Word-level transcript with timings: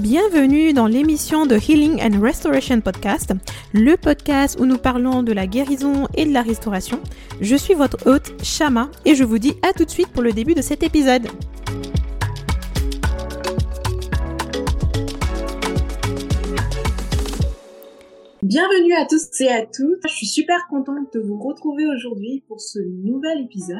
Bienvenue 0.00 0.72
dans 0.72 0.86
l'émission 0.86 1.44
de 1.44 1.56
Healing 1.56 2.00
and 2.00 2.22
Restoration 2.22 2.80
Podcast, 2.80 3.34
le 3.74 3.98
podcast 3.98 4.58
où 4.58 4.64
nous 4.64 4.78
parlons 4.78 5.22
de 5.22 5.30
la 5.32 5.46
guérison 5.46 6.08
et 6.14 6.24
de 6.24 6.32
la 6.32 6.40
restauration. 6.40 6.98
Je 7.42 7.54
suis 7.54 7.74
votre 7.74 8.06
hôte, 8.06 8.32
Shama, 8.42 8.90
et 9.04 9.14
je 9.14 9.24
vous 9.24 9.38
dis 9.38 9.52
à 9.60 9.74
tout 9.74 9.84
de 9.84 9.90
suite 9.90 10.08
pour 10.08 10.22
le 10.22 10.32
début 10.32 10.54
de 10.54 10.62
cet 10.62 10.82
épisode. 10.82 11.28
Bienvenue 18.42 18.94
à 18.94 19.04
tous 19.04 19.38
et 19.42 19.48
à 19.48 19.66
toutes. 19.66 20.00
Je 20.08 20.14
suis 20.14 20.26
super 20.26 20.66
contente 20.70 21.12
de 21.12 21.20
vous 21.20 21.38
retrouver 21.38 21.84
aujourd'hui 21.84 22.42
pour 22.48 22.62
ce 22.62 22.78
nouvel 23.04 23.42
épisode. 23.42 23.76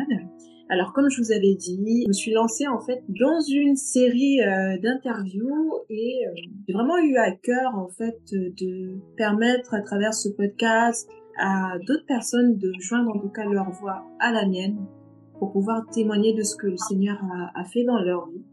Alors 0.71 0.93
comme 0.93 1.11
je 1.11 1.21
vous 1.21 1.33
avais 1.33 1.57
dit, 1.57 2.03
je 2.05 2.09
me 2.09 2.13
suis 2.13 2.31
lancée 2.31 2.69
en 2.69 2.79
fait 2.79 3.03
dans 3.09 3.41
une 3.41 3.75
série 3.75 4.41
euh, 4.41 4.79
d'interviews 4.79 5.81
et 5.91 6.29
euh, 6.29 6.31
j'ai 6.69 6.73
vraiment 6.73 6.97
eu 6.99 7.17
à 7.17 7.33
cœur 7.33 7.75
en 7.75 7.89
fait 7.89 8.21
de 8.31 8.95
permettre 9.17 9.75
à 9.75 9.81
travers 9.81 10.15
ce 10.15 10.29
podcast 10.29 11.11
à 11.41 11.77
d'autres 11.89 12.07
personnes 12.07 12.57
de 12.57 12.73
joindre 12.79 13.17
en 13.17 13.19
tout 13.19 13.31
cas 13.31 13.47
leur 13.47 13.69
voix 13.73 14.05
à 14.21 14.31
la 14.31 14.47
mienne 14.47 14.79
pour 15.41 15.51
pouvoir 15.51 15.91
témoigner 15.91 16.35
de 16.35 16.45
ce 16.45 16.55
que 16.55 16.69
le 16.69 16.77
Seigneur 16.77 17.21
a, 17.57 17.65
fait 17.65 17.83
dans 17.83 17.99
leur 17.99 18.29
vie. 18.29 18.45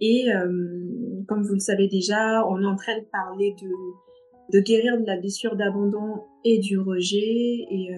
Et 0.00 0.32
euh, 0.32 1.24
comme 1.26 1.42
vous 1.42 1.54
le 1.54 1.58
savez 1.58 1.88
déjà, 1.88 2.46
on 2.46 2.62
est 2.62 2.66
en 2.66 2.76
train 2.76 2.96
de 2.96 3.06
parler 3.10 3.56
de 4.52 4.60
guérir 4.60 5.00
de 5.00 5.06
la 5.06 5.18
blessure 5.18 5.56
d'abandon 5.56 6.22
et 6.44 6.60
du 6.60 6.78
rejet 6.78 7.16
et 7.18 7.88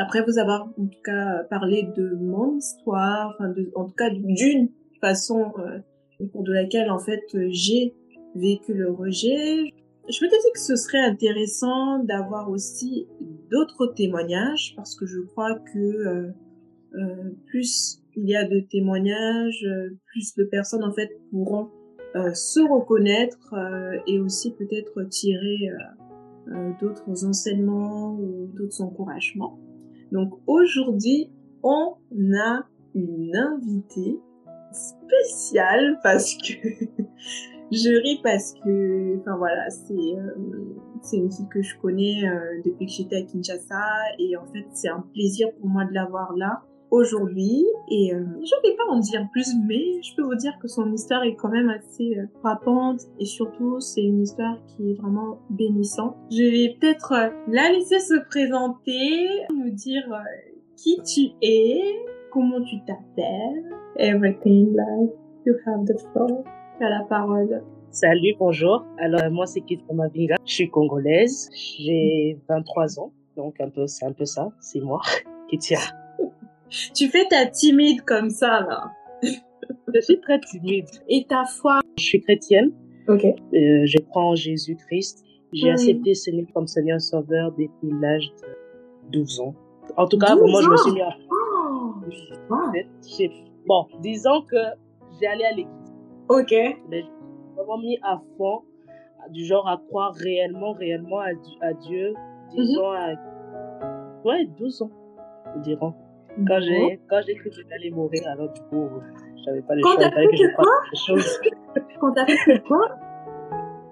après 0.00 0.22
vous 0.22 0.38
avoir 0.38 0.62
en 0.78 0.86
tout 0.86 1.02
cas 1.04 1.44
parlé 1.50 1.82
de 1.96 2.14
mon 2.14 2.56
histoire, 2.56 3.36
en 3.74 3.84
tout 3.84 3.94
cas 3.94 4.10
d'une 4.10 4.70
façon 5.00 5.52
euh, 5.58 5.78
au 6.20 6.26
cours 6.26 6.42
de 6.42 6.52
laquelle 6.52 6.90
en 6.90 6.98
fait 6.98 7.22
j'ai 7.50 7.94
vécu 8.34 8.72
le 8.72 8.90
rejet, 8.90 9.64
je 10.08 10.24
me 10.24 10.28
disais 10.28 10.52
que 10.54 10.60
ce 10.60 10.76
serait 10.76 11.00
intéressant 11.00 12.02
d'avoir 12.02 12.50
aussi 12.50 13.08
d'autres 13.50 13.88
témoignages 13.88 14.72
parce 14.74 14.96
que 14.96 15.06
je 15.06 15.20
crois 15.20 15.58
que 15.72 15.78
euh, 15.78 16.28
euh, 16.94 17.30
plus 17.46 18.02
il 18.16 18.28
y 18.28 18.34
a 18.34 18.44
de 18.44 18.60
témoignages, 18.60 19.66
plus 20.06 20.34
de 20.34 20.44
personnes 20.44 20.82
en 20.82 20.92
fait 20.92 21.10
pourront 21.30 21.68
se 22.34 22.60
reconnaître 22.68 23.54
et 24.08 24.18
aussi 24.18 24.52
peut-être 24.52 25.04
tirer 25.04 25.70
d'autres 26.80 27.24
enseignements 27.24 28.16
ou 28.16 28.50
d'autres 28.52 28.82
encouragements. 28.82 29.60
Donc 30.12 30.32
aujourd'hui, 30.46 31.30
on 31.62 31.94
a 32.38 32.64
une 32.94 33.36
invitée 33.36 34.18
spéciale 34.72 35.98
parce 36.02 36.34
que 36.36 36.52
je 37.72 38.02
ris 38.02 38.20
parce 38.22 38.54
que, 38.54 39.18
enfin 39.20 39.36
voilà, 39.36 39.68
c'est 39.70 39.94
euh, 39.94 40.80
c'est 41.02 41.16
une 41.16 41.30
fille 41.30 41.48
que 41.48 41.62
je 41.62 41.78
connais 41.78 42.28
euh, 42.28 42.60
depuis 42.64 42.86
que 42.86 42.92
j'étais 42.92 43.16
à 43.16 43.22
Kinshasa 43.22 43.84
et 44.18 44.36
en 44.36 44.46
fait 44.46 44.66
c'est 44.72 44.88
un 44.88 45.04
plaisir 45.12 45.48
pour 45.58 45.68
moi 45.68 45.84
de 45.84 45.92
l'avoir 45.92 46.34
là 46.36 46.62
aujourd'hui 46.90 47.66
et 47.88 48.12
euh, 48.14 48.18
je 48.18 48.54
ne 48.54 48.68
vais 48.70 48.76
pas 48.76 48.84
en 48.88 48.98
dire 48.98 49.26
plus 49.32 49.54
mais 49.66 50.02
je 50.02 50.14
peux 50.16 50.22
vous 50.22 50.34
dire 50.34 50.58
que 50.60 50.68
son 50.68 50.92
histoire 50.92 51.22
est 51.22 51.34
quand 51.34 51.48
même 51.48 51.68
assez 51.68 52.16
euh, 52.18 52.26
frappante 52.40 53.02
et 53.18 53.24
surtout 53.24 53.80
c'est 53.80 54.02
une 54.02 54.22
histoire 54.22 54.58
qui 54.66 54.90
est 54.90 54.94
vraiment 54.94 55.38
bénissante. 55.50 56.16
Je 56.30 56.42
vais 56.42 56.76
peut-être 56.80 57.12
euh, 57.12 57.28
la 57.48 57.70
laisser 57.70 58.00
se 58.00 58.14
présenter, 58.28 59.28
nous 59.54 59.70
dire 59.70 60.02
qui 60.76 60.98
tu 61.02 61.32
es, 61.42 61.80
comment 62.32 62.62
tu 62.62 62.76
t'appelles, 62.84 63.70
everything 63.96 64.74
like 64.74 65.10
you 65.46 65.54
have 65.66 65.84
the 65.84 65.98
floor. 66.12 66.44
As 66.80 66.88
la 66.88 67.04
parole. 67.04 67.62
Salut, 67.90 68.34
bonjour. 68.38 68.84
Alors 68.98 69.30
moi 69.30 69.46
c'est 69.46 69.60
Kit 69.60 69.80
Mavinga, 69.92 70.36
je 70.44 70.52
suis 70.52 70.70
congolaise, 70.70 71.50
j'ai 71.52 72.38
23 72.48 72.98
ans, 72.98 73.12
donc 73.36 73.60
un 73.60 73.68
peu 73.68 73.86
c'est 73.86 74.06
un 74.06 74.12
peu 74.12 74.24
ça, 74.24 74.50
c'est 74.60 74.80
moi. 74.80 75.00
Kitia. 75.48 75.99
Tu 76.94 77.08
fais 77.08 77.26
ta 77.28 77.46
timide 77.46 78.02
comme 78.02 78.30
ça, 78.30 78.60
là. 78.60 78.92
je 79.94 80.00
suis 80.00 80.20
très 80.20 80.40
timide. 80.40 80.86
Et 81.08 81.26
ta 81.28 81.44
foi? 81.44 81.80
Je 81.98 82.04
suis 82.04 82.20
chrétienne. 82.20 82.72
Ok. 83.08 83.24
Euh, 83.24 83.36
je 83.52 83.98
crois 84.08 84.24
en 84.24 84.34
Jésus-Christ. 84.34 85.24
J'ai 85.52 85.70
accepté 85.70 86.14
Seigneur 86.14 86.46
comme 86.54 86.66
Seigneur 86.68 87.00
Sauveur 87.00 87.50
depuis 87.52 87.90
l'âge 88.00 88.30
de 89.10 89.18
12 89.18 89.40
ans. 89.40 89.54
En 89.96 90.06
tout 90.06 90.18
cas, 90.18 90.36
moi, 90.36 90.62
je 90.62 90.68
me 90.68 90.76
suis 90.76 90.92
mis 90.92 91.02
à... 91.02 91.16
Oh. 91.28 91.94
Bon, 93.66 93.86
disons 94.00 94.42
que 94.42 94.56
j'ai 95.20 95.26
allé 95.26 95.44
à 95.44 95.50
l'église. 95.50 95.74
Ok. 96.28 96.52
Mais 96.88 97.02
j'ai 97.02 97.54
vraiment 97.56 97.78
mis 97.78 97.98
à 98.02 98.20
fond, 98.38 98.62
du 99.30 99.44
genre 99.44 99.66
à 99.68 99.78
croire 99.88 100.14
réellement, 100.14 100.72
réellement 100.72 101.18
à, 101.18 101.32
Dieu, 101.74 102.14
disons 102.54 102.92
mm-hmm. 102.92 103.16
à... 103.82 104.22
Ouais, 104.24 104.46
12 104.56 104.82
ans, 104.82 104.90
dirons. 105.62 105.94
Quand 106.46 106.60
j'ai, 106.60 107.00
quand 107.08 107.20
j'ai 107.26 107.34
cru 107.34 107.50
que 107.50 107.56
j'allais 107.68 107.90
mourir, 107.90 108.22
alors 108.28 108.52
du 108.52 108.60
coup, 108.62 108.88
j'avais 109.44 109.62
pas 109.62 109.74
le 109.74 109.82
choix. 109.82 109.94
Il 109.98 110.10
fallait 110.10 110.28
que 110.28 110.36
je 110.36 110.48
fasse 110.54 110.66
quelque 110.84 111.06
chose. 111.06 111.40
Quand 112.00 112.12
t'as 112.12 112.26
fait 112.26 112.62
quoi 112.66 112.88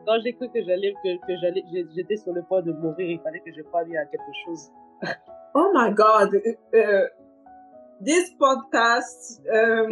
Quand 0.07 0.19
j'ai 0.25 0.33
cru 0.33 0.49
que 0.49 0.63
j'allais, 0.63 0.95
que, 1.05 1.27
que 1.27 1.37
j'allais, 1.41 1.65
j'étais 1.95 2.17
sur 2.17 2.33
le 2.33 2.43
point 2.43 2.63
de 2.63 2.73
mourir, 2.73 3.11
il 3.11 3.21
fallait 3.21 3.41
que 3.41 3.53
je 3.53 3.63
croie 3.63 3.81
à 3.81 4.05
quelque 4.07 4.33
chose. 4.45 4.71
oh 5.55 5.71
my 5.75 5.93
god. 5.93 6.35
Uh, 6.75 7.07
this 8.03 8.31
podcast, 8.39 9.43
um, 9.53 9.91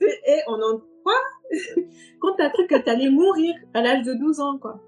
et 0.00 0.40
on 0.48 0.54
en 0.54 0.80
quoi? 1.02 1.14
Quand 2.20 2.34
t'as 2.36 2.50
cru 2.50 2.66
que 2.66 2.76
t'allais 2.76 3.10
mourir 3.10 3.54
à 3.74 3.82
l'âge 3.82 4.04
de 4.04 4.14
12 4.14 4.40
ans, 4.40 4.58
quoi. 4.58 4.80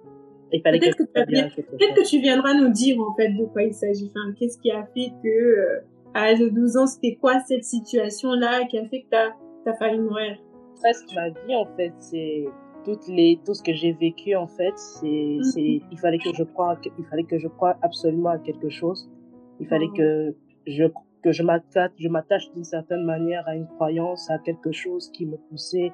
Peut-être 0.50 0.96
que, 0.96 1.02
peut 1.02 1.24
que, 1.24 2.08
tu 2.08 2.20
viendras 2.20 2.54
nous 2.54 2.68
dire 2.68 3.00
en 3.00 3.14
fait 3.14 3.30
de 3.30 3.44
quoi 3.46 3.64
il 3.64 3.74
s'agit. 3.74 4.10
Enfin, 4.10 4.32
qu'est-ce 4.38 4.58
qui 4.58 4.70
a 4.70 4.84
fait 4.94 5.10
que 5.22 5.28
euh, 5.28 5.80
à 6.16 6.28
l'âge 6.28 6.40
de 6.40 6.48
12 6.48 6.76
ans, 6.78 6.86
c'était 6.86 7.16
quoi 7.16 7.40
cette 7.40 7.64
situation-là 7.64 8.64
qui 8.64 8.78
a 8.78 8.86
fait 8.86 9.02
que 9.02 9.08
t'as 9.10 9.28
as 9.66 9.74
failli 9.74 9.98
mourir? 9.98 10.38
Presque 10.80 11.14
ma 11.14 11.28
vie, 11.28 11.54
en 11.54 11.66
fait, 11.76 11.92
c'est 11.98 12.46
toutes 12.86 13.06
les 13.08 13.38
tout 13.44 13.52
ce 13.52 13.62
que 13.62 13.72
j'ai 13.72 13.92
vécu 13.94 14.36
en 14.36 14.46
fait 14.46 14.72
c'est 14.76 15.08
mhm. 15.08 15.80
il 15.90 15.98
fallait 15.98 16.18
que 16.18 16.32
je 16.32 16.44
croie 16.44 16.78
il 16.96 17.04
fallait 17.06 17.24
que 17.24 17.36
je 17.36 17.48
croie 17.48 17.76
absolument 17.82 18.30
à 18.30 18.38
quelque 18.38 18.68
chose 18.68 19.10
il 19.58 19.66
fallait 19.66 19.88
oh. 19.90 19.96
que 19.96 20.36
je 20.68 20.84
que 21.24 21.32
je 21.32 21.42
m'attache 21.42 21.90
je 21.98 22.08
m'attache 22.08 22.48
d'une 22.52 22.62
certaine 22.62 23.02
manière 23.02 23.42
à 23.48 23.56
une 23.56 23.66
croyance 23.66 24.30
à 24.30 24.38
quelque 24.38 24.70
chose 24.70 25.10
qui 25.10 25.26
me 25.26 25.36
poussait 25.48 25.90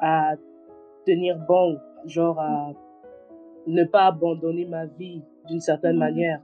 à 0.00 0.34
tenir 1.06 1.38
bon 1.46 1.78
genre 2.04 2.40
à 2.40 2.72
ne 3.68 3.84
pas 3.84 4.06
abandonner 4.06 4.64
ma 4.64 4.86
vie 4.86 5.22
d'une 5.48 5.60
certaine 5.60 5.92
mhm. 5.92 6.00
manière 6.00 6.40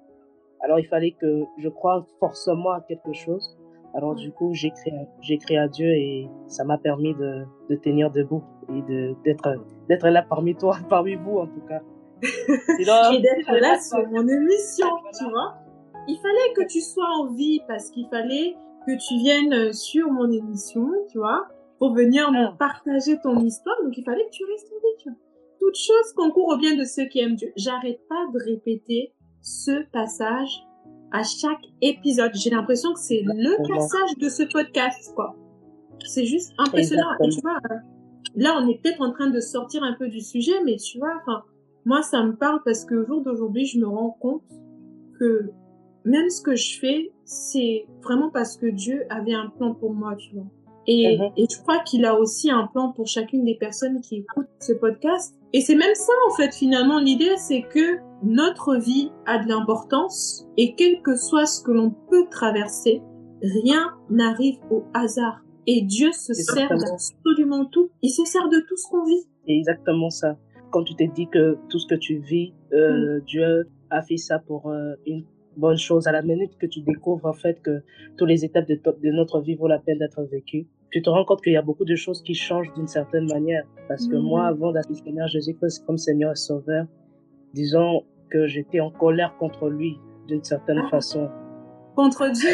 alors 0.63 0.79
il 0.79 0.87
fallait 0.87 1.13
que 1.13 1.45
je 1.59 1.69
croie 1.69 2.07
forcément 2.19 2.71
à 2.71 2.81
quelque 2.81 3.13
chose. 3.13 3.57
Alors 3.95 4.15
du 4.15 4.31
coup, 4.31 4.53
j'ai 4.55 4.71
créé, 4.71 4.93
j'ai 5.21 5.39
créé 5.39 5.59
à 5.59 5.69
Dieu 5.69 5.89
et 5.89 6.29
ça 6.47 6.65
m'a 6.65 6.79
permis 6.79 7.15
de, 7.15 7.45
de 7.69 7.77
tenir 7.77 8.11
debout 8.11 8.45
et 8.69 8.83
de 8.83 9.15
d'être 9.25 9.57
d'être 9.89 10.09
là 10.09 10.23
parmi 10.23 10.55
toi, 10.55 10.77
parmi 10.89 11.17
vous 11.17 11.39
en 11.39 11.47
tout 11.47 11.63
cas. 11.69 11.81
et 12.23 13.21
d'être 13.21 13.53
là 13.61 13.81
sur 13.81 14.07
mon 14.11 14.29
émission, 14.29 14.89
tu 15.19 15.25
vois. 15.25 15.55
Il 16.07 16.19
fallait 16.19 16.53
que 16.55 16.71
tu 16.71 16.81
sois 16.81 17.09
en 17.19 17.33
vie 17.33 17.63
parce 17.67 17.91
qu'il 17.91 18.07
fallait 18.09 18.57
que 18.87 18.93
tu 18.93 19.17
viennes 19.19 19.73
sur 19.73 20.11
mon 20.11 20.31
émission, 20.31 20.89
tu 21.11 21.19
vois, 21.19 21.47
pour 21.79 21.95
venir 21.95 22.31
me 22.31 22.47
ah. 22.47 22.57
partager 22.59 23.19
ton 23.23 23.39
histoire. 23.41 23.77
Donc 23.83 23.97
il 23.97 24.05
fallait 24.05 24.25
que 24.27 24.31
tu 24.31 24.45
restes 24.45 24.71
en 24.73 24.77
vie, 24.77 24.97
tu 24.99 25.09
vois. 25.09 25.19
Toute 25.59 25.77
chose 25.77 26.13
concourt 26.15 26.49
au 26.55 26.57
bien 26.57 26.77
de 26.77 26.85
ceux 26.85 27.07
qui 27.07 27.21
aiment 27.21 27.35
Dieu. 27.35 27.53
J'arrête 27.57 28.01
pas 28.09 28.27
de 28.33 28.39
répéter 28.45 29.13
ce 29.43 29.85
passage 29.91 30.67
à 31.13 31.23
chaque 31.23 31.65
épisode. 31.81 32.33
J'ai 32.35 32.51
l'impression 32.51 32.93
que 32.93 33.01
c'est 33.01 33.23
le 33.25 33.57
passage 33.69 34.17
de 34.19 34.29
ce 34.29 34.43
podcast, 34.45 35.13
quoi. 35.15 35.37
C'est 36.07 36.25
juste 36.25 36.53
impressionnant. 36.59 37.11
Et 37.23 37.29
tu 37.29 37.41
vois, 37.41 37.59
euh, 37.71 37.75
là, 38.37 38.59
on 38.61 38.69
est 38.69 38.81
peut-être 38.83 39.01
en 39.01 39.13
train 39.13 39.29
de 39.29 39.41
sortir 39.41 39.83
un 39.83 39.95
peu 39.95 40.09
du 40.09 40.21
sujet, 40.21 40.63
mais 40.65 40.77
tu 40.77 40.99
vois, 40.99 41.13
enfin, 41.21 41.43
moi, 41.85 42.03
ça 42.03 42.23
me 42.23 42.35
parle 42.37 42.61
parce 42.65 42.85
que 42.85 43.05
jour 43.05 43.23
d'aujourd'hui, 43.23 43.67
je 43.67 43.79
me 43.79 43.87
rends 43.87 44.17
compte 44.21 44.43
que 45.19 45.51
même 46.05 46.31
ce 46.31 46.43
que 46.43 46.55
je 46.55 46.79
fais, 46.79 47.13
c'est 47.25 47.87
vraiment 48.03 48.31
parce 48.31 48.57
que 48.57 48.67
Dieu 48.67 49.05
avait 49.11 49.35
un 49.35 49.49
plan 49.49 49.75
pour 49.75 49.93
moi, 49.93 50.17
tu 50.17 50.35
vois. 50.35 50.47
Et, 50.87 51.19
uh-huh. 51.19 51.33
et 51.37 51.47
je 51.51 51.61
crois 51.61 51.79
qu'il 51.81 52.05
a 52.05 52.19
aussi 52.19 52.51
un 52.51 52.67
plan 52.67 52.93
pour 52.93 53.07
chacune 53.07 53.45
des 53.45 53.55
personnes 53.55 54.01
qui 54.01 54.17
écoutent 54.17 54.49
ce 54.61 54.73
podcast. 54.73 55.37
Et 55.53 55.61
c'est 55.61 55.75
même 55.75 55.95
ça, 55.95 56.13
en 56.29 56.35
fait, 56.37 56.55
finalement, 56.55 57.01
l'idée, 57.01 57.37
c'est 57.37 57.63
que 57.63 57.99
notre 58.23 58.77
vie 58.77 59.11
a 59.27 59.43
de 59.43 59.49
l'importance 59.49 60.47
et 60.57 60.75
quel 60.77 61.03
que 61.03 61.17
soit 61.17 61.47
ce 61.47 61.63
que 61.63 61.73
l'on 61.73 61.91
peut 61.91 62.27
traverser, 62.31 63.03
rien 63.43 63.93
n'arrive 64.11 64.59
au 64.71 64.85
hasard. 64.95 65.43
Et 65.67 65.83
Dieu 65.83 66.13
se 66.13 66.35
sert 66.35 66.69
d'absolument 66.69 67.65
tout. 67.67 67.91
Il 68.03 68.11
se 68.11 68.25
sert 68.25 68.49
de 68.49 68.61
tout 68.69 68.77
ce 68.77 68.89
qu'on 68.89 69.05
vit. 69.05 69.27
C'est 69.47 69.55
exactement 69.55 70.11
ça. 70.11 70.37
Quand 70.71 70.85
tu 70.85 70.95
te 70.95 71.05
dis 71.05 71.27
que 71.29 71.59
tout 71.69 71.79
ce 71.79 71.87
que 71.87 71.95
tu 71.99 72.19
vis, 72.19 72.53
euh, 72.73 73.19
mm. 73.19 73.25
Dieu 73.25 73.69
a 73.91 74.03
fait 74.03 74.17
ça 74.17 74.39
pour 74.39 74.69
euh, 74.69 74.95
une 75.07 75.25
bonne 75.57 75.77
chose. 75.77 76.07
À 76.07 76.13
la 76.13 76.23
minute 76.23 76.57
que 76.59 76.67
tu 76.67 76.81
découvres 76.81 77.27
en 77.27 77.33
fait 77.33 77.61
que 77.61 77.83
toutes 78.17 78.29
les 78.29 78.45
étapes 78.45 78.69
de, 78.69 78.75
de 78.75 79.11
notre 79.11 79.41
vie 79.41 79.55
vaut 79.55 79.69
la 79.69 79.79
peine 79.79 79.99
d'être 79.99 80.23
vécues, 80.23 80.67
tu 80.93 81.03
te 81.03 81.09
rends 81.11 81.25
compte 81.25 81.43
qu'il 81.43 81.53
y 81.53 81.57
a 81.57 81.63
beaucoup 81.63 81.85
de 81.85 81.95
choses 81.97 82.23
qui 82.23 82.35
changent 82.35 82.73
d'une 82.75 82.87
certaine 82.89 83.27
manière. 83.27 83.65
Parce 83.89 84.07
que 84.09 84.17
moi, 84.17 84.43
Mhm. 84.43 84.49
avant 84.49 84.73
d'accepter 84.73 85.03
Seigneur 85.05 85.29
Jésus-Christ 85.29 85.85
comme 85.87 85.99
Seigneur 85.99 86.33
et 86.33 86.37
Sauveur, 86.37 86.87
disons 87.55 88.05
que 88.31 88.47
j'étais 88.47 88.81
en 88.81 88.91
colère 88.91 89.37
contre 89.39 89.69
lui 89.69 89.99
d'une 90.29 90.43
certaine 90.45 90.83
Ah. 90.85 90.89
façon. 90.89 91.29
Contre 91.97 92.29
Dieu? 92.31 92.51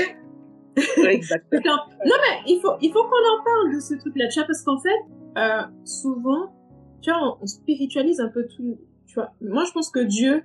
Exactement. 1.08 1.60
Attends, 1.62 1.82
Non 2.04 2.14
mais 2.22 2.52
il 2.52 2.60
faut, 2.60 2.72
il 2.80 2.90
faut 2.92 3.02
qu'on 3.02 3.08
en 3.08 3.44
parle 3.44 3.74
de 3.74 3.80
ce 3.80 3.94
truc-là, 3.94 4.28
tu 4.28 4.38
vois, 4.38 4.46
parce 4.46 4.62
qu'en 4.62 4.78
fait, 4.78 5.38
euh, 5.38 5.62
souvent, 5.84 6.52
tu 7.02 7.10
vois, 7.10 7.20
on, 7.22 7.42
on 7.42 7.46
spiritualise 7.46 8.20
un 8.20 8.28
peu 8.28 8.46
tout, 8.46 8.78
tu 9.06 9.14
vois. 9.14 9.32
Moi, 9.40 9.64
je 9.66 9.72
pense 9.72 9.90
que 9.90 10.00
Dieu, 10.00 10.42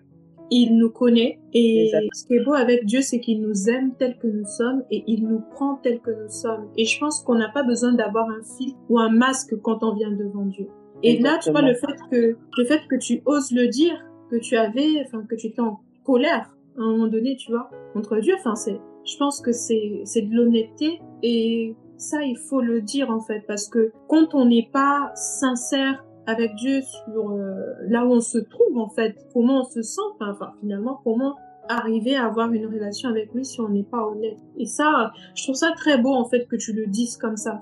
il 0.51 0.77
nous 0.77 0.89
connaît 0.89 1.39
et 1.53 1.91
ce 2.13 2.25
qui 2.25 2.35
est 2.35 2.43
beau 2.43 2.53
avec 2.53 2.85
Dieu, 2.85 3.01
c'est 3.01 3.21
qu'il 3.21 3.41
nous 3.41 3.69
aime 3.69 3.93
tel 3.97 4.17
que 4.17 4.27
nous 4.27 4.45
sommes 4.45 4.83
et 4.91 5.03
il 5.07 5.25
nous 5.25 5.41
prend 5.51 5.75
tel 5.75 6.01
que 6.01 6.11
nous 6.11 6.29
sommes. 6.29 6.67
Et 6.77 6.85
je 6.85 6.99
pense 6.99 7.21
qu'on 7.21 7.35
n'a 7.35 7.49
pas 7.49 7.63
besoin 7.63 7.93
d'avoir 7.93 8.29
un 8.29 8.43
fil 8.57 8.73
ou 8.89 8.99
un 8.99 9.09
masque 9.09 9.55
quand 9.61 9.81
on 9.81 9.95
vient 9.95 10.11
devant 10.11 10.45
Dieu. 10.45 10.67
Et 11.03 11.19
là, 11.19 11.39
tu 11.41 11.51
vois, 11.51 11.61
le 11.61 11.73
fait 11.73 11.95
que, 12.11 12.37
le 12.57 12.65
fait 12.65 12.81
que 12.89 12.97
tu 12.97 13.21
oses 13.25 13.51
le 13.51 13.67
dire, 13.69 13.97
que 14.29 14.35
tu 14.35 14.57
avais, 14.57 15.03
enfin, 15.05 15.25
que 15.27 15.35
tu 15.35 15.47
étais 15.47 15.61
en 15.61 15.79
colère 16.05 16.55
à 16.77 16.81
un 16.81 16.91
moment 16.91 17.07
donné, 17.07 17.37
tu 17.37 17.51
vois, 17.51 17.69
contre 17.93 18.17
Dieu, 18.19 18.35
enfin, 18.37 18.55
c'est, 18.55 18.79
je 19.05 19.17
pense 19.17 19.41
que 19.41 19.51
c'est, 19.51 20.01
c'est 20.03 20.21
de 20.21 20.35
l'honnêteté 20.35 20.99
et 21.23 21.75
ça, 21.97 22.23
il 22.23 22.37
faut 22.37 22.61
le 22.61 22.81
dire, 22.81 23.09
en 23.09 23.21
fait, 23.21 23.43
parce 23.47 23.69
que 23.69 23.91
quand 24.07 24.35
on 24.35 24.45
n'est 24.45 24.69
pas 24.71 25.11
sincère 25.15 26.03
avec 26.27 26.55
Dieu 26.55 26.81
sur 26.81 27.31
euh, 27.31 27.73
là 27.87 28.05
où 28.05 28.11
on 28.11 28.21
se 28.21 28.37
trouve, 28.37 28.77
en 28.77 28.89
fait, 28.89 29.15
comment 29.33 29.61
on 29.61 29.63
se 29.63 29.81
sent, 29.81 30.01
enfin, 30.15 30.31
enfin, 30.31 30.51
finalement, 30.59 30.99
comment 31.03 31.35
arriver 31.69 32.15
à 32.15 32.25
avoir 32.25 32.51
une 32.51 32.65
relation 32.65 33.09
avec 33.09 33.33
lui 33.33 33.45
si 33.45 33.61
on 33.61 33.69
n'est 33.69 33.83
pas 33.83 34.05
honnête. 34.05 34.37
Et 34.57 34.65
ça, 34.65 35.11
je 35.35 35.43
trouve 35.43 35.55
ça 35.55 35.71
très 35.75 35.97
beau, 35.97 36.13
en 36.13 36.25
fait, 36.25 36.45
que 36.47 36.55
tu 36.55 36.73
le 36.73 36.87
dises 36.87 37.17
comme 37.17 37.37
ça. 37.37 37.59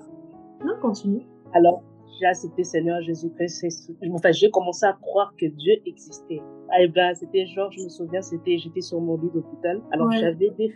Non, 0.64 0.74
continue. 0.80 1.22
Alors, 1.52 1.82
j'ai 2.18 2.26
accepté 2.26 2.64
Seigneur 2.64 3.00
Jésus-Christ. 3.02 3.92
Enfin, 4.12 4.32
j'ai 4.32 4.50
commencé 4.50 4.84
à 4.84 4.92
croire 5.00 5.32
que 5.38 5.46
Dieu 5.46 5.74
existait. 5.86 6.42
Ah, 6.70 6.82
et 6.82 6.88
ben, 6.88 7.14
c'était 7.14 7.46
genre, 7.46 7.70
je 7.72 7.82
me 7.84 7.88
souviens, 7.88 8.20
c'était, 8.22 8.58
j'étais 8.58 8.80
sur 8.80 9.00
mon 9.00 9.16
lit 9.16 9.30
d'hôpital. 9.32 9.80
Alors, 9.92 10.08
Ouais. 10.08 10.18
j'avais 10.18 10.50
des 10.50 10.74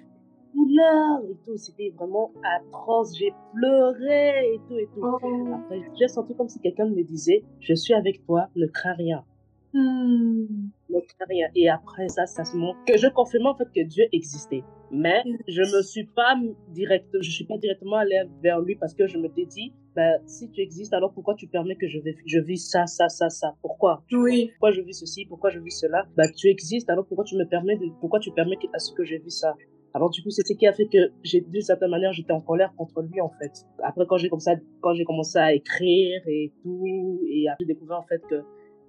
douleurs 0.55 1.21
et 1.31 1.37
tout. 1.45 1.56
C'était 1.56 1.93
vraiment 1.97 2.31
atroce. 2.43 3.17
J'ai 3.19 3.33
pleuré 3.55 4.55
et 4.55 4.61
tout 4.69 4.77
et 4.77 4.89
tout. 4.95 5.03
Oh. 5.03 5.55
Après, 5.55 5.83
j'ai 5.99 6.09
senti 6.09 6.35
comme 6.35 6.49
si 6.49 6.61
quelqu'un 6.61 6.87
me 6.87 7.03
disait, 7.03 7.45
je 7.61 7.75
suis 7.75 7.95
avec 7.95 8.25
toi, 8.25 8.49
ne 8.56 8.67
crains 8.67 8.95
rien. 8.95 9.25
Hmm. 9.73 10.71
Ne 10.89 11.01
crains 11.01 11.27
rien. 11.29 11.49
Et 11.56 11.69
après 11.69 12.09
ça, 12.09 12.27
ça 12.27 12.45
se 12.45 12.56
montre 12.56 12.79
que 12.87 12.97
je 12.97 13.09
confirmais 13.09 13.49
en 13.49 13.56
fait 13.56 13.69
que 13.75 13.85
Dieu 13.85 14.05
existait. 14.12 14.62
Mais 14.93 15.25
je 15.49 15.62
me 15.62 15.83
suis 15.83 16.05
pas 16.05 16.37
direct, 16.69 17.09
je 17.21 17.31
suis 17.31 17.45
pas 17.45 17.59
directement 17.59 17.97
allée 17.97 18.23
vers 18.41 18.61
lui 18.61 18.77
parce 18.77 18.95
que 18.95 19.09
je 19.09 19.19
me 19.19 19.29
dit, 19.29 19.73
ben, 19.97 20.21
si 20.27 20.49
tu 20.50 20.61
existes, 20.61 20.93
alors 20.93 21.12
pourquoi 21.12 21.35
tu 21.35 21.49
permets 21.49 21.75
que 21.75 21.89
je, 21.89 21.99
vais, 21.99 22.15
je 22.25 22.39
vis 22.39 22.59
ça, 22.71 22.87
ça, 22.87 23.09
ça, 23.09 23.29
ça? 23.29 23.57
Pourquoi? 23.61 24.05
Oui. 24.12 24.50
Pourquoi 24.53 24.71
je 24.71 24.83
vis 24.83 24.95
ceci? 24.95 25.27
Pourquoi 25.27 25.50
je 25.50 25.59
vis 25.59 25.81
cela? 25.81 26.05
Ben, 26.17 26.31
tu 26.37 26.49
existes, 26.49 26.89
alors 26.91 27.07
pourquoi 27.07 27.25
tu 27.25 27.37
me 27.37 27.45
permets 27.45 27.77
de, 27.77 27.87
pourquoi 27.99 28.21
tu 28.21 28.31
permets 28.31 28.57
à 28.73 28.79
ce 28.79 28.93
que 28.93 29.05
je 29.05 29.17
vis 29.17 29.41
ça? 29.41 29.57
Alors 29.94 30.11
du 30.11 30.23
coup, 30.23 30.31
c'est 30.31 30.44
ce 30.44 30.52
qui 30.55 30.67
a 30.67 30.73
fait 30.73 30.87
que 30.87 31.12
j'ai, 31.23 31.41
d'une 31.41 31.62
certaine 31.62 31.91
manière, 31.91 32.12
j'étais 32.12 32.32
en 32.32 32.41
colère 32.41 32.75
contre 32.76 33.00
lui 33.02 33.20
en 33.20 33.31
fait. 33.41 33.52
Après, 33.82 34.05
quand 34.08 34.17
j'ai 34.17 34.29
comme 34.29 34.41
ça, 34.41 34.56
quand 34.81 34.93
j'ai 34.93 35.05
commencé 35.05 35.38
à 35.38 35.55
écrire 35.55 36.20
et 36.26 36.52
tout, 36.62 37.20
et 37.29 37.46
j'ai 37.61 37.67
découvert 37.67 37.99
en 37.99 38.06
fait 38.06 38.20
que 38.29 38.43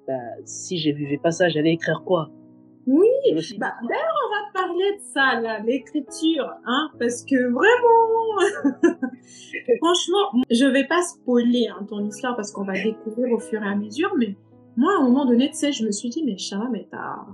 ben, 0.07 0.19
si 0.45 0.79
je 0.79 0.89
vivais 0.91 1.17
pas 1.17 1.31
ça, 1.31 1.47
j'allais 1.47 1.73
écrire 1.73 2.01
quoi? 2.03 2.31
Oui. 2.87 3.07
Suis 3.39 3.57
Bah, 3.57 3.73
d'ailleurs, 3.81 4.15
on 4.25 4.29
va 4.29 4.65
parler 4.67 4.97
de 4.97 5.01
ça, 5.01 5.39
là, 5.41 5.59
l'écriture, 5.59 6.51
hein, 6.65 6.91
parce 6.99 7.23
que 7.23 7.35
vraiment, 7.51 8.93
franchement, 9.81 10.43
je 10.51 10.65
vais 10.65 10.85
pas 10.85 11.01
spoiler 11.01 11.67
hein, 11.67 11.85
ton 11.89 12.05
histoire 12.05 12.35
parce 12.35 12.51
qu'on 12.51 12.63
va 12.63 12.73
découvrir 12.73 13.31
au 13.31 13.39
fur 13.39 13.61
et 13.63 13.67
à 13.67 13.75
mesure, 13.75 14.13
mais 14.17 14.35
moi, 14.77 14.91
à 14.97 15.01
un 15.01 15.03
moment 15.05 15.25
donné, 15.25 15.49
tu 15.49 15.55
sais, 15.55 15.71
je 15.71 15.85
me 15.85 15.91
suis 15.91 16.09
dit, 16.09 16.23
mais 16.23 16.37
Chara, 16.37 16.69
mais 16.71 16.87
t'as... 16.91 17.25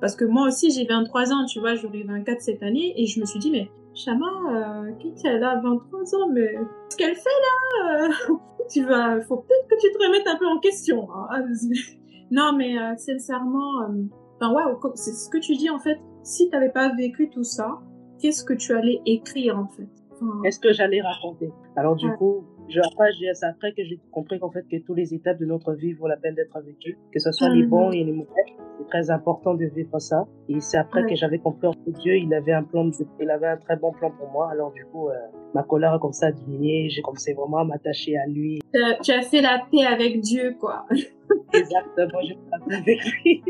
Parce 0.00 0.14
que 0.16 0.24
moi 0.24 0.46
aussi, 0.48 0.70
j'ai 0.70 0.84
23 0.84 1.32
ans, 1.32 1.46
tu 1.46 1.60
vois, 1.60 1.74
j'aurai 1.74 2.02
24 2.02 2.40
cette 2.40 2.62
année, 2.62 2.92
et 2.96 3.06
je 3.06 3.18
me 3.20 3.24
suis 3.26 3.38
dit, 3.38 3.50
mais 3.50 3.70
Chama, 3.94 4.26
euh, 4.26 4.92
Kate, 5.02 5.24
elle 5.24 5.42
a 5.44 5.58
23 5.60 6.14
ans, 6.16 6.28
mais 6.32 6.54
ce 6.90 6.96
qu'elle 6.96 7.14
fait 7.14 7.30
là, 7.30 8.04
euh, 8.04 8.34
tu 8.70 8.84
vas, 8.84 9.20
faut 9.22 9.36
peut-être 9.38 9.68
que 9.68 9.80
tu 9.80 9.90
te 9.92 9.98
remettes 9.98 10.26
un 10.26 10.36
peu 10.36 10.46
en 10.46 10.58
question. 10.58 11.08
hein. 11.14 11.44
non, 12.30 12.52
mais 12.56 12.78
euh, 12.78 12.94
sincèrement, 12.98 13.82
euh, 13.82 14.46
waouh, 14.48 14.78
c'est 14.96 15.12
ce 15.12 15.30
que 15.30 15.38
tu 15.38 15.54
dis 15.56 15.70
en 15.70 15.78
fait. 15.78 15.98
Si 16.22 16.50
t'avais 16.50 16.70
pas 16.70 16.92
vécu 16.94 17.30
tout 17.30 17.44
ça, 17.44 17.78
qu'est-ce 18.20 18.44
que 18.44 18.52
tu 18.52 18.72
allais 18.74 19.00
écrire 19.06 19.58
en 19.58 19.68
fait? 19.68 19.88
Enfin, 20.12 20.40
Qu'est-ce 20.42 20.58
que 20.60 20.72
j'allais 20.72 21.00
raconter? 21.00 21.50
Alors 21.76 21.94
du 21.96 22.08
Ouais. 22.08 22.16
coup, 22.16 22.44
je, 22.68 22.80
après, 22.80 23.12
j'ai- 23.18 23.32
c'est 23.34 23.46
après 23.46 23.72
que 23.72 23.84
j'ai 23.84 23.98
compris 24.10 24.38
qu'en 24.38 24.50
fait 24.50 24.64
que 24.70 24.76
toutes 24.84 24.96
les 24.96 25.14
étapes 25.14 25.38
de 25.38 25.46
notre 25.46 25.72
vie 25.74 25.92
vaut 25.92 26.08
la 26.08 26.16
peine 26.16 26.34
d'être 26.34 26.58
vécues, 26.60 26.96
que 27.12 27.18
ce 27.18 27.30
soit 27.32 27.48
les 27.48 27.62
Mhm. 27.62 27.68
bons 27.70 27.90
et 27.92 28.04
les 28.04 28.12
mauvais. 28.12 28.30
C'est 28.78 28.86
très 28.88 29.10
important 29.10 29.54
de 29.54 29.64
vivre 29.66 29.98
ça. 29.98 30.26
Et 30.50 30.60
c'est 30.60 30.76
après 30.76 31.06
que 31.06 31.14
j'avais 31.16 31.38
compris 31.38 31.68
que 31.86 31.90
Dieu, 32.02 32.16
il 32.18 32.32
avait 32.34 32.52
un 32.52 32.62
plan, 32.62 32.90
il 33.20 33.30
avait 33.30 33.46
un 33.46 33.56
très 33.56 33.76
bon 33.76 33.90
plan 33.92 34.10
pour 34.10 34.28
moi. 34.30 34.50
Alors 34.50 34.70
du 34.72 34.84
coup, 34.84 35.08
euh, 35.08 35.14
ma 35.54 35.62
colère 35.62 35.94
a 35.94 35.98
comme 35.98 36.12
ça 36.12 36.30
diminué. 36.30 36.88
J'ai 36.90 37.00
commencé 37.00 37.32
vraiment 37.32 37.58
à 37.58 37.64
m'attacher 37.64 38.16
à 38.18 38.26
lui. 38.26 38.60
tu 39.02 39.12
as 39.12 39.22
fait 39.22 39.40
la 39.40 39.62
paix 39.70 39.84
avec 39.86 40.20
Dieu, 40.20 40.54
quoi. 40.60 40.84
Exactement, 41.52 42.20
j'ai 42.22 42.34
fait 42.34 42.50
la 42.50 42.58
paix 42.58 42.74
avec 42.74 43.00
lui. 43.04 43.42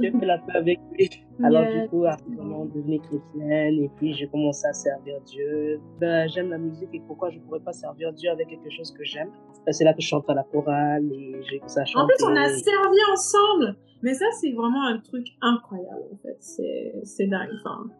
j'ai 0.00 0.10
fait 0.10 0.26
la 0.26 0.38
paix 0.38 0.52
avec 0.56 0.78
lui. 0.92 1.10
Alors 1.42 1.64
du 1.70 1.88
coup, 1.88 2.04
après, 2.06 2.24
on 2.40 2.64
devenu 2.66 2.98
chrétienne 3.00 3.74
et 3.84 3.90
puis 3.96 4.14
j'ai 4.14 4.26
commencé 4.28 4.66
à 4.66 4.72
servir 4.72 5.20
Dieu. 5.22 5.80
Ben, 6.00 6.28
j'aime 6.28 6.50
la 6.50 6.58
musique 6.58 6.88
et 6.92 7.00
pourquoi 7.06 7.30
je 7.30 7.38
pourrais 7.40 7.60
pas 7.60 7.72
servir 7.72 8.12
Dieu 8.12 8.30
avec 8.30 8.48
quelque 8.48 8.70
chose 8.70 8.90
que 8.92 9.04
j'aime? 9.04 9.28
Ben, 9.64 9.72
C'est 9.72 9.84
là 9.84 9.92
que 9.92 10.00
je 10.00 10.06
chante 10.08 10.28
à 10.30 10.34
la 10.34 10.44
chorale 10.44 11.04
et 11.12 11.36
j'ai 11.48 11.60
ça 11.66 11.84
chanter. 11.84 12.02
En 12.02 12.06
plus, 12.06 12.24
on 12.24 12.36
a 12.36 12.48
servi 12.48 12.98
ensemble. 13.12 13.76
Mais 14.02 14.14
ça, 14.14 14.26
c'est 14.40 14.52
vraiment 14.52 14.84
un 14.86 14.98
truc 14.98 15.26
incroyable 15.40 16.04
en 16.12 16.16
fait. 16.18 16.36
C'est 16.40 17.26
dingue. 17.26 17.48
Enfin, 17.64 17.90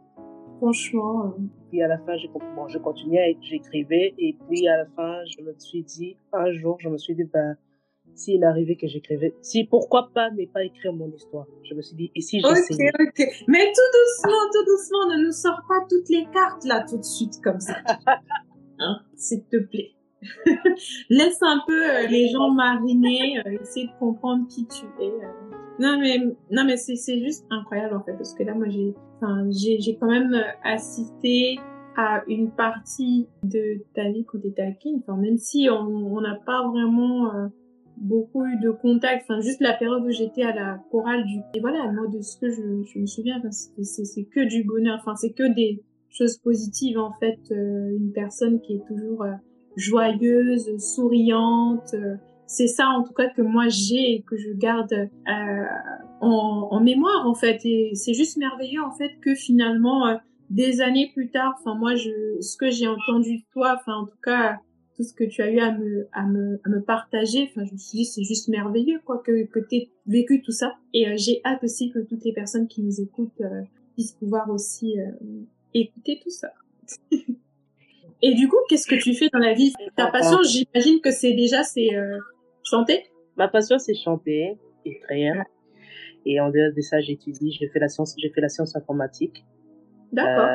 franchement. 0.59 1.27
euh, 1.27 1.43
Puis 1.71 1.83
à 1.83 1.89
la 1.89 1.99
fin, 1.99 2.17
j'ai 2.17 2.29
bon, 2.29 2.69
je 2.69 2.79
continuais, 2.79 3.37
j'écrivais 3.41 4.15
et 4.19 4.37
puis 4.49 4.67
à 4.69 4.79
la 4.79 4.87
fin, 4.97 5.21
je 5.27 5.43
me 5.43 5.53
suis 5.59 5.83
dit 5.83 6.17
un 6.33 6.51
jour, 6.53 6.77
je 6.81 6.89
me 6.89 6.97
suis 6.99 7.15
dit 7.15 7.25
ben 7.25 7.57
s'il 8.17 8.43
arrivait 8.45 8.77
que 8.77 8.87
j'écrivais, 8.87 9.35
si 9.43 9.65
pourquoi 9.65 10.11
pas 10.15 10.31
ne 10.31 10.45
pas 10.47 10.65
écrire 10.65 10.93
mon 10.93 11.11
histoire. 11.13 11.47
Je 11.63 11.75
me 11.75 11.83
suis 11.83 11.97
dit 11.97 12.11
et 12.15 12.21
si 12.21 12.41
Ok, 12.45 12.55
j'essayais? 12.57 12.91
ok. 12.99 13.45
Mais 13.49 13.67
tout 13.67 13.91
doucement, 13.99 14.43
tout 14.53 14.65
doucement, 14.65 15.17
ne 15.17 15.25
nous 15.27 15.33
sors 15.33 15.61
pas 15.69 15.85
toutes 15.89 16.09
les 16.09 16.27
cartes 16.33 16.65
là 16.65 16.85
tout 16.89 16.97
de 16.99 17.05
suite 17.05 17.41
comme 17.43 17.61
ça. 17.61 17.77
Hein, 18.79 18.99
s'il 19.15 19.43
te 19.45 19.57
plaît. 19.57 19.93
Laisse 21.09 21.39
un 21.43 21.61
peu 21.67 21.73
euh, 21.91 22.07
les 22.09 22.29
gens 22.29 22.51
mariner, 22.51 23.39
euh, 23.47 23.59
essayer 23.63 23.87
de 23.87 23.93
comprendre 23.99 24.47
qui 24.49 24.67
tu 24.67 24.85
es. 25.03 25.07
euh. 25.09 25.57
Non 25.79 25.99
mais 25.99 26.19
non 26.51 26.65
mais 26.65 26.77
c'est 26.77 26.97
c'est 26.97 27.19
juste 27.21 27.47
incroyable 27.51 27.97
en 27.97 28.03
fait 28.03 28.13
parce 28.15 28.35
que 28.35 28.43
là 28.43 28.55
moi 28.55 28.67
j'ai 28.69 28.95
enfin 29.17 29.47
j'ai 29.51 29.79
j'ai 29.81 29.97
quand 29.97 30.09
même 30.11 30.35
euh, 30.35 30.43
assisté 30.63 31.59
à 31.97 32.23
une 32.29 32.51
partie 32.51 33.29
de 33.43 33.83
ta 33.95 34.11
vie 34.11 34.25
quand 34.27 34.41
t'étais 34.41 34.63
à 34.63 34.73
Kin. 34.73 34.99
Enfin 34.99 35.17
même 35.17 35.39
si 35.39 35.69
on 35.71 36.15
on 36.15 36.21
n'a 36.21 36.35
pas 36.47 36.67
vraiment 36.69 37.31
beaucoup 37.97 38.45
eu 38.45 38.59
de 38.61 38.71
contact. 38.71 39.27
Enfin, 39.29 39.41
juste 39.41 39.61
la 39.61 39.73
période 39.73 40.05
où 40.05 40.11
j'étais 40.11 40.43
à 40.43 40.55
la 40.55 40.79
chorale 40.91 41.25
du... 41.25 41.41
Et 41.55 41.61
voilà, 41.61 41.91
moi, 41.93 42.07
de 42.09 42.21
ce 42.21 42.39
que 42.39 42.51
je, 42.51 42.85
je 42.93 42.99
me 42.99 43.07
souviens, 43.07 43.39
enfin, 43.39 43.51
c'est 43.51 44.25
que 44.25 44.47
du 44.49 44.65
bonheur. 44.65 44.99
Enfin, 45.01 45.15
c'est 45.17 45.33
que 45.33 45.53
des 45.55 45.83
choses 46.11 46.39
positives, 46.39 46.99
en 46.99 47.13
fait. 47.13 47.39
Euh, 47.51 47.97
une 47.97 48.13
personne 48.13 48.61
qui 48.61 48.75
est 48.75 48.87
toujours 48.87 49.25
euh, 49.25 49.33
joyeuse, 49.77 50.77
souriante. 50.79 51.95
euh, 51.95 52.17
c'est 52.47 52.69
ça, 52.69 52.89
en 52.89 53.03
tout 53.03 53.13
cas, 53.13 53.29
que 53.29 53.43
moi, 53.43 53.69
j'ai 53.69 54.15
et 54.15 54.23
que 54.23 54.37
je 54.37 54.53
garde 54.53 54.93
euh, 54.93 55.65
en, 56.21 56.69
en 56.71 56.81
mémoire, 56.81 57.27
en 57.27 57.35
fait. 57.35 57.61
Et 57.65 57.91
c'est 57.95 58.15
juste 58.15 58.37
merveilleux, 58.37 58.83
en 58.83 58.93
fait, 58.93 59.11
que 59.21 59.35
finalement, 59.35 60.07
euh, 60.07 60.15
des 60.49 60.81
années 60.81 61.11
plus 61.13 61.29
tard, 61.31 61.57
enfin, 61.59 61.75
moi, 61.77 61.97
je, 61.97 62.11
ce 62.41 62.57
que 62.57 62.71
j'ai 62.71 62.87
entendu 62.87 63.39
de 63.39 63.43
toi, 63.53 63.77
enfin, 63.81 63.95
en 63.95 64.07
tout 64.07 64.19
cas, 64.23 64.61
tout 64.97 65.03
ce 65.03 65.13
que 65.13 65.25
tu 65.25 65.43
as 65.43 65.51
eu 65.51 65.59
à 65.59 65.73
me, 65.73 66.09
à 66.13 66.27
me, 66.27 66.59
à 66.65 66.69
me 66.69 66.81
partager. 66.81 67.51
Enfin, 67.51 67.65
je 67.67 67.73
me 67.73 67.79
suis 67.79 67.99
dit, 67.99 68.05
c'est 68.05 68.23
juste 68.23 68.49
merveilleux, 68.49 69.01
quoi, 69.05 69.23
que, 69.25 69.45
que 69.45 69.61
tu 69.61 69.77
aies 69.77 69.91
vécu 70.07 70.43
tout 70.43 70.53
ça. 70.53 70.75
Et 70.95 71.07
euh, 71.07 71.15
j'ai 71.17 71.41
hâte 71.45 71.63
aussi 71.63 71.91
que 71.91 71.99
toutes 71.99 72.25
les 72.25 72.33
personnes 72.33 72.67
qui 72.67 72.83
nous 72.83 73.01
écoutent 73.01 73.41
euh, 73.43 73.63
puissent 73.93 74.13
pouvoir 74.13 74.49
aussi 74.51 74.99
euh, 74.99 75.11
écouter 75.75 76.19
tout 76.23 76.31
ça. 76.31 76.53
Et 78.23 78.35
du 78.35 78.49
coup, 78.49 78.57
qu'est-ce 78.69 78.87
que 78.87 78.95
tu 78.95 79.13
fais 79.13 79.29
dans 79.31 79.39
la 79.39 79.53
vie? 79.53 79.75
Ta 79.95 80.11
passion, 80.11 80.39
j'imagine 80.43 81.01
que 81.03 81.11
c'est 81.11 81.35
déjà, 81.35 81.63
c'est 81.63 81.91
chanter? 82.63 83.05
Ma 83.37 83.47
passion, 83.47 83.79
c'est 83.79 83.95
chanter, 83.95 84.57
écrire. 84.87 85.45
Et 86.25 86.41
en 86.41 86.49
dehors 86.49 86.73
de 86.75 86.81
ça, 86.81 86.99
j'étudie, 87.01 87.53
j'ai 87.53 87.69
fait 87.69 87.79
la 87.79 87.89
science, 87.89 88.15
j'ai 88.17 88.31
fait 88.31 88.41
la 88.41 88.49
science 88.49 88.75
informatique 88.75 89.45
D'accord. 90.13 90.49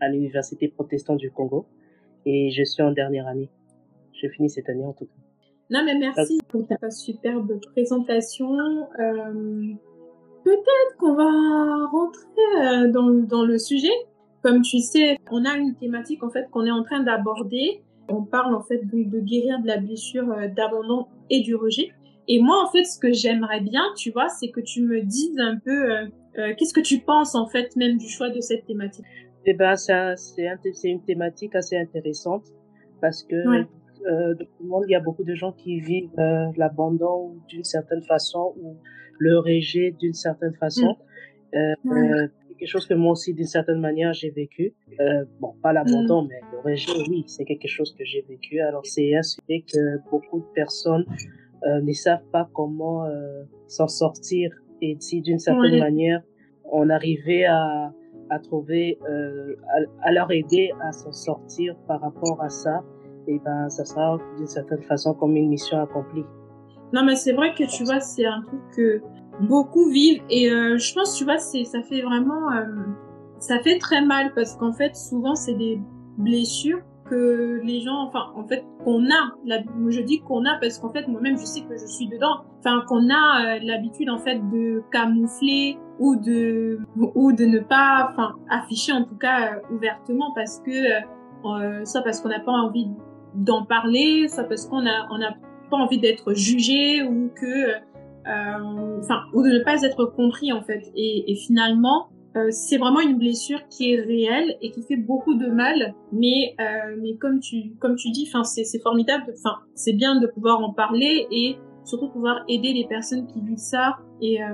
à 0.00 0.08
l'université 0.08 0.66
protestante 0.66 1.18
du 1.18 1.30
Congo. 1.30 1.68
Et 2.30 2.50
je 2.50 2.62
suis 2.62 2.82
en 2.82 2.92
dernière 2.92 3.26
année. 3.26 3.48
Je 4.12 4.28
finis 4.28 4.50
cette 4.50 4.68
année 4.68 4.84
en 4.84 4.92
tout 4.92 5.06
cas. 5.06 5.12
Non, 5.70 5.82
mais 5.82 5.96
merci 5.98 6.38
pour 6.46 6.66
ta 6.66 6.90
superbe 6.90 7.58
présentation. 7.72 8.54
Euh, 9.00 9.72
Peut-être 10.44 10.96
qu'on 10.98 11.14
va 11.14 11.86
rentrer 11.90 12.84
euh, 12.84 12.90
dans, 12.90 13.08
dans 13.08 13.44
le 13.44 13.58
sujet. 13.58 13.92
Comme 14.42 14.60
tu 14.60 14.80
sais, 14.80 15.16
on 15.30 15.46
a 15.46 15.56
une 15.56 15.74
thématique 15.74 16.22
en 16.22 16.28
fait 16.28 16.50
qu'on 16.50 16.66
est 16.66 16.70
en 16.70 16.82
train 16.82 17.02
d'aborder. 17.02 17.80
on 18.10 18.22
parle 18.24 18.54
en 18.54 18.62
fait 18.62 18.84
de, 18.84 19.04
de 19.04 19.20
guérir 19.20 19.60
de 19.60 19.66
la 19.66 19.78
blessure 19.78 20.30
euh, 20.30 20.48
d'abandon 20.48 21.06
et 21.30 21.40
du 21.40 21.54
rejet. 21.54 21.92
Et 22.28 22.42
moi, 22.42 22.62
en 22.62 22.70
fait, 22.70 22.84
ce 22.84 22.98
que 22.98 23.10
j'aimerais 23.10 23.60
bien, 23.60 23.84
tu 23.96 24.10
vois, 24.10 24.28
c'est 24.28 24.50
que 24.50 24.60
tu 24.60 24.82
me 24.82 25.00
dises 25.00 25.38
un 25.38 25.56
peu 25.56 26.10
qu'est-ce 26.34 26.74
que 26.74 26.80
tu 26.80 26.98
penses 26.98 27.34
en 27.34 27.46
fait 27.46 27.74
même 27.74 27.96
du 27.96 28.06
choix 28.06 28.28
de 28.28 28.42
cette 28.42 28.66
thématique. 28.66 29.06
Eh 29.50 29.54
ben, 29.54 29.76
c'est 29.76 30.90
une 30.90 31.02
thématique 31.02 31.54
assez 31.54 31.78
intéressante 31.78 32.44
parce 33.00 33.22
que 33.22 33.34
euh, 33.34 34.34
dans 34.34 34.46
le 34.60 34.66
monde, 34.66 34.84
il 34.88 34.92
y 34.92 34.94
a 34.94 35.00
beaucoup 35.00 35.24
de 35.24 35.34
gens 35.34 35.52
qui 35.52 35.80
vivent 35.80 36.10
euh, 36.18 36.48
l'abandon 36.58 37.34
d'une 37.48 37.64
certaine 37.64 38.02
façon 38.02 38.52
ou 38.60 38.76
le 39.18 39.38
rejet 39.38 39.94
d'une 39.98 40.12
certaine 40.12 40.52
façon. 40.54 40.98
Mm. 41.54 41.90
Euh, 41.90 42.28
quelque 42.58 42.68
chose 42.68 42.86
que 42.86 42.92
moi 42.92 43.12
aussi, 43.12 43.32
d'une 43.32 43.46
certaine 43.46 43.80
manière, 43.80 44.12
j'ai 44.12 44.28
vécu. 44.28 44.74
Euh, 45.00 45.24
bon, 45.40 45.54
pas 45.62 45.72
l'abandon, 45.72 46.24
mm. 46.24 46.28
mais 46.28 46.40
le 46.52 46.58
rejet, 46.70 46.92
oui, 47.08 47.24
c'est 47.26 47.46
quelque 47.46 47.68
chose 47.68 47.94
que 47.98 48.04
j'ai 48.04 48.26
vécu. 48.28 48.60
Alors, 48.60 48.84
c'est 48.84 49.16
un 49.16 49.22
sujet 49.22 49.64
que 49.72 49.98
beaucoup 50.10 50.40
de 50.40 50.52
personnes 50.54 51.06
euh, 51.66 51.80
ne 51.80 51.92
savent 51.94 52.28
pas 52.32 52.50
comment 52.52 53.06
euh, 53.06 53.44
s'en 53.66 53.88
sortir. 53.88 54.50
Et 54.82 54.94
si, 55.00 55.22
d'une 55.22 55.38
certaine 55.38 55.78
manière, 55.78 56.22
on 56.70 56.90
arrivait 56.90 57.46
à, 57.46 57.94
à 58.30 58.38
trouver, 58.38 58.98
euh, 59.08 59.56
à, 60.02 60.12
leur 60.12 60.30
aider 60.30 60.72
à 60.80 60.92
s'en 60.92 61.12
sortir 61.12 61.76
par 61.86 62.00
rapport 62.00 62.42
à 62.42 62.48
ça, 62.48 62.82
et 63.26 63.38
ben, 63.44 63.68
ça 63.68 63.84
sera 63.84 64.18
d'une 64.36 64.46
certaine 64.46 64.82
façon 64.82 65.14
comme 65.14 65.36
une 65.36 65.48
mission 65.48 65.80
accomplie. 65.80 66.24
Non, 66.92 67.04
mais 67.04 67.16
c'est 67.16 67.32
vrai 67.32 67.54
que 67.54 67.64
tu 67.64 67.84
vois, 67.84 68.00
c'est 68.00 68.24
un 68.24 68.42
truc 68.42 68.60
que 68.74 69.02
beaucoup 69.40 69.90
vivent 69.90 70.22
et 70.30 70.50
euh, 70.50 70.78
je 70.78 70.94
pense, 70.94 71.16
tu 71.16 71.24
vois, 71.24 71.38
c'est, 71.38 71.64
ça 71.64 71.82
fait 71.82 72.00
vraiment, 72.00 72.50
euh, 72.52 72.64
ça 73.38 73.58
fait 73.60 73.78
très 73.78 74.04
mal 74.04 74.32
parce 74.34 74.56
qu'en 74.56 74.72
fait, 74.72 74.96
souvent, 74.96 75.34
c'est 75.34 75.54
des 75.54 75.78
blessures 76.16 76.80
que 77.08 77.60
les 77.62 77.80
gens, 77.80 78.06
enfin, 78.06 78.32
en 78.36 78.46
fait, 78.46 78.64
qu'on 78.84 79.04
a, 79.06 79.34
je 79.88 80.00
dis 80.00 80.20
qu'on 80.20 80.44
a 80.44 80.58
parce 80.60 80.78
qu'en 80.78 80.92
fait, 80.92 81.06
moi-même, 81.08 81.38
je 81.38 81.44
sais 81.44 81.60
que 81.62 81.76
je 81.76 81.86
suis 81.86 82.08
dedans, 82.08 82.44
enfin, 82.58 82.82
qu'on 82.86 83.08
a 83.10 83.56
euh, 83.56 83.58
l'habitude, 83.62 84.10
en 84.10 84.18
fait, 84.18 84.38
de 84.50 84.82
camoufler 84.92 85.78
ou 85.98 86.16
de, 86.16 86.78
ou 86.96 87.32
de 87.32 87.44
ne 87.44 87.60
pas, 87.60 88.10
enfin, 88.10 88.34
afficher, 88.50 88.92
en 88.92 89.04
tout 89.04 89.16
cas, 89.16 89.54
euh, 89.54 89.74
ouvertement 89.74 90.32
parce 90.34 90.60
que, 90.60 90.70
euh, 90.70 91.84
soit 91.84 92.02
parce 92.02 92.20
qu'on 92.20 92.28
n'a 92.28 92.40
pas 92.40 92.52
envie 92.52 92.88
d'en 93.34 93.64
parler, 93.64 94.28
soit 94.28 94.44
parce 94.44 94.66
qu'on 94.66 94.86
a, 94.86 95.08
on 95.10 95.18
n'a 95.18 95.34
pas 95.70 95.76
envie 95.76 95.98
d'être 95.98 96.34
jugé 96.34 97.02
ou 97.02 97.30
que, 97.34 97.74
enfin, 99.00 99.22
ou 99.32 99.42
de 99.42 99.50
ne 99.50 99.64
pas 99.64 99.82
être 99.82 100.04
compris 100.04 100.52
en 100.52 100.62
fait. 100.62 100.82
Et 100.96 101.34
finalement, 101.46 102.08
euh, 102.38 102.48
c'est 102.50 102.78
vraiment 102.78 103.00
une 103.00 103.18
blessure 103.18 103.60
qui 103.68 103.92
est 103.92 104.00
réelle 104.00 104.56
et 104.60 104.70
qui 104.70 104.82
fait 104.82 104.96
beaucoup 104.96 105.34
de 105.34 105.48
mal. 105.48 105.94
Mais, 106.12 106.54
euh, 106.60 106.96
mais 107.00 107.16
comme 107.16 107.40
tu, 107.40 107.74
comme 107.80 107.96
tu 107.96 108.10
dis, 108.10 108.30
c'est, 108.44 108.82
formidable. 108.82 109.34
C'est 109.74 109.92
bien 109.92 110.20
de 110.20 110.26
pouvoir 110.26 110.60
en 110.60 110.72
parler 110.72 111.26
et 111.30 111.56
surtout 111.84 112.08
pouvoir 112.08 112.44
aider 112.48 112.72
les 112.72 112.86
personnes 112.86 113.26
qui 113.26 113.40
vivent 113.40 113.56
ça. 113.56 113.96
Et, 114.20 114.42
euh, 114.42 114.46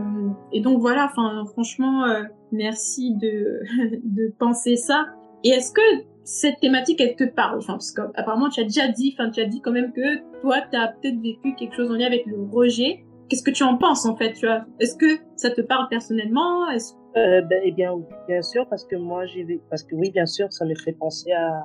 et 0.53 0.61
donc 0.61 0.81
voilà. 0.81 1.09
Franchement, 1.53 2.05
merci 2.53 3.15
de, 3.15 3.61
de 4.05 4.33
penser 4.39 4.77
ça. 4.77 5.07
Et 5.43 5.51
est-ce 5.51 5.73
que 5.73 6.05
cette 6.23 6.61
thématique, 6.61 7.01
elle 7.01 7.17
te 7.17 7.25
parle? 7.25 7.61
Parce 7.67 7.93
qu'apparemment, 7.93 8.49
tu 8.49 8.61
as 8.61 8.65
déjà 8.65 8.89
dit, 8.89 9.15
tu 9.35 9.41
as 9.41 9.47
dit 9.47 9.61
quand 9.61 9.73
même 9.73 9.93
que 9.93 10.41
toi, 10.41 10.57
tu 10.71 10.77
as 10.77 10.89
peut-être 10.89 11.21
vécu 11.21 11.55
quelque 11.55 11.75
chose 11.75 11.91
en 11.91 11.95
lien 11.95 12.07
avec 12.07 12.25
le 12.27 12.43
rejet. 12.51 13.05
Qu'est-ce 13.29 13.43
que 13.43 13.51
tu 13.51 13.63
en 13.63 13.77
penses 13.77 14.07
en 14.07 14.17
fait 14.17 14.35
Est-ce 14.81 14.97
que 14.97 15.19
ça 15.37 15.51
te 15.51 15.61
parle 15.61 15.89
personnellement? 15.89 16.69
Euh, 17.17 17.43
ben, 17.43 17.61
eh 17.65 17.73
bien, 17.73 17.95
bien 18.29 18.43
sûr, 18.43 18.67
parce 18.69 18.85
que 18.85 18.97
moi, 18.97 19.25
j'ai, 19.27 19.61
parce 19.71 19.83
que 19.83 19.95
oui, 19.95 20.11
bien 20.11 20.27
sûr, 20.27 20.53
ça 20.53 20.65
me 20.65 20.75
fait 20.75 20.93
penser 20.93 21.31
à, 21.33 21.63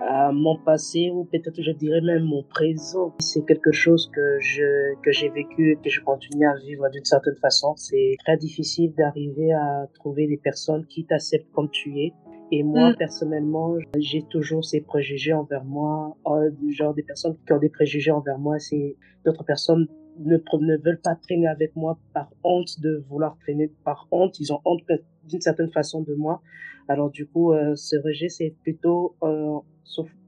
à 0.00 0.32
mon 0.32 0.56
passé 0.56 1.10
ou 1.12 1.24
peut-être 1.24 1.62
je 1.62 1.70
dirais 1.70 2.00
même 2.00 2.24
mon 2.24 2.42
présent. 2.42 3.14
C'est 3.20 3.44
quelque 3.46 3.72
chose 3.72 4.10
que 4.14 4.38
je 4.40 4.94
que 5.02 5.12
j'ai 5.12 5.28
vécu 5.28 5.72
et 5.72 5.76
que 5.76 5.88
je 5.88 6.00
continue 6.02 6.46
à 6.46 6.54
vivre 6.56 6.88
d'une 6.90 7.04
certaine 7.04 7.36
façon. 7.36 7.74
C'est 7.76 8.16
très 8.24 8.36
difficile 8.36 8.92
d'arriver 8.96 9.52
à 9.52 9.86
trouver 9.94 10.26
des 10.26 10.36
personnes 10.36 10.84
qui 10.86 11.04
t'acceptent 11.06 11.50
comme 11.52 11.70
tu 11.70 11.98
es 12.00 12.12
et 12.50 12.62
moi, 12.62 12.90
mm. 12.90 12.96
personnellement, 12.96 13.76
j'ai 13.98 14.22
toujours 14.22 14.64
ces 14.64 14.80
préjugés 14.80 15.32
envers 15.32 15.64
moi, 15.64 16.16
euh, 16.26 16.50
genre 16.70 16.94
des 16.94 17.02
personnes 17.02 17.36
qui 17.46 17.52
ont 17.52 17.58
des 17.58 17.68
préjugés 17.68 18.10
envers 18.10 18.38
moi, 18.38 18.58
c'est 18.58 18.96
d'autres 19.24 19.44
personnes 19.44 19.86
ne, 20.18 20.76
veulent 20.76 21.00
pas 21.02 21.14
traîner 21.14 21.46
avec 21.46 21.74
moi 21.76 21.98
par 22.12 22.30
honte 22.44 22.80
de 22.80 23.04
vouloir 23.08 23.36
traîner, 23.38 23.70
par 23.84 24.08
honte, 24.10 24.38
ils 24.40 24.52
ont 24.52 24.60
honte 24.64 24.82
d'une 25.28 25.40
certaine 25.40 25.70
façon 25.70 26.02
de 26.02 26.14
moi. 26.14 26.42
Alors 26.88 27.10
du 27.10 27.26
coup, 27.26 27.52
euh, 27.52 27.74
ce 27.76 27.96
rejet, 27.96 28.28
c'est 28.28 28.54
plutôt 28.62 29.14
euh, 29.22 29.58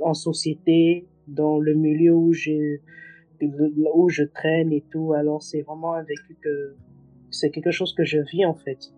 en 0.01 0.15
société, 0.15 1.07
dans 1.27 1.59
le 1.59 1.75
milieu 1.75 2.15
où 2.15 2.33
je, 2.33 2.79
où 3.41 4.09
je 4.09 4.25
traîne 4.25 4.73
et 4.73 4.85
tout. 4.91 5.13
Alors 5.13 5.43
c'est 5.43 5.63
vraiment 5.63 5.95
un 5.95 6.03
vécu 6.03 6.37
que 6.41 6.75
c'est 7.31 7.51
quelque 7.51 7.71
chose 7.71 7.95
que 7.95 8.05
je 8.05 8.19
vis 8.19 8.45
en 8.45 8.55
fait. 8.55 8.93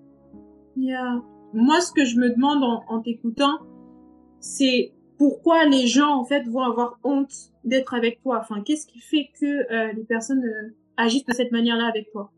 Moi, 1.54 1.80
ce 1.80 1.92
que 1.92 2.04
je 2.04 2.18
me 2.18 2.30
demande 2.30 2.64
en, 2.64 2.82
en 2.88 3.00
t'écoutant, 3.00 3.58
c'est 4.40 4.92
pourquoi 5.18 5.66
les 5.66 5.86
gens, 5.86 6.18
en 6.18 6.24
fait, 6.24 6.48
vont 6.48 6.62
avoir 6.62 6.98
honte 7.04 7.32
d'être 7.62 7.94
avec 7.94 8.20
toi? 8.22 8.40
Enfin, 8.40 8.60
qu'est-ce 8.62 8.88
qui 8.88 8.98
fait 8.98 9.30
que 9.38 9.72
euh, 9.72 9.92
les 9.92 10.02
personnes 10.02 10.44
euh, 10.44 10.74
agissent 10.96 11.26
de 11.26 11.32
cette 11.32 11.52
manière-là 11.52 11.86
avec 11.86 12.10
toi. 12.12 12.30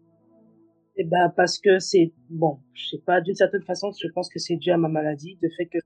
Eh 0.97 1.05
ben, 1.05 1.33
parce 1.37 1.59
que 1.59 1.79
c'est 1.81 2.13
bon, 2.31 2.61
je 2.73 2.91
sais 2.91 3.03
pas, 3.05 3.21
d'une 3.21 3.35
certaine 3.35 3.63
façon, 3.63 3.91
je 4.01 4.09
pense 4.09 4.29
que 4.29 4.39
c'est 4.39 4.57
dû 4.57 4.71
à 4.71 4.77
ma 4.77 4.89
maladie, 4.89 5.37
de 5.43 5.49
fait 5.57 5.67
que 5.67 5.79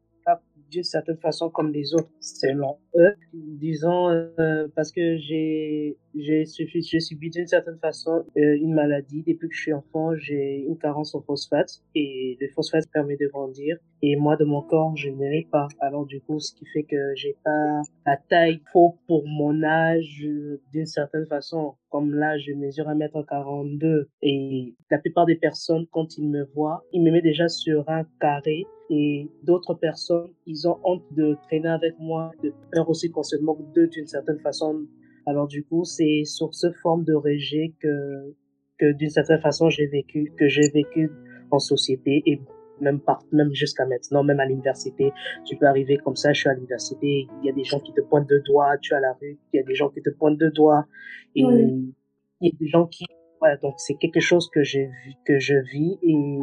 d'une 0.70 0.84
certaine 0.84 1.16
façon 1.18 1.50
comme 1.50 1.72
les 1.72 1.94
autres 1.94 2.10
selon 2.20 2.78
eux. 2.96 3.14
Disons 3.32 4.08
euh, 4.08 4.68
parce 4.74 4.92
que 4.92 5.16
j'ai 5.16 5.96
j'ai 6.14 6.46
subi 6.46 6.82
subi 6.82 7.30
d'une 7.30 7.46
certaine 7.46 7.78
façon 7.78 8.24
euh, 8.36 8.56
une 8.56 8.74
maladie. 8.74 9.22
Depuis 9.26 9.48
que 9.48 9.54
je 9.54 9.60
suis 9.60 9.72
enfant 9.72 10.14
j'ai 10.16 10.64
une 10.66 10.78
carence 10.78 11.14
en 11.14 11.22
phosphate 11.22 11.82
et 11.94 12.36
le 12.40 12.48
phosphate 12.48 12.84
permet 12.92 13.16
de 13.16 13.26
grandir. 13.28 13.76
Et 14.02 14.16
moi 14.16 14.36
de 14.36 14.44
mon 14.44 14.62
corps 14.62 14.96
je 14.96 15.10
n'ai 15.10 15.46
pas. 15.50 15.68
Alors 15.80 16.06
du 16.06 16.20
coup 16.20 16.38
ce 16.40 16.54
qui 16.54 16.66
fait 16.66 16.84
que 16.84 17.14
j'ai 17.14 17.36
pas 17.44 17.82
la 18.06 18.16
taille 18.16 18.60
faut 18.72 18.96
pour 19.06 19.26
mon 19.26 19.62
âge 19.62 20.24
d'une 20.72 20.86
certaine 20.86 21.26
façon. 21.26 21.74
Comme 21.90 22.14
là 22.14 22.36
je 22.38 22.52
mesure 22.52 22.86
1m42 22.86 24.06
et 24.22 24.74
la 24.90 24.98
plupart 24.98 25.26
des 25.26 25.36
personnes 25.36 25.86
quand 25.90 26.18
ils 26.18 26.28
me 26.28 26.44
voient 26.54 26.84
ils 26.92 27.02
me 27.02 27.10
mettent 27.10 27.24
déjà 27.24 27.48
sur 27.48 27.88
un 27.88 28.04
carré 28.20 28.66
et 28.90 29.30
d'autres 29.42 29.74
personnes, 29.74 30.30
ils 30.46 30.66
ont 30.68 30.78
honte 30.84 31.04
de 31.12 31.36
traîner 31.46 31.68
avec 31.68 31.94
moi, 31.98 32.30
de 32.42 32.52
peur 32.72 32.88
aussi 32.88 33.10
qu'on 33.10 33.22
se 33.22 33.36
moque 33.36 33.72
d'eux 33.74 33.88
d'une 33.88 34.06
certaine 34.06 34.38
façon. 34.40 34.86
Alors 35.26 35.46
du 35.46 35.64
coup, 35.64 35.84
c'est 35.84 36.22
sur 36.24 36.54
ce 36.54 36.72
forme 36.82 37.04
de 37.04 37.14
rejet 37.14 37.74
que, 37.80 38.34
que 38.78 38.92
d'une 38.92 39.10
certaine 39.10 39.40
façon 39.40 39.68
j'ai 39.68 39.86
vécu, 39.86 40.32
que 40.36 40.48
j'ai 40.48 40.68
vécu 40.70 41.10
en 41.50 41.58
société 41.58 42.22
et 42.26 42.40
même 42.80 43.00
par, 43.00 43.22
même 43.32 43.52
jusqu'à 43.52 43.86
maintenant, 43.86 44.22
même 44.22 44.40
à 44.40 44.46
l'université, 44.46 45.12
tu 45.44 45.56
peux 45.56 45.66
arriver 45.66 45.96
comme 45.98 46.16
ça, 46.16 46.32
je 46.32 46.40
suis 46.40 46.48
à 46.48 46.54
l'université, 46.54 47.26
il 47.42 47.46
y 47.46 47.50
a 47.50 47.52
des 47.52 47.64
gens 47.64 47.80
qui 47.80 47.92
te 47.92 48.00
pointent 48.00 48.28
de 48.28 48.40
doigts, 48.46 48.78
tu 48.80 48.94
es 48.94 48.96
à 48.96 49.00
la 49.00 49.12
rue, 49.20 49.38
il 49.52 49.56
y 49.56 49.60
a 49.60 49.64
des 49.64 49.74
gens 49.74 49.88
qui 49.88 50.00
te 50.00 50.10
pointent 50.10 50.38
de 50.38 50.48
doigts 50.48 50.86
et 51.34 51.42
il 51.42 51.92
y 52.40 52.48
a 52.48 52.56
des 52.58 52.68
gens 52.68 52.86
qui, 52.86 53.04
ouais, 53.42 53.56
donc 53.62 53.74
c'est 53.78 53.94
quelque 53.94 54.20
chose 54.20 54.48
que 54.48 54.62
j'ai 54.62 54.90
que 55.26 55.38
je 55.38 55.56
vis 55.56 55.98
et 56.02 56.38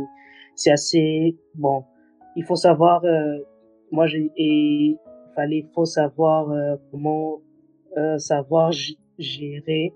c'est 0.56 0.72
assez, 0.72 1.38
bon, 1.56 1.86
il 2.36 2.44
faut 2.44 2.56
savoir, 2.56 3.04
euh, 3.06 3.38
moi 3.92 4.08
j'ai, 4.08 4.32
et 4.38 4.98
fallait, 5.36 5.68
faut 5.74 5.86
savoir 5.86 6.52
euh, 6.52 6.76
comment 6.92 7.42
euh, 7.98 8.18
savoir 8.18 8.72
gérer 9.18 9.94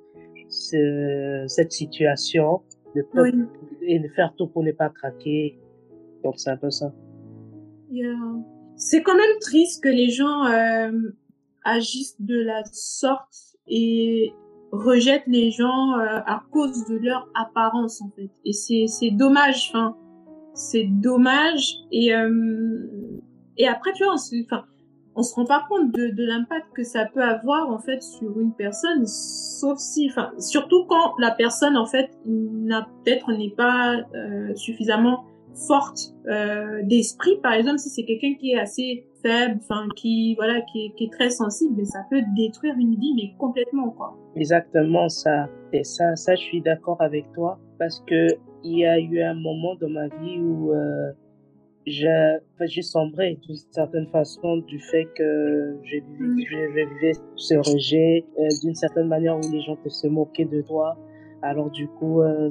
ce, 0.50 1.44
cette 1.48 1.72
situation, 1.72 2.62
de 2.96 3.04
et 3.84 4.00
de 4.00 4.08
faire 4.10 4.34
tout 4.38 4.48
pour 4.48 4.64
ne 4.64 4.72
pas 4.72 4.90
craquer. 4.90 5.60
Donc 6.24 6.36
c'est 6.38 6.50
un 6.50 6.58
peu 6.58 6.72
ça. 6.72 6.94
Yeah. 7.92 8.16
C'est 8.76 9.04
quand 9.04 9.16
même 9.16 9.40
triste 9.42 9.84
que 9.84 9.90
les 9.90 10.10
gens 10.10 10.44
agissent 11.66 12.20
de 12.22 12.40
la 12.40 12.64
sorte 12.72 13.58
et 13.68 14.32
rejettent 14.72 15.28
les 15.28 15.52
gens 15.52 15.94
à 15.98 16.42
cause 16.52 16.86
de 16.88 16.96
leur 16.96 17.30
apparence 17.36 18.02
en 18.02 18.10
fait. 18.16 18.32
Et 18.46 18.54
c'est 18.54 18.86
c'est 18.88 19.12
dommage. 19.12 19.70
Enfin, 19.70 19.98
c'est 20.60 20.88
dommage. 20.90 21.76
Et, 21.92 22.14
euh, 22.14 22.88
et 23.58 23.68
après, 23.68 23.92
tu 23.94 24.04
vois, 24.04 24.14
on, 24.14 24.44
enfin, 24.44 24.66
on 25.16 25.24
se 25.24 25.34
rend 25.36 25.46
pas 25.46 25.66
compte 25.70 25.92
de, 25.94 26.10
de 26.10 26.26
l'impact 26.26 26.68
que 26.74 26.84
ça 26.84 27.06
peut 27.06 27.24
avoir 27.24 27.70
en 27.70 27.80
fait 27.80 28.02
sur 28.02 28.40
une 28.40 28.54
personne, 28.54 29.06
sauf 29.06 29.78
si, 29.78 30.10
enfin, 30.10 30.32
surtout 30.38 30.86
quand 30.88 31.14
la 31.20 31.32
personne 31.32 31.76
en 31.76 31.86
fait 31.86 32.10
n'a 32.26 32.88
peut-être 33.04 33.32
n'est 33.32 33.54
pas 33.56 33.98
euh, 34.16 34.54
suffisamment 34.56 35.26
forte 35.68 36.14
euh, 36.28 36.82
d'esprit. 36.84 37.40
Par 37.42 37.54
exemple, 37.54 37.80
si 37.80 37.90
c'est 37.90 38.06
quelqu'un 38.06 38.36
qui 38.40 38.52
est 38.52 38.60
assez 38.60 39.06
faible, 39.24 39.60
enfin 39.62 39.88
qui 39.96 40.36
voilà, 40.36 40.62
qui 40.72 40.86
est, 40.86 40.96
qui 40.96 41.06
est 41.06 41.12
très 41.12 41.30
sensible, 41.30 41.74
mais 41.78 41.86
ça 41.86 42.00
peut 42.10 42.22
détruire 42.36 42.76
une 42.78 42.96
vie, 42.96 43.14
mais 43.16 43.34
complètement 43.38 43.90
quoi. 43.90 44.18
Exactement 44.36 45.10
ça. 45.10 45.50
Et 45.74 45.84
ça, 45.84 46.16
ça, 46.16 46.36
je 46.36 46.42
suis 46.42 46.62
d'accord 46.62 47.02
avec 47.02 47.32
toi 47.34 47.60
parce 47.78 48.02
que 48.08 48.28
il 48.64 48.80
y 48.80 48.86
a 48.86 49.00
eu 49.00 49.22
un 49.22 49.36
moment 49.36 49.76
dans 49.76 49.90
ma 49.90 50.08
vie 50.08 50.40
où 50.40 50.74
euh, 50.74 51.12
j'ai 51.86 52.82
sombré 52.82 53.38
d'une 53.42 53.56
certaine 53.72 54.08
façon 54.08 54.58
du 54.58 54.80
fait 54.80 55.06
que 55.16 55.78
j'ai 55.84 56.04
vécu 56.74 57.12
mm. 57.12 57.36
ce 57.36 57.56
rejet 57.56 58.26
euh, 58.38 58.48
d'une 58.64 58.76
certaine 58.76 59.08
manière 59.08 59.38
où 59.38 59.52
les 59.52 59.62
gens 59.62 59.76
te 59.78 59.90
se 59.90 60.08
moquaient 60.08 60.46
de 60.46 60.62
toi. 60.62 60.98
Alors 61.42 61.70
du 61.72 61.88
coup, 61.88 62.22
euh, 62.22 62.50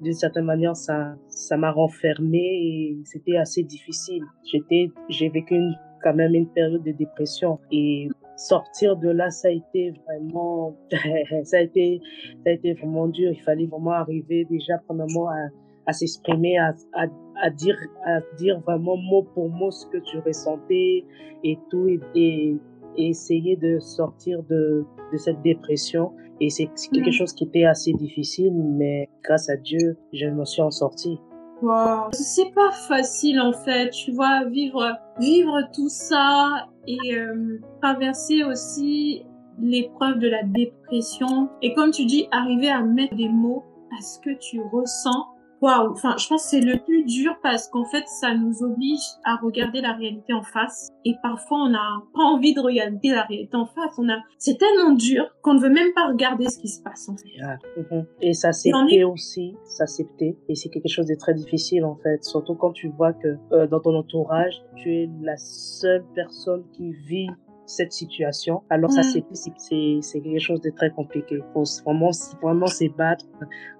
d'une 0.00 0.12
certaine 0.12 0.44
manière, 0.44 0.76
ça 0.76 1.16
ça 1.28 1.56
m'a 1.56 1.70
renfermé 1.70 2.38
et 2.38 2.98
c'était 3.04 3.36
assez 3.36 3.62
difficile. 3.62 4.22
J'étais, 4.44 4.90
j'ai 5.08 5.28
vécu 5.28 5.54
une, 5.54 5.74
quand 6.02 6.14
même 6.14 6.34
une 6.34 6.48
période 6.48 6.82
de 6.82 6.92
dépression 6.92 7.58
et 7.72 8.08
sortir 8.38 8.96
de 8.96 9.08
là, 9.10 9.30
ça 9.30 9.48
a 9.48 9.50
été 9.50 9.92
vraiment, 10.06 10.76
ça 11.44 11.58
a 11.58 11.60
été, 11.60 12.00
ça 12.44 12.50
a 12.50 12.52
été 12.52 12.72
vraiment 12.74 13.08
dur. 13.08 13.32
Il 13.32 13.42
fallait 13.42 13.66
vraiment 13.66 13.92
arriver 13.92 14.46
déjà 14.48 14.78
premièrement 14.86 15.28
à, 15.28 15.48
à 15.86 15.92
s'exprimer, 15.92 16.56
à, 16.56 16.74
à, 16.94 17.06
à, 17.42 17.50
dire, 17.50 17.76
à 18.06 18.20
dire 18.36 18.60
vraiment 18.60 18.96
mot 18.96 19.24
pour 19.34 19.50
mot 19.50 19.70
ce 19.70 19.86
que 19.86 19.98
tu 19.98 20.18
ressentais 20.18 21.04
et 21.44 21.58
tout, 21.70 21.88
et, 21.88 22.00
et, 22.14 22.56
essayer 22.96 23.56
de 23.56 23.78
sortir 23.78 24.42
de, 24.44 24.84
de 25.12 25.16
cette 25.16 25.40
dépression. 25.42 26.12
Et 26.40 26.50
c'est 26.50 26.68
quelque 26.92 27.10
mm. 27.10 27.12
chose 27.12 27.32
qui 27.32 27.44
était 27.44 27.64
assez 27.64 27.92
difficile, 27.92 28.54
mais 28.54 29.08
grâce 29.24 29.48
à 29.48 29.56
Dieu, 29.56 29.96
je 30.12 30.26
m'en 30.26 30.44
suis 30.44 30.62
en 30.62 30.70
sorti. 30.70 31.18
Wow. 31.62 32.10
C'est 32.12 32.52
pas 32.54 32.70
facile 32.70 33.40
en 33.40 33.52
fait, 33.52 33.90
tu 33.90 34.12
vois, 34.12 34.44
vivre, 34.44 34.96
vivre 35.18 35.60
tout 35.74 35.88
ça 35.88 36.68
et 36.88 37.14
euh, 37.14 37.60
traverser 37.82 38.44
aussi 38.44 39.22
l'épreuve 39.60 40.18
de 40.18 40.28
la 40.28 40.42
dépression. 40.42 41.50
Et 41.62 41.74
comme 41.74 41.90
tu 41.90 42.06
dis, 42.06 42.26
arriver 42.30 42.70
à 42.70 42.82
mettre 42.82 43.14
des 43.14 43.28
mots 43.28 43.64
à 43.96 44.00
ce 44.00 44.18
que 44.20 44.30
tu 44.38 44.60
ressens 44.60 45.26
waouh, 45.60 45.92
enfin, 45.92 46.14
je 46.18 46.28
pense 46.28 46.44
que 46.44 46.48
c'est 46.50 46.60
le 46.60 46.78
plus 46.78 47.04
dur 47.04 47.36
parce 47.42 47.68
qu'en 47.68 47.84
fait, 47.84 48.04
ça 48.06 48.34
nous 48.34 48.62
oblige 48.62 49.00
à 49.24 49.36
regarder 49.36 49.80
la 49.80 49.92
réalité 49.92 50.32
en 50.32 50.42
face. 50.42 50.90
Et 51.04 51.14
parfois, 51.22 51.58
on 51.64 51.70
n'a 51.70 52.02
pas 52.14 52.22
envie 52.22 52.54
de 52.54 52.60
regarder 52.60 53.10
la 53.10 53.22
réalité 53.22 53.56
en 53.56 53.66
face. 53.66 53.94
On 53.98 54.08
a, 54.08 54.18
c'est 54.38 54.58
tellement 54.58 54.92
dur 54.92 55.24
qu'on 55.42 55.54
ne 55.54 55.60
veut 55.60 55.70
même 55.70 55.92
pas 55.94 56.08
regarder 56.08 56.48
ce 56.48 56.58
qui 56.58 56.68
se 56.68 56.82
passe, 56.82 57.08
en 57.08 57.16
fait. 57.16 57.82
Mhm. 57.90 58.06
Et 58.20 58.34
s'accepter 58.34 59.04
aussi, 59.04 59.56
s'accepter. 59.64 60.36
Et 60.48 60.54
c'est 60.54 60.68
quelque 60.68 60.88
chose 60.88 61.06
de 61.06 61.14
très 61.14 61.34
difficile, 61.34 61.84
en 61.84 61.96
fait. 61.96 62.24
Surtout 62.24 62.54
quand 62.54 62.72
tu 62.72 62.88
vois 62.88 63.12
que 63.12 63.36
euh, 63.52 63.66
dans 63.66 63.80
ton 63.80 63.94
entourage, 63.96 64.62
tu 64.76 64.94
es 64.94 65.10
la 65.22 65.36
seule 65.36 66.04
personne 66.14 66.64
qui 66.72 66.92
vit 66.92 67.28
cette 67.68 67.92
situation. 67.92 68.62
Alors 68.70 68.90
ça, 68.90 69.02
mm. 69.02 69.24
c'est 69.54 70.00
c'est 70.00 70.20
quelque 70.20 70.40
chose 70.40 70.60
de 70.62 70.70
très 70.70 70.90
compliqué. 70.90 71.38
Faut 71.52 71.64
vraiment, 71.84 72.10
vraiment 72.42 72.66
se 72.66 72.88
battre, 72.96 73.26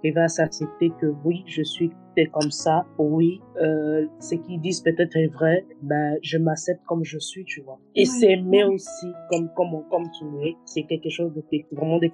arriver 0.04 0.20
à 0.20 0.28
s'accepter 0.28 0.90
que 1.00 1.06
oui, 1.24 1.42
je 1.46 1.62
suis 1.62 1.90
comme 2.26 2.50
ça, 2.50 2.84
oui, 2.98 3.40
euh, 3.60 4.06
ce 4.20 4.34
qu'ils 4.34 4.60
disent 4.60 4.80
peut-être 4.80 5.16
est 5.16 5.28
vrai, 5.28 5.64
ben, 5.82 6.16
je 6.22 6.38
m'accepte 6.38 6.84
comme 6.86 7.04
je 7.04 7.18
suis, 7.18 7.44
tu 7.44 7.60
vois. 7.62 7.78
Et 7.94 8.04
s'aimer 8.04 8.64
aussi 8.64 9.06
comme, 9.30 9.50
comme, 9.56 9.84
comme 9.90 10.10
tu 10.18 10.24
es, 10.46 10.56
c'est 10.64 10.84
quelque 10.84 11.08
chose 11.08 11.32
de 11.34 11.42
vraiment 11.72 11.98
de, 11.98 12.08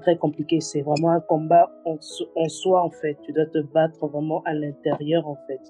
très 0.00 0.16
compliqué. 0.16 0.60
C'est 0.60 0.82
vraiment 0.82 1.10
un 1.10 1.20
combat 1.20 1.70
en, 1.84 1.96
en, 2.36 2.48
soi, 2.48 2.82
en 2.82 2.90
fait. 2.90 3.18
Tu 3.22 3.32
dois 3.32 3.46
te 3.46 3.58
battre 3.58 4.06
vraiment 4.06 4.42
à 4.44 4.54
l'intérieur, 4.54 5.26
en 5.26 5.36
fait. 5.46 5.60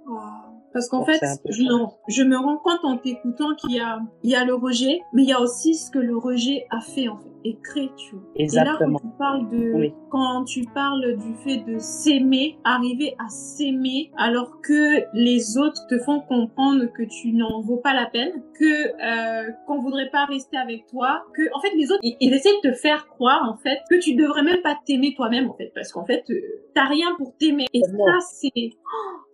Parce 0.73 0.89
qu'en 0.89 1.05
fait, 1.05 1.21
je, 1.49 1.65
je, 2.09 2.23
me 2.23 2.37
rends 2.37 2.59
compte 2.59 2.85
en 2.85 2.97
t'écoutant 2.97 3.55
qu'il 3.57 3.73
y 3.73 3.81
a, 3.81 3.99
il 4.23 4.31
y 4.31 4.37
a 4.37 4.45
le 4.45 4.55
rejet, 4.55 5.01
mais 5.13 5.23
il 5.25 5.29
y 5.29 5.33
a 5.33 5.41
aussi 5.41 5.75
ce 5.75 5.91
que 5.91 5.99
le 5.99 6.17
rejet 6.17 6.67
a 6.71 6.81
fait, 6.81 7.09
en 7.09 7.17
fait 7.17 7.31
et 7.45 7.57
crée, 7.63 7.91
tu 7.97 8.15
vois. 8.15 8.25
Exactement. 8.37 8.99
Et 8.99 9.03
là, 9.03 9.11
quand 9.11 9.11
tu 9.11 9.17
parles 9.19 9.49
de, 9.51 9.93
quand 10.11 10.45
tu 10.45 10.65
parles 10.75 11.17
du 11.17 11.35
fait 11.45 11.59
de 11.59 11.79
s'aimer, 11.79 12.59
arriver 12.65 13.15
à 13.19 13.29
s'aimer 13.29 14.11
alors 14.17 14.61
que 14.61 15.05
les 15.15 15.59
autres 15.59 15.87
te 15.89 15.99
font 15.99 16.21
comprendre 16.21 16.87
que 16.93 17.03
tu 17.03 17.33
n'en 17.33 17.61
vaux 17.61 17.79
pas 17.79 17.95
la 17.95 18.07
peine, 18.07 18.43
que 18.59 18.65
euh, 18.65 19.51
qu'on 19.67 19.81
voudrait 19.81 20.11
pas 20.11 20.25
rester 20.25 20.57
avec 20.57 20.87
toi, 20.87 21.25
que 21.35 21.43
en 21.55 21.61
fait 21.61 21.75
les 21.77 21.91
autres 21.91 22.01
ils, 22.03 22.33
essaient 22.33 22.51
de 22.63 22.71
te 22.71 22.73
faire 22.75 23.07
croire 23.09 23.49
en 23.49 23.57
fait 23.57 23.79
que 23.91 24.01
tu 24.01 24.15
devrais 24.15 24.43
même 24.43 24.63
pas 24.63 24.77
t'aimer 24.87 25.15
toi-même 25.15 25.49
en 25.51 25.55
fait 25.55 25.73
parce 25.75 25.93
qu'en 25.93 26.05
fait 26.05 26.25
euh, 26.31 26.41
t'as 26.75 26.87
rien 26.87 27.15
pour 27.17 27.37
t'aimer 27.37 27.67
et 27.73 27.81
ça 27.81 28.21
c'est 28.21 28.71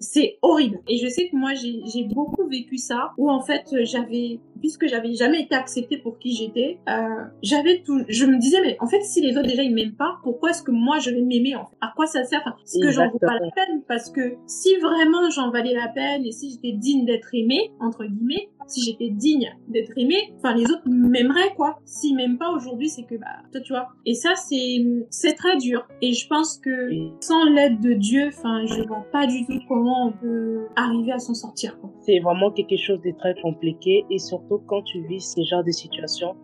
c'est 0.00 0.38
horrible 0.42 0.80
et 0.88 0.98
je 0.98 1.08
sais 1.08 1.28
que 1.28 1.36
moi 1.36 1.52
j'ai 1.54 2.04
beaucoup 2.04 2.46
vécu 2.46 2.76
ça 2.76 3.12
où 3.16 3.30
en 3.30 3.40
fait 3.40 3.64
j'avais 3.82 4.40
puisque 4.60 4.86
j'avais 4.86 5.14
jamais 5.14 5.42
été 5.42 5.54
acceptée 5.54 5.98
pour 5.98 6.18
qui 6.18 6.34
j'étais 6.34 6.78
euh, 6.88 7.24
j'avais 7.42 7.82
tout 7.84 8.04
je 8.08 8.26
me 8.26 8.38
disais, 8.38 8.60
mais 8.60 8.76
en 8.80 8.86
fait, 8.86 9.02
si 9.02 9.20
les 9.20 9.36
autres 9.36 9.48
déjà 9.48 9.62
ils 9.62 9.74
m'aiment 9.74 9.94
pas, 9.96 10.18
pourquoi 10.22 10.50
est-ce 10.50 10.62
que 10.62 10.70
moi 10.70 10.98
je 10.98 11.10
vais 11.10 11.22
m'aimer 11.22 11.56
en 11.56 11.66
fait? 11.66 11.76
À 11.80 11.92
quoi 11.94 12.06
ça 12.06 12.24
sert? 12.24 12.40
Enfin, 12.44 12.56
Est-ce 12.62 12.80
que 12.80 12.90
j'en 12.90 13.08
vaux 13.08 13.18
pas 13.18 13.38
la 13.38 13.50
peine 13.50 13.82
Parce 13.86 14.10
que 14.10 14.36
si 14.46 14.76
vraiment 14.76 15.28
j'en 15.30 15.50
valais 15.50 15.74
la 15.74 15.88
peine 15.88 16.24
et 16.24 16.32
si 16.32 16.50
j'étais 16.50 16.72
digne 16.72 17.04
d'être 17.04 17.28
aimée, 17.32 17.72
entre 17.80 18.04
guillemets, 18.04 18.48
si 18.66 18.82
j'étais 18.82 19.10
digne 19.10 19.54
d'être 19.68 19.92
aimée, 19.96 20.32
enfin 20.38 20.54
les 20.54 20.64
autres 20.64 20.82
m'aimeraient 20.86 21.54
quoi. 21.56 21.78
S'ils 21.84 22.16
m'aiment 22.16 22.38
pas 22.38 22.50
aujourd'hui, 22.50 22.88
c'est 22.88 23.04
que 23.04 23.14
bah 23.14 23.42
toi 23.52 23.60
tu 23.60 23.72
vois. 23.72 23.88
Et 24.04 24.14
ça 24.14 24.34
c'est 24.34 24.84
c'est 25.10 25.34
très 25.34 25.56
dur. 25.56 25.86
Et 26.02 26.12
je 26.12 26.26
pense 26.26 26.58
que 26.58 26.90
sans 27.20 27.44
l'aide 27.44 27.80
de 27.80 27.92
Dieu, 27.92 28.28
enfin 28.28 28.64
je 28.66 28.82
vois 28.86 29.06
pas 29.12 29.26
du 29.26 29.46
tout 29.46 29.60
comment 29.68 29.85
on 29.92 30.12
peut 30.12 30.66
arriver 30.76 31.12
à 31.12 31.18
s'en 31.18 31.34
sortir. 31.34 31.78
C'est 32.00 32.18
vraiment 32.20 32.50
quelque 32.50 32.76
chose 32.76 33.00
de 33.02 33.10
très 33.12 33.34
compliqué 33.40 34.04
et 34.10 34.18
surtout 34.18 34.60
quand 34.66 34.82
tu 34.82 35.06
vis 35.06 35.20
ces 35.20 35.44
genres 35.44 35.64
de 35.64 35.70
situations 35.70 36.36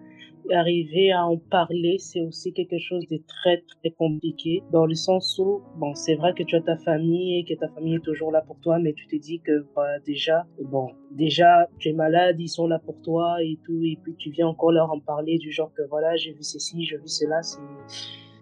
arriver 0.51 1.13
à 1.13 1.25
en 1.27 1.37
parler, 1.37 1.97
c'est 1.99 2.21
aussi 2.21 2.53
quelque 2.53 2.79
chose 2.79 3.07
de 3.09 3.21
très 3.27 3.63
très 3.63 3.91
compliqué 3.91 4.63
dans 4.73 4.87
le 4.87 4.95
sens 4.95 5.39
où 5.39 5.63
bon, 5.77 5.95
c'est 5.95 6.15
vrai 6.15 6.35
que 6.35 6.43
tu 6.43 6.57
as 6.57 6.61
ta 6.61 6.77
famille 6.77 7.39
et 7.39 7.45
que 7.45 7.59
ta 7.59 7.69
famille 7.69 7.97
est 7.97 8.05
toujours 8.05 8.33
là 8.33 8.43
pour 8.43 8.59
toi, 8.61 8.79
mais 8.79 8.93
tu 8.93 9.07
te 9.07 9.17
dis 9.17 9.41
que 9.41 9.65
bah, 9.77 9.99
déjà 10.05 10.47
bon, 10.61 10.91
déjà 11.13 11.69
tu 11.79 11.91
es 11.91 11.93
malade, 11.93 12.37
ils 12.39 12.49
sont 12.49 12.67
là 12.67 12.79
pour 12.79 13.01
toi 13.03 13.43
et 13.43 13.59
tout, 13.65 13.81
et 13.83 13.99
puis 14.03 14.15
tu 14.19 14.31
viens 14.31 14.49
encore 14.49 14.73
leur 14.73 14.91
en 14.91 15.01
parler 15.01 15.39
du 15.39 15.53
genre 15.53 15.73
que 15.75 15.83
voilà 15.89 16.17
j'ai 16.17 16.33
vu 16.33 16.43
ceci, 16.43 16.85
j'ai 16.85 16.97
vu 16.97 17.09
cela, 17.09 17.43
c'est 17.43 17.61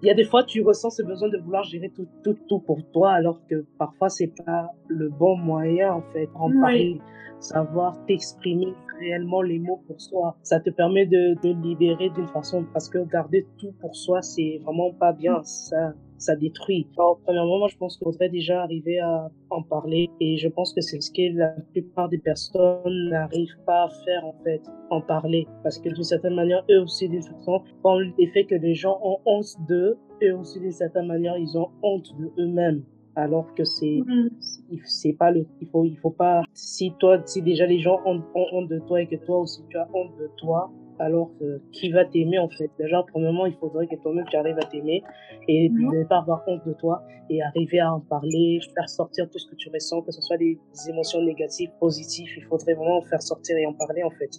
il 0.03 0.07
y 0.09 0.11
a 0.11 0.15
des 0.15 0.25
fois 0.25 0.45
tu 0.45 0.63
ressens 0.63 0.91
ce 0.91 1.03
besoin 1.03 1.29
de 1.29 1.39
vouloir 1.39 1.65
gérer 1.65 1.91
tout 1.91 2.07
tout 2.25 2.37
tout 2.49 2.61
pour 2.61 2.79
toi 2.93 3.13
alors 3.13 3.41
que 3.49 3.67
parfois 3.79 4.09
c'est 4.09 4.33
pas 4.45 4.71
le 4.89 5.09
bon 5.09 5.37
moyen 5.37 5.93
en 5.93 6.03
fait 6.13 6.29
en 6.35 6.51
parler 6.61 7.01
savoir 7.41 7.97
t'exprimer 8.07 8.75
réellement 8.99 9.43
les 9.43 9.59
mots 9.59 9.83
pour 9.87 10.01
soi. 10.01 10.37
Ça 10.43 10.61
te 10.61 10.71
permet 10.71 11.07
de, 11.07 11.35
de 11.43 11.63
libérer 11.63 12.11
d'une 12.11 12.29
façon, 12.29 12.65
parce 12.73 12.89
que 12.89 12.99
garder 12.99 13.47
tout 13.59 13.73
pour 13.81 13.97
soi, 13.97 14.23
c'est 14.23 14.61
vraiment 14.63 14.93
pas 14.93 15.13
bien. 15.13 15.43
Ça, 15.43 15.95
ça 16.21 16.37
détruit. 16.37 16.87
Alors, 16.97 17.19
premièrement, 17.25 17.59
moi, 17.59 17.69
je 17.69 17.77
pense 17.77 17.97
qu'il 17.97 18.05
faudrait 18.05 18.29
déjà 18.29 18.63
arriver 18.63 18.99
à 19.01 19.31
en 19.51 19.63
parler. 19.63 20.09
Et 20.21 20.37
je 20.37 20.49
pense 20.49 20.73
que 20.73 20.81
c'est 20.81 21.01
ce 21.01 21.11
que 21.11 21.37
la 21.37 21.49
plupart 21.73 22.09
des 22.09 22.19
personnes 22.19 23.09
n'arrivent 23.09 23.59
pas 23.67 23.85
à 23.85 23.89
faire, 24.05 24.25
en 24.25 24.35
fait, 24.45 24.63
en 24.91 25.01
parler. 25.01 25.47
Parce 25.63 25.79
que 25.79 25.89
d'une 25.89 26.05
certaine 26.05 26.35
manière, 26.35 26.65
eux 26.71 26.81
aussi, 26.81 27.09
d'une 27.09 27.23
façon, 27.23 27.63
ont 27.85 27.99
l'effet 28.19 28.45
que 28.45 28.55
les 28.55 28.75
gens 28.75 29.01
ont 29.03 29.19
honte 29.25 29.57
d'eux, 29.69 29.99
eux 30.23 30.35
aussi, 30.35 30.61
d'une 30.61 30.71
certaine 30.73 31.07
manière, 31.07 31.37
ils 31.37 31.57
ont 31.59 31.71
honte 31.83 32.15
de 32.19 32.31
eux-mêmes 32.43 32.85
alors 33.17 33.55
que 33.55 33.65
c'est 33.65 34.01
mm. 34.07 34.31
c'est 34.85 35.13
pas 35.13 35.31
le 35.31 35.47
il 35.61 35.69
faut 35.69 35.85
il 35.85 35.97
faut 35.99 36.11
pas 36.11 36.43
si 36.55 36.93
toi 36.99 37.21
si 37.27 37.43
déjà 37.43 37.67
les 37.67 37.81
gens 37.81 38.01
ont, 38.05 38.23
honte 38.35 38.69
de 38.69 38.79
toi 38.79 39.03
et 39.03 39.07
que 39.07 39.17
toi 39.17 39.41
aussi 39.41 39.63
tu 39.69 39.77
as 39.77 39.89
honte 39.93 40.17
de 40.19 40.31
toi 40.37 40.71
alors 41.01 41.31
que 41.39 41.61
qui 41.73 41.91
va 41.91 42.05
t'aimer 42.05 42.39
en 42.39 42.49
fait. 42.49 42.71
Déjà 42.79 43.03
premièrement 43.11 43.47
il 43.47 43.55
faudrait 43.55 43.87
que 43.87 43.97
toi-même 43.97 44.27
tu 44.31 44.37
arrives 44.37 44.59
à 44.59 44.65
t'aimer 44.65 45.03
et 45.49 45.69
mm. 45.69 45.93
ne 45.93 46.05
pas 46.05 46.19
avoir 46.19 46.43
honte 46.47 46.67
de 46.67 46.73
toi 46.75 47.03
et 47.29 47.43
arriver 47.43 47.81
à 47.81 47.95
en 47.95 48.01
parler 48.01 48.61
faire 48.75 48.89
sortir 48.89 49.29
tout 49.31 49.39
ce 49.39 49.49
que 49.51 49.57
tu 49.57 49.71
ressens 49.71 50.03
que 50.03 50.13
ce 50.13 50.21
soit 50.21 50.37
des 50.37 50.59
émotions 50.89 51.23
négatives 51.23 51.71
positives. 51.81 52.29
Il 52.37 52.45
faudrait 52.45 52.75
vraiment 52.75 53.03
faire 53.03 53.23
sortir 53.23 53.57
et 53.57 53.67
en 53.67 53.73
parler 53.73 54.03
en 54.03 54.11
fait. 54.11 54.31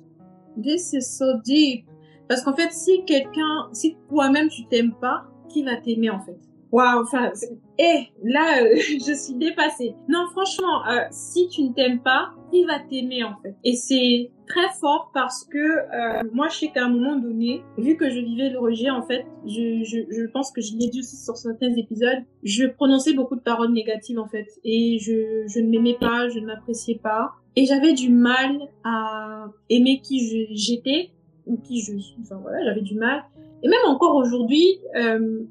This 0.62 0.93
is 0.93 1.02
so 1.02 1.39
deep. 1.43 1.86
Parce 2.28 2.43
qu'en 2.43 2.54
fait 2.54 2.71
si 2.71 3.04
quelqu'un 3.06 3.69
si 3.74 3.97
toi-même 4.10 4.50
tu 4.50 4.65
t'aimes 4.67 4.93
pas 4.93 5.24
qui 5.50 5.63
va 5.63 5.76
t'aimer 5.78 6.10
en 6.10 6.19
fait? 6.19 6.38
Waouh, 6.71 7.04
enfin, 7.04 7.32
eh, 7.78 8.08
là, 8.24 8.63
euh, 8.63 8.76
je 9.06 9.13
suis 9.13 9.34
dépassée. 9.34 9.93
Non, 10.08 10.26
franchement, 10.32 10.88
euh, 10.88 11.02
si 11.12 11.50
tu 11.50 11.63
ne 11.63 11.74
t'aimes 11.74 12.02
pas, 12.02 12.32
qui 12.52 12.64
va 12.66 12.80
t'aimer 12.80 13.24
en 13.24 13.36
fait 13.42 13.56
Et 13.64 13.76
c'est 13.76 14.32
très 14.48 14.70
fort 14.80 15.12
parce 15.14 15.46
que 15.46 15.58
euh, 15.58 16.22
moi, 16.34 16.48
je 16.50 16.58
sais 16.58 16.68
qu'à 16.68 16.86
un 16.86 16.90
moment 16.90 17.16
donné, 17.16 17.64
vu 17.78 17.96
que 17.96 18.10
je 18.10 18.20
vivais 18.20 18.50
le 18.50 18.60
rejet, 18.60 18.90
en 18.90 19.02
fait, 19.02 19.26
je, 19.46 19.84
je, 19.84 20.28
pense 20.28 20.52
que 20.52 20.62
je 20.62 20.74
l'ai 20.78 20.88
dit 20.88 21.00
aussi 21.00 21.16
sur 21.16 21.38
certains 21.38 21.74
épisodes, 21.76 22.20
je 22.44 22.66
prononçais 22.66 23.14
beaucoup 23.14 23.36
de 23.36 23.42
paroles 23.42 23.72
négatives 23.72 24.20
en 24.20 24.28
fait, 24.28 24.48
et 24.64 25.00
je, 25.00 25.48
je 25.48 25.60
ne 25.60 25.70
m'aimais 25.70 25.98
pas, 26.00 26.30
je 26.30 26.40
ne 26.40 26.46
m'appréciais 26.46 27.00
pas, 27.02 27.32
et 27.56 27.66
j'avais 27.66 27.94
du 27.94 28.10
mal 28.12 28.70
à 28.84 29.48
aimer 29.70 30.02
qui 30.02 30.48
j'étais 30.54 31.12
ou 31.48 31.58
qui 31.58 31.80
je 31.82 31.98
suis. 31.98 32.18
Enfin 32.22 32.38
voilà, 32.42 32.64
j'avais 32.66 32.82
du 32.82 32.96
mal. 32.96 33.24
Et 33.64 33.68
même 33.68 33.86
encore 33.86 34.16
aujourd'hui. 34.16 34.80
Euh, 34.96 35.44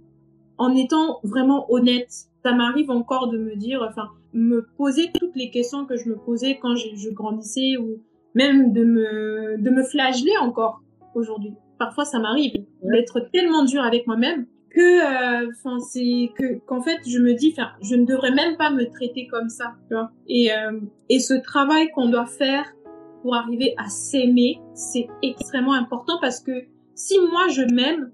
en 0.61 0.77
étant 0.77 1.21
vraiment 1.25 1.65
honnête. 1.73 2.27
Ça 2.45 2.53
m'arrive 2.53 2.91
encore 2.91 3.29
de 3.29 3.39
me 3.39 3.57
dire, 3.57 3.85
enfin, 3.89 4.11
me 4.35 4.69
poser 4.77 5.11
toutes 5.31 5.40
les 5.40 5.51
questions 5.51 5.87
que 5.87 5.97
je 5.97 6.09
me 6.09 6.16
posais 6.16 6.59
quand 6.61 6.75
je, 6.75 7.11
grandissais 7.11 7.77
ou 7.77 8.03
même 8.35 8.73
de 8.73 8.85
me, 8.85 9.57
de 9.59 9.71
me 9.71 9.83
flageller 9.83 10.37
encore 10.40 10.83
aujourd'hui. 11.14 11.55
Parfois, 11.79 12.05
ça 12.05 12.19
m'arrive 12.19 12.53
d'être 12.83 13.21
tellement 13.33 13.64
dur 13.64 13.83
avec 13.83 14.07
moi-même 14.07 14.47
que, 14.71 15.51
enfin, 15.51 15.79
c'est 15.81 16.31
que 16.38 16.59
qu'en 16.66 16.81
fait, 16.81 16.99
je 17.07 17.19
me 17.19 17.35
dis, 17.35 17.55
enfin, 17.57 17.71
je 17.83 17.97
ne 17.97 18.05
devrais 18.05 18.33
même 18.33 18.57
pas 18.57 18.71
me 18.71 18.85
traiter 18.85 19.27
comme 19.27 19.49
ça, 19.49 19.75
tu 19.88 19.95
vois. 19.95 20.11
Et 20.29 20.51
et 21.09 21.19
ce 21.19 21.35
travail 21.35 21.90
qu'on 21.90 22.09
doit 22.09 22.27
faire 22.27 22.66
pour 23.23 23.35
arriver 23.35 23.75
à 23.79 23.88
s'aimer, 23.88 24.61
c'est 24.75 25.09
extrêmement 25.23 25.75
important 25.75 26.19
parce 26.21 26.40
que 26.40 26.53
si 26.95 27.19
moi 27.19 27.49
je 27.49 27.62
m'aime, 27.62 28.12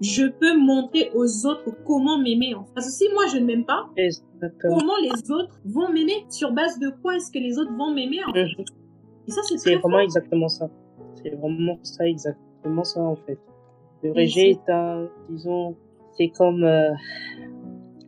je 0.00 0.26
peux 0.26 0.56
montrer 0.56 1.10
aux 1.14 1.46
autres 1.46 1.70
comment 1.84 2.18
m'aimer. 2.18 2.54
Parce 2.74 2.86
que 2.86 2.92
si 2.92 3.08
moi 3.12 3.26
je 3.26 3.38
ne 3.38 3.44
m'aime 3.44 3.64
pas, 3.64 3.88
comment 4.60 4.96
les 5.02 5.30
autres 5.30 5.60
vont 5.64 5.88
m'aimer? 5.90 6.26
Sur 6.28 6.52
base 6.52 6.78
de 6.78 6.90
quoi 7.02 7.16
est-ce 7.16 7.30
que 7.30 7.38
les 7.38 7.58
autres 7.58 7.72
vont 7.72 7.92
m'aimer 7.92 8.24
en 8.26 8.32
fait? 8.32 8.44
Mhm. 8.44 8.64
Et 9.28 9.30
ça 9.30 9.40
c'est 9.42 9.76
vraiment 9.76 10.00
exactement 10.00 10.48
ça. 10.48 10.68
C'est 11.22 11.30
vraiment 11.30 11.78
ça 11.82 12.06
exactement 12.06 12.84
ça 12.84 13.00
en 13.00 13.16
fait. 13.16 13.38
Le 14.02 14.10
rejet 14.10 14.50
est 14.50 14.68
un, 14.68 15.08
disons, 15.30 15.76
c'est 16.16 16.28
comme 16.30 16.64
euh, 16.64 16.90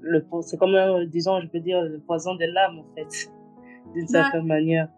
le, 0.00 0.24
c'est 0.42 0.56
comme 0.56 0.74
un, 0.74 1.04
disons, 1.06 1.40
je 1.40 1.46
peux 1.46 1.60
dire 1.60 1.82
le 1.82 2.00
poison 2.00 2.34
de 2.34 2.44
l'âme 2.44 2.80
en 2.80 2.94
fait, 2.94 3.30
d'une 3.94 4.06
bah, 4.06 4.24
certaine 4.24 4.46
manière. 4.46 4.88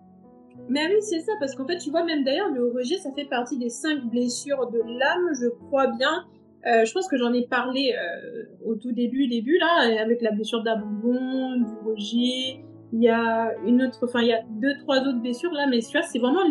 Mais 0.68 0.86
oui, 0.86 1.00
c'est 1.00 1.20
ça, 1.20 1.32
parce 1.38 1.54
qu'en 1.54 1.66
fait, 1.66 1.76
tu 1.78 1.90
vois, 1.90 2.04
même 2.04 2.24
d'ailleurs, 2.24 2.50
le 2.50 2.72
rejet, 2.72 2.96
ça 2.96 3.12
fait 3.12 3.26
partie 3.26 3.58
des 3.58 3.68
cinq 3.68 4.04
blessures 4.06 4.70
de 4.70 4.78
l'âme, 4.78 5.28
je 5.40 5.48
crois 5.66 5.86
bien. 5.88 6.24
Euh, 6.66 6.84
je 6.84 6.92
pense 6.92 7.06
que 7.08 7.16
j'en 7.16 7.32
ai 7.32 7.46
parlé 7.46 7.94
euh, 7.94 8.42
au 8.64 8.74
tout 8.74 8.92
début, 8.92 9.28
début, 9.28 9.58
là, 9.58 10.02
avec 10.02 10.20
la 10.20 10.32
blessure 10.32 10.62
d'abandon, 10.62 11.56
du 11.58 11.88
rejet. 11.88 12.64
Il 12.92 13.02
y 13.02 13.08
a 13.08 13.52
une 13.64 13.82
autre, 13.82 13.98
enfin, 14.02 14.20
il 14.22 14.28
y 14.28 14.32
a 14.32 14.42
deux, 14.60 14.76
trois 14.78 14.98
autres 15.00 15.20
blessures 15.20 15.52
là, 15.52 15.66
mais 15.68 15.78
tu 15.80 15.92
vois, 15.92 16.02
c'est 16.02 16.18
vraiment 16.18 16.42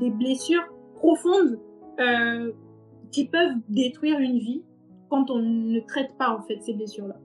des 0.00 0.10
blessures 0.10 0.64
profondes 0.96 1.58
euh, 2.00 2.52
qui 3.12 3.28
peuvent 3.28 3.54
détruire 3.68 4.18
une 4.18 4.38
vie 4.38 4.62
quand 5.08 5.30
on 5.30 5.38
ne 5.38 5.80
traite 5.80 6.16
pas, 6.18 6.30
en 6.30 6.42
fait, 6.42 6.60
ces 6.62 6.74
blessures-là. 6.74 7.16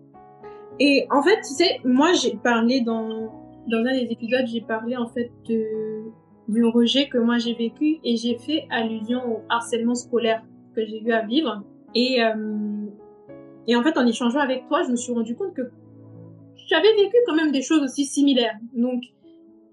Et 0.79 1.07
en 1.11 1.21
fait, 1.21 1.37
tu 1.37 1.53
sais, 1.53 1.79
moi, 1.83 2.13
j'ai 2.13 2.37
parlé 2.37 2.81
dans, 2.81 3.31
dans 3.67 3.79
un 3.79 3.93
des 3.93 4.07
épisodes, 4.11 4.45
j'ai 4.45 4.61
parlé 4.61 4.95
en 4.95 5.07
fait 5.07 5.31
du 5.45 6.65
rejet 6.65 7.07
que 7.09 7.17
moi 7.17 7.37
j'ai 7.37 7.53
vécu 7.53 7.99
et 8.03 8.17
j'ai 8.17 8.37
fait 8.37 8.65
allusion 8.71 9.19
au 9.25 9.41
harcèlement 9.49 9.95
scolaire 9.95 10.43
que 10.75 10.85
j'ai 10.85 11.01
eu 11.01 11.11
à 11.11 11.25
vivre. 11.25 11.63
Et, 11.95 12.23
euh, 12.23 12.86
et 13.67 13.75
en 13.75 13.84
fait, 13.84 13.97
en 13.97 14.06
échangeant 14.06 14.39
avec 14.39 14.67
toi, 14.67 14.84
je 14.84 14.91
me 14.91 14.95
suis 14.95 15.13
rendu 15.13 15.36
compte 15.36 15.54
que 15.54 15.71
j'avais 16.67 16.93
vécu 16.95 17.17
quand 17.25 17.36
même 17.36 17.52
des 17.52 17.62
choses 17.62 17.84
aussi 17.84 18.06
similaires. 18.06 18.58
Donc, 18.73 19.04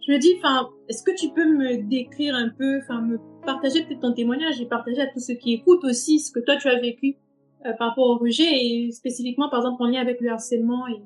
je 0.07 0.13
me 0.13 0.19
dis, 0.19 0.35
enfin, 0.39 0.69
est-ce 0.89 1.03
que 1.03 1.15
tu 1.17 1.31
peux 1.31 1.47
me 1.47 1.89
décrire 1.89 2.35
un 2.35 2.49
peu, 2.49 2.79
enfin, 2.79 3.01
me 3.01 3.19
partager 3.45 3.85
peut-être 3.85 4.01
ton 4.01 4.13
témoignage 4.13 4.61
et 4.61 4.67
partager 4.67 5.01
à 5.01 5.07
tous 5.07 5.21
ceux 5.21 5.35
qui 5.35 5.53
écoutent 5.53 5.85
aussi 5.85 6.21
ce 6.21 6.33
que 6.33 6.41
toi 6.41 6.57
tu 6.57 6.69
as 6.69 6.81
vécu 6.81 7.17
euh, 7.65 7.73
par 7.73 7.91
rapport 7.91 8.07
au 8.07 8.17
rejet 8.19 8.45
et 8.45 8.91
spécifiquement, 8.93 9.49
par 9.49 9.61
exemple, 9.61 9.83
en 9.83 9.87
lien 9.87 10.01
avec 10.01 10.21
le 10.21 10.31
harcèlement 10.31 10.87
et 10.89 11.01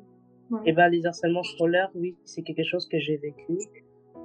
et 0.64 0.72
ben, 0.72 0.88
les 0.88 1.06
harcèlements 1.06 1.42
scolaires, 1.42 1.90
oui, 1.94 2.16
c'est 2.24 2.42
quelque 2.42 2.64
chose 2.64 2.88
que 2.88 2.98
j'ai 2.98 3.16
vécu. 3.16 3.58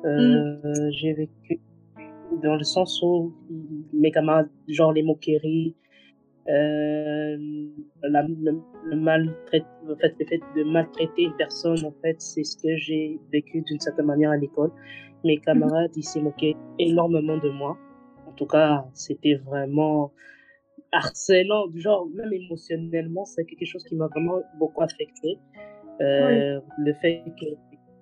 Euh, 0.05 0.57
mm. 0.63 0.91
J'ai 0.91 1.13
vécu 1.13 1.59
dans 2.43 2.55
le 2.55 2.63
sens 2.63 3.01
où 3.03 3.33
mes 3.93 4.11
camarades, 4.11 4.49
genre 4.67 4.91
les 4.91 5.03
moqueries, 5.03 5.75
euh, 6.47 7.37
la, 8.03 8.21
le, 8.23 8.61
le 8.83 8.95
maltraite, 8.95 9.65
en 9.89 9.95
fait, 9.95 10.13
le 10.19 10.25
fait 10.25 10.41
de 10.55 10.63
maltraiter 10.63 11.23
une 11.23 11.35
personne, 11.35 11.83
en 11.85 11.93
fait, 12.01 12.15
c'est 12.19 12.43
ce 12.43 12.55
que 12.57 12.75
j'ai 12.77 13.19
vécu 13.31 13.61
d'une 13.61 13.79
certaine 13.79 14.05
manière 14.05 14.31
à 14.31 14.37
l'école. 14.37 14.71
Mes 15.23 15.39
camarades, 15.39 15.91
ils 15.95 16.03
s'est 16.03 16.21
moqué 16.21 16.55
énormément 16.77 17.37
de 17.37 17.49
moi. 17.49 17.77
En 18.27 18.31
tout 18.33 18.45
cas, 18.45 18.85
c'était 18.93 19.35
vraiment 19.35 20.11
harcelant, 20.91 21.65
genre, 21.75 22.07
même 22.13 22.31
émotionnellement, 22.31 23.25
c'est 23.25 23.45
quelque 23.45 23.65
chose 23.65 23.83
qui 23.85 23.95
m'a 23.95 24.07
vraiment 24.07 24.41
beaucoup 24.59 24.83
affecté. 24.83 25.37
Euh, 26.01 26.59
le 26.77 26.93
fait 27.01 27.23
que 27.39 27.45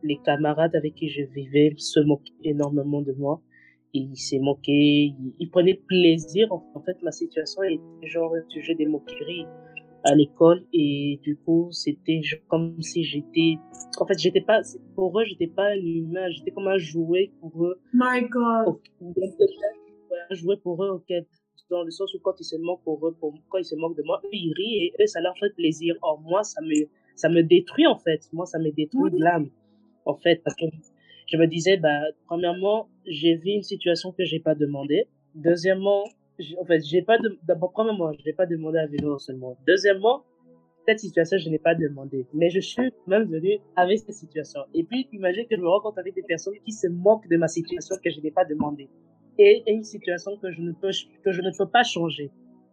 les 0.03 0.17
camarades 0.25 0.75
avec 0.75 0.95
qui 0.95 1.08
je 1.10 1.23
vivais 1.23 1.73
se 1.77 1.99
moquaient 1.99 2.34
énormément 2.43 3.01
de 3.01 3.13
moi. 3.13 3.41
Ils 3.93 4.15
s'est 4.17 4.39
moqué, 4.39 5.13
ils, 5.39 5.49
prenaient 5.51 5.79
plaisir. 5.88 6.51
En 6.51 6.82
fait, 6.82 7.01
ma 7.03 7.12
situation 7.12 7.62
était 7.63 8.08
genre 8.08 8.34
un 8.34 8.49
sujet 8.49 8.73
des 8.75 8.88
moqueries 8.88 9.45
à 10.03 10.15
l'école 10.15 10.65
et 10.73 11.19
du 11.23 11.38
coup, 11.38 11.69
c'était 11.71 12.21
comme 12.47 12.82
si 12.82 13.03
j'étais, 13.03 13.58
en 13.99 14.06
fait, 14.06 14.17
j'étais 14.17 14.41
pas, 14.41 14.62
pour 14.95 15.19
eux, 15.19 15.23
j'étais 15.25 15.47
pas 15.47 15.69
un 15.69 15.77
humain, 15.77 16.29
j'étais 16.32 16.51
comme 16.51 16.67
un 16.67 16.77
jouet 16.77 17.32
pour 17.39 17.65
eux. 17.65 17.79
My 17.93 18.27
God. 18.27 18.79
Un 20.29 20.36
jouet 20.36 20.58
pour 20.58 20.84
eux 20.84 20.89
auquel 20.89 21.25
dans 21.69 21.84
le 21.84 21.91
sens 21.91 22.13
où 22.13 22.19
quand 22.19 22.39
ils 22.39 22.45
se 22.45 22.56
moquent 22.58 22.84
pour 22.84 23.08
eux, 23.08 23.15
pour, 23.19 23.34
quand 23.49 23.58
ils 23.58 23.65
se 23.65 23.75
moquent 23.75 23.97
de 23.97 24.03
moi, 24.03 24.21
eux, 24.25 24.29
ils 24.32 24.53
rient 24.53 24.86
et 24.86 24.93
eux, 25.01 25.08
ça 25.08 25.21
leur 25.21 25.38
fait 25.38 25.53
plaisir. 25.56 25.95
Or, 26.01 26.21
moi, 26.21 26.43
ça 26.43 26.62
me, 26.62 26.88
ça 27.15 27.29
me 27.29 27.41
détruit 27.41 27.88
en 27.88 27.97
fait. 27.97 28.21
Moi, 28.32 28.45
ça 28.45 28.60
me 28.60 28.71
détruit 28.71 29.12
de 29.12 29.19
l'âme 29.19 29.49
en 30.06 30.15
fait 30.15 30.41
parce 30.43 30.56
que 30.56 30.65
je 31.27 31.38
me 31.38 31.47
disais, 31.47 31.77
bah, 31.77 32.01
premièrement, 32.25 32.89
j'ai 33.05 33.36
vu 33.36 33.51
une 33.51 33.63
situation 33.63 34.12
que 34.12 34.23
j'ai 34.23 34.39
pas 34.39 34.55
demandé. 34.55 35.07
Deuxièmement, 35.36 36.03
en 36.59 36.65
fait, 36.65 36.81
j'ai 36.86 37.01
pas 37.01 37.17
de, 37.17 37.38
d'abord, 37.43 37.71
premièrement, 37.71 38.12
je 38.13 38.23
n'ai 38.25 38.33
pas 38.33 38.45
demandé 38.45 38.79
à 38.79 38.88
vélo 38.88 39.17
seulement. 39.19 39.57
Deuxièmement, 39.67 40.23
cette 40.88 40.99
situation, 40.99 41.38
je 41.38 41.49
n'ai 41.49 41.59
pas 41.59 41.75
demandé. 41.75 42.27
Mais 42.33 42.49
je 42.49 42.59
suis 42.59 42.91
même 43.07 43.23
venu 43.23 43.59
avec 43.75 43.99
cette 43.99 44.13
situation. 44.13 44.62
Et 44.73 44.83
puis, 44.83 45.07
imagine 45.13 45.45
que 45.47 45.55
je 45.55 45.62
me 45.62 45.69
rencontre 45.69 45.99
avec 45.99 46.13
des 46.13 46.23
personnes 46.23 46.55
qui 46.65 46.71
se 46.71 46.88
moquent 46.88 47.29
de 47.29 47.38
ma 47.38 47.47
situation 47.47 47.95
que 48.03 48.09
je 48.09 48.19
n'ai 48.19 48.31
pas 48.31 48.45
demandé. 48.45 48.89
Et, 49.39 49.63
une 49.67 49.83
situation 49.83 50.38
que 50.38 50.51
je 50.51 50.62
ne 50.62 50.73
peux, 50.73 50.91
que 51.23 51.31
je 51.31 51.41
ne 51.41 51.57
peux 51.57 51.67
pas 51.67 51.83
changer. 51.83 52.29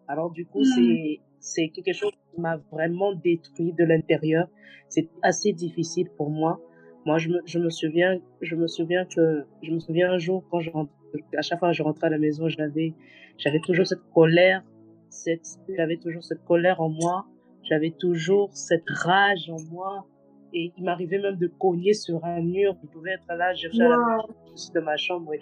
Alors, 0.08 0.30
du 0.30 0.44
coup, 0.44 0.64
c'est, 0.64 0.80
hmm 0.80 1.30
c'est 1.40 1.68
quelque 1.70 1.94
chose 1.94 2.12
qui 2.12 2.40
m'a 2.40 2.58
vraiment 2.70 3.14
détruit 3.14 3.72
de 3.72 3.84
l'intérieur. 3.84 4.46
C'est 4.88 5.08
assez 5.22 5.52
difficile 5.52 6.08
pour 6.16 6.30
moi. 6.30 6.60
Moi, 7.06 7.18
je 7.18 7.28
me, 7.28 7.40
je 7.46 7.58
me 7.58 7.70
souviens, 7.70 8.18
je 8.40 8.54
me 8.56 8.66
souviens 8.66 9.04
que, 9.06 9.44
je 9.62 9.72
me 9.72 9.78
souviens 9.78 10.12
un 10.12 10.18
jour 10.18 10.44
quand 10.50 10.60
je 10.60 10.70
rentre, 10.70 10.92
à 11.36 11.42
chaque 11.42 11.58
fois 11.58 11.70
que 11.70 11.76
je 11.76 11.82
rentrais 11.82 12.08
à 12.08 12.10
la 12.10 12.18
maison, 12.18 12.48
j'avais, 12.48 12.94
j'avais 13.38 13.60
toujours 13.60 13.86
cette 13.86 14.04
colère, 14.14 14.62
cette, 15.08 15.46
j'avais 15.76 15.96
toujours 15.96 16.22
cette 16.22 16.44
colère 16.44 16.80
en 16.80 16.90
moi, 16.90 17.26
j'avais 17.62 17.90
toujours 17.90 18.50
cette 18.52 18.88
rage 18.88 19.48
en 19.50 19.60
moi, 19.72 20.06
et 20.52 20.72
il 20.76 20.84
m'arrivait 20.84 21.18
même 21.18 21.36
de 21.36 21.46
cogner 21.46 21.92
sur 21.92 22.24
un 22.24 22.40
mur. 22.40 22.76
Il 22.82 22.88
pouvait 22.88 23.12
être 23.12 23.26
là, 23.28 23.54
je 23.54 23.68
wow. 23.68 23.78
la 23.78 24.18
de 24.74 24.80
ma 24.84 24.96
chambre. 24.96 25.32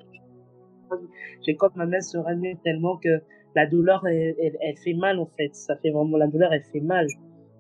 J'ai 1.47 1.57
comme 1.57 1.73
ma 1.77 1.87
main 1.87 2.01
sur 2.01 2.27
un 2.27 2.35
mur 2.35 2.57
tellement 2.63 2.97
que 2.99 3.21
la 3.55 3.67
douleur, 3.67 4.07
elle, 4.07 4.35
elle, 4.39 4.77
fait 4.77 4.95
mal 4.95 5.19
en 5.19 5.27
fait. 5.27 5.55
Ça 5.55 5.77
fait 5.77 5.91
vraiment 5.91 6.17
la 6.17 6.27
douleur, 6.27 6.53
elle 6.53 6.65
fait 6.65 6.81
mal. 6.81 7.07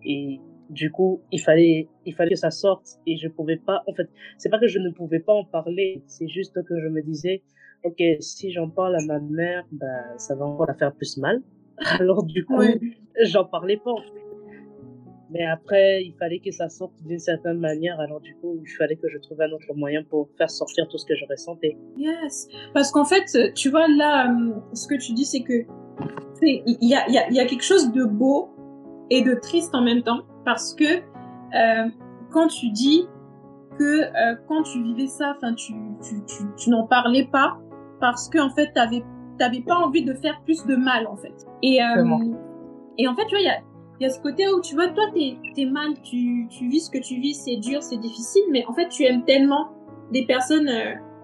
Et 0.04 0.40
du 0.70 0.90
coup, 0.90 1.22
il 1.32 1.40
fallait, 1.40 1.88
il 2.04 2.14
fallait 2.14 2.30
que 2.30 2.36
ça 2.36 2.50
sorte. 2.50 2.98
Et 3.06 3.16
je 3.16 3.28
pouvais 3.28 3.56
pas. 3.56 3.82
En 3.86 3.94
fait, 3.94 4.08
c'est 4.36 4.48
pas 4.48 4.58
que 4.58 4.68
je 4.68 4.78
ne 4.78 4.90
pouvais 4.90 5.20
pas 5.20 5.32
en 5.32 5.44
parler. 5.44 6.02
C'est 6.06 6.28
juste 6.28 6.62
que 6.62 6.80
je 6.80 6.88
me 6.88 7.02
disais, 7.02 7.42
ok, 7.84 8.02
si 8.20 8.50
j'en 8.50 8.68
parle 8.68 8.96
à 8.96 9.04
ma 9.04 9.20
mère, 9.20 9.64
bah, 9.72 9.86
ça 10.16 10.34
va 10.34 10.44
encore 10.44 10.66
la 10.66 10.74
faire 10.74 10.92
plus 10.92 11.16
mal. 11.16 11.42
Alors 12.00 12.24
du 12.24 12.44
coup, 12.44 12.60
j'en 13.22 13.44
parlais 13.44 13.76
pas. 13.76 13.92
En 13.92 14.02
fait. 14.02 14.18
Mais 15.30 15.44
après, 15.44 16.02
il 16.04 16.14
fallait 16.14 16.38
que 16.38 16.50
ça 16.50 16.68
sorte 16.70 16.94
d'une 17.04 17.18
certaine 17.18 17.58
manière. 17.58 18.00
Alors 18.00 18.20
du 18.20 18.34
coup, 18.36 18.56
il 18.60 18.68
fallait 18.68 18.96
que 18.96 19.08
je 19.08 19.18
trouve 19.18 19.40
un 19.42 19.50
autre 19.52 19.74
moyen 19.74 20.02
pour 20.02 20.28
faire 20.38 20.50
sortir 20.50 20.88
tout 20.88 20.98
ce 20.98 21.04
que 21.04 21.14
je 21.14 21.24
ressentais. 21.28 21.76
Yes. 21.96 22.48
Parce 22.72 22.90
qu'en 22.90 23.04
fait, 23.04 23.54
tu 23.54 23.70
vois, 23.70 23.86
là, 23.88 24.34
ce 24.72 24.88
que 24.88 24.94
tu 24.94 25.12
dis, 25.12 25.24
c'est 25.24 25.42
que 25.42 25.66
il 26.40 26.76
y 26.80 26.94
a, 26.94 27.08
y, 27.10 27.18
a, 27.18 27.30
y 27.30 27.40
a 27.40 27.46
quelque 27.46 27.64
chose 27.64 27.92
de 27.92 28.04
beau 28.04 28.50
et 29.10 29.22
de 29.22 29.34
triste 29.34 29.74
en 29.74 29.82
même 29.82 30.02
temps. 30.02 30.22
Parce 30.48 30.72
que 30.72 30.84
euh, 30.84 31.90
quand 32.30 32.46
tu 32.46 32.70
dis 32.70 33.06
que 33.78 33.84
euh, 33.84 34.34
quand 34.48 34.62
tu 34.62 34.82
vivais 34.82 35.06
ça, 35.06 35.34
enfin, 35.36 35.52
tu, 35.52 35.74
tu, 36.02 36.24
tu, 36.24 36.42
tu 36.56 36.70
n'en 36.70 36.86
parlais 36.86 37.28
pas 37.30 37.58
parce 38.00 38.30
que 38.30 38.38
en 38.38 38.48
fait, 38.48 38.72
t'avais 38.72 39.04
t'avais 39.38 39.60
pas 39.60 39.76
envie 39.76 40.06
de 40.06 40.14
faire 40.14 40.40
plus 40.46 40.64
de 40.64 40.74
mal 40.74 41.06
en 41.06 41.16
fait. 41.16 41.46
Et 41.62 41.82
euh, 41.82 42.34
et 42.96 43.06
en 43.06 43.14
fait, 43.14 43.26
tu 43.26 43.32
vois, 43.32 43.40
il 43.40 43.44
y 43.44 43.50
a 43.50 43.58
il 44.00 44.04
y 44.04 44.06
a 44.06 44.10
ce 44.10 44.22
côté 44.22 44.48
où 44.48 44.62
tu 44.62 44.74
vois, 44.74 44.88
toi, 44.88 45.04
t'es 45.12 45.36
es 45.54 45.66
mal, 45.66 46.00
tu, 46.02 46.46
tu 46.48 46.66
vis 46.66 46.86
ce 46.86 46.90
que 46.90 46.98
tu 46.98 47.20
vis, 47.20 47.34
c'est 47.34 47.56
dur, 47.56 47.82
c'est 47.82 47.98
difficile, 47.98 48.44
mais 48.50 48.64
en 48.68 48.72
fait, 48.72 48.88
tu 48.88 49.04
aimes 49.04 49.26
tellement 49.26 49.68
des 50.12 50.24
personnes 50.24 50.70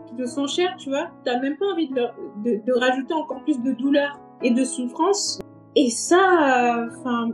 qui 0.06 0.16
te 0.16 0.26
sont 0.26 0.46
chères, 0.46 0.76
tu 0.76 0.90
vois, 0.90 1.08
t'as 1.24 1.40
même 1.40 1.56
pas 1.56 1.66
envie 1.72 1.88
de, 1.88 2.02
de, 2.44 2.60
de, 2.62 2.72
rajouter 2.78 3.14
encore 3.14 3.42
plus 3.44 3.58
de 3.62 3.72
douleur 3.72 4.20
et 4.42 4.50
de 4.50 4.64
souffrance. 4.64 5.38
Et 5.76 5.88
ça, 5.88 6.88
enfin, 6.90 7.30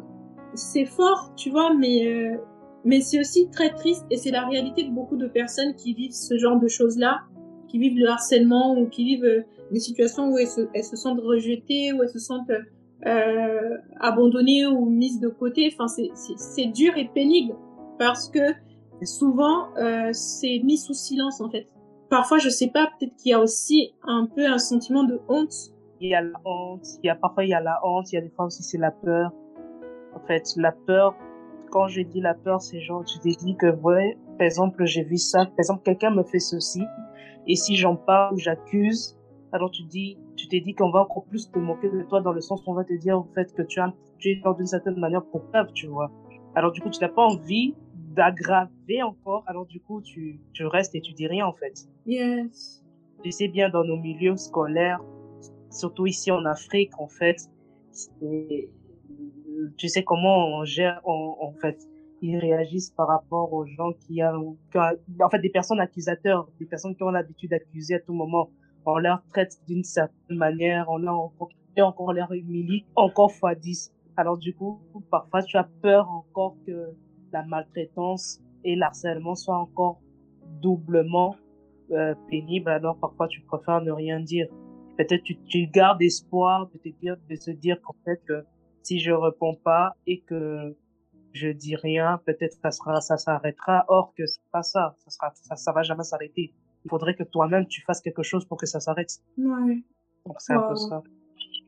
c'est 0.54 0.84
fort, 0.84 1.32
tu 1.36 1.50
vois, 1.50 1.74
mais, 1.74 2.06
euh, 2.06 2.36
mais 2.84 3.00
c'est 3.00 3.20
aussi 3.20 3.48
très 3.50 3.70
triste 3.70 4.04
et 4.10 4.16
c'est 4.16 4.30
la 4.30 4.46
réalité 4.46 4.84
de 4.84 4.90
beaucoup 4.90 5.16
de 5.16 5.26
personnes 5.26 5.74
qui 5.74 5.94
vivent 5.94 6.12
ce 6.12 6.38
genre 6.38 6.58
de 6.58 6.68
choses-là, 6.68 7.20
qui 7.68 7.78
vivent 7.78 7.98
le 7.98 8.08
harcèlement 8.08 8.76
ou 8.76 8.86
qui 8.88 9.04
vivent 9.04 9.24
euh, 9.24 9.42
des 9.70 9.80
situations 9.80 10.30
où 10.30 10.38
elles 10.38 10.48
se, 10.48 10.96
sentent 10.96 11.20
rejetées, 11.20 11.92
où 11.92 12.02
elles 12.02 12.08
se 12.08 12.18
sentent 12.18 12.50
euh, 13.06 13.78
abandonnée 14.00 14.66
ou 14.66 14.86
mise 14.86 15.20
de 15.20 15.28
côté. 15.28 15.72
Enfin, 15.72 15.86
c'est 15.88 16.66
dur 16.66 16.96
et 16.96 17.08
pénible 17.14 17.54
parce 17.98 18.28
que 18.28 18.40
souvent 19.04 19.74
euh, 19.76 20.10
c'est 20.12 20.60
mis 20.64 20.76
sous 20.76 20.94
silence 20.94 21.40
en 21.40 21.50
fait. 21.50 21.66
Parfois, 22.08 22.38
je 22.38 22.48
sais 22.48 22.68
pas, 22.68 22.88
peut-être 22.98 23.14
qu'il 23.16 23.30
y 23.30 23.34
a 23.34 23.40
aussi 23.40 23.94
un 24.02 24.26
peu 24.26 24.44
un 24.46 24.58
sentiment 24.58 25.04
de 25.04 25.20
honte. 25.28 25.54
Il 26.00 26.08
y 26.08 26.14
a 26.14 26.22
la 26.22 26.40
honte, 26.44 26.84
il 27.02 27.06
y 27.06 27.10
a 27.10 27.14
parfois 27.14 27.44
il 27.44 27.50
y 27.50 27.54
a 27.54 27.60
la 27.60 27.78
honte, 27.84 28.10
il 28.10 28.16
y 28.16 28.18
a 28.18 28.22
des 28.22 28.30
fois 28.30 28.46
aussi 28.46 28.62
c'est 28.62 28.78
la 28.78 28.90
peur. 28.90 29.32
En 30.14 30.20
fait, 30.26 30.42
la 30.56 30.72
peur, 30.72 31.14
quand 31.70 31.88
je 31.88 32.02
dis 32.02 32.20
la 32.20 32.34
peur, 32.34 32.60
c'est 32.60 32.80
genre, 32.80 33.04
tu 33.04 33.18
t'es 33.20 33.30
dit 33.30 33.56
que, 33.56 33.74
ouais, 33.76 34.16
par 34.38 34.46
exemple, 34.46 34.84
j'ai 34.84 35.04
vu 35.04 35.16
ça, 35.16 35.46
par 35.46 35.58
exemple, 35.58 35.82
quelqu'un 35.84 36.10
me 36.10 36.22
fait 36.24 36.38
ceci, 36.40 36.82
et 37.46 37.56
si 37.56 37.76
j'en 37.76 37.96
parle 37.96 38.34
ou 38.34 38.38
j'accuse, 38.38 39.16
alors 39.52 39.70
tu 39.70 39.82
dis, 39.84 40.18
tu 40.36 40.48
t'es 40.48 40.60
dit 40.60 40.74
qu'on 40.74 40.90
va 40.90 41.00
encore 41.00 41.24
plus 41.24 41.50
te 41.50 41.58
moquer 41.58 41.88
de 41.88 42.02
toi 42.02 42.20
dans 42.20 42.32
le 42.32 42.40
sens 42.40 42.62
où 42.66 42.70
on 42.70 42.74
va 42.74 42.84
te 42.84 42.94
dire, 42.94 43.18
en 43.18 43.28
fait, 43.34 43.52
que 43.54 43.62
tu 43.62 43.80
as, 43.80 43.92
tu 44.18 44.30
es 44.30 44.42
d'une 44.56 44.66
certaine 44.66 44.98
manière 44.98 45.24
pour 45.24 45.42
preuve, 45.46 45.72
tu 45.72 45.86
vois. 45.86 46.10
Alors 46.54 46.72
du 46.72 46.80
coup, 46.80 46.90
tu 46.90 47.00
n'as 47.00 47.08
pas 47.08 47.22
envie 47.22 47.74
d'aggraver 47.94 49.02
encore, 49.02 49.44
alors 49.46 49.66
du 49.66 49.80
coup, 49.80 50.02
tu, 50.02 50.40
tu 50.52 50.66
restes 50.66 50.94
et 50.94 51.00
tu 51.00 51.12
dis 51.12 51.26
rien, 51.26 51.46
en 51.46 51.52
fait. 51.52 51.88
Yes. 52.06 52.84
Tu 53.22 53.30
sais 53.30 53.48
bien, 53.48 53.68
dans 53.68 53.84
nos 53.84 53.96
milieux 53.96 54.36
scolaires, 54.36 55.00
surtout 55.70 56.06
ici 56.06 56.30
en 56.30 56.44
Afrique, 56.44 56.92
en 56.98 57.08
fait, 57.08 57.36
tu 59.76 59.88
sais 59.88 60.02
comment 60.04 60.58
on 60.58 60.64
gère, 60.64 61.00
en 61.04 61.52
fait, 61.60 61.78
ils 62.22 62.36
réagissent 62.36 62.90
par 62.90 63.08
rapport 63.08 63.52
aux 63.52 63.66
gens 63.66 63.92
qui 63.92 64.22
ont, 64.22 64.56
en 64.74 65.30
fait, 65.30 65.38
des 65.38 65.50
personnes 65.50 65.80
accusateurs, 65.80 66.48
des 66.58 66.66
personnes 66.66 66.94
qui 66.94 67.02
ont 67.02 67.10
l'habitude 67.10 67.50
d'accuser 67.50 67.94
à 67.94 68.00
tout 68.00 68.12
moment. 68.12 68.50
On 68.86 68.98
leur 68.98 69.22
traite 69.28 69.58
d'une 69.68 69.84
certaine 69.84 70.36
manière, 70.36 70.88
on 70.88 70.98
leur 70.98 71.30
et 71.76 71.82
encore 71.82 72.12
leur 72.12 72.32
humilie 72.32 72.84
encore 72.96 73.32
fois 73.32 73.54
dix. 73.54 73.92
Alors 74.16 74.36
du 74.36 74.54
coup, 74.54 74.80
parfois 75.10 75.42
tu 75.42 75.56
as 75.56 75.68
peur 75.82 76.08
encore 76.10 76.56
que 76.66 76.90
la 77.32 77.44
maltraitance 77.44 78.40
et 78.64 78.74
l'harcèlement 78.74 79.34
soient 79.34 79.58
encore 79.58 80.00
doublement 80.60 81.36
euh, 81.92 82.14
pénibles. 82.28 82.70
Alors 82.70 82.98
parfois 82.98 83.28
tu 83.28 83.40
préfères 83.42 83.80
ne 83.82 83.92
rien 83.92 84.20
dire. 84.20 84.48
Peut-être 84.98 85.22
tu, 85.22 85.38
tu 85.44 85.66
gardes 85.66 86.02
espoir 86.02 86.68
de 86.84 87.36
se 87.36 87.50
dire 87.50 87.80
qu'en 87.80 87.94
fait 88.04 88.20
si 88.82 88.98
je 88.98 89.12
réponds 89.12 89.54
pas 89.54 89.96
et 90.06 90.20
que 90.20 90.76
je 91.32 91.48
dis 91.48 91.76
rien, 91.76 92.20
peut-être 92.24 92.56
ça 92.62 92.70
sera, 92.70 93.00
ça 93.00 93.16
s'arrêtera. 93.16 93.84
Or 93.88 94.12
que 94.16 94.26
c'est 94.26 94.40
pas 94.52 94.62
ça, 94.62 94.96
ça 94.98 95.10
sera, 95.10 95.32
ça, 95.34 95.56
ça 95.56 95.72
va 95.72 95.82
jamais 95.82 96.04
s'arrêter. 96.04 96.52
Il 96.84 96.88
faudrait 96.88 97.14
que 97.14 97.24
toi-même 97.24 97.66
tu 97.66 97.82
fasses 97.82 98.00
quelque 98.00 98.22
chose 98.22 98.44
pour 98.46 98.58
que 98.58 98.66
ça 98.66 98.80
s'arrête. 98.80 99.10
Ouais. 99.38 99.82
Donc 100.26 100.40
c'est 100.40 100.54
un 100.54 100.68
peu 100.68 100.76
ça. 100.76 101.02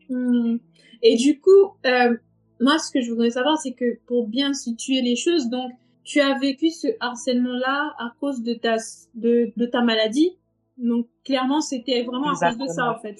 Hmm. 0.08 0.56
Et 1.02 1.16
du 1.16 1.40
coup, 1.40 1.76
euh, 1.86 2.16
moi, 2.60 2.78
ce 2.78 2.90
que 2.92 3.00
je 3.00 3.10
voudrais 3.10 3.30
savoir, 3.30 3.58
c'est 3.58 3.72
que 3.72 3.98
pour 4.06 4.28
bien 4.28 4.54
situer 4.54 5.02
les 5.02 5.16
choses, 5.16 5.48
donc, 5.50 5.72
tu 6.04 6.20
as 6.20 6.38
vécu 6.38 6.70
ce 6.70 6.88
harcèlement-là 7.00 7.94
à 7.98 8.12
cause 8.20 8.42
de 8.42 8.54
ta, 8.54 8.76
de, 9.14 9.52
de 9.56 9.66
ta 9.66 9.82
maladie. 9.82 10.38
Donc, 10.76 11.08
clairement, 11.24 11.60
c'était 11.60 12.02
vraiment 12.02 12.30
à 12.30 12.50
cause 12.50 12.58
de 12.58 12.66
ça, 12.66 12.90
en 12.90 12.98
fait. 12.98 13.16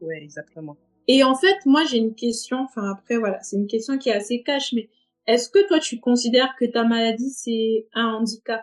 Oui, 0.00 0.14
exactement. 0.16 0.76
Et 1.08 1.24
en 1.24 1.34
fait, 1.34 1.56
moi, 1.66 1.84
j'ai 1.84 1.98
une 1.98 2.14
question. 2.14 2.58
Enfin, 2.60 2.92
après, 2.92 3.18
voilà, 3.18 3.40
c'est 3.42 3.56
une 3.56 3.66
question 3.66 3.98
qui 3.98 4.08
est 4.08 4.14
assez 4.14 4.42
cash, 4.42 4.72
mais 4.72 4.88
est-ce 5.26 5.50
que 5.50 5.66
toi, 5.68 5.78
tu 5.78 6.00
considères 6.00 6.54
que 6.58 6.64
ta 6.64 6.84
maladie, 6.84 7.30
c'est 7.30 7.86
un 7.94 8.14
handicap? 8.14 8.62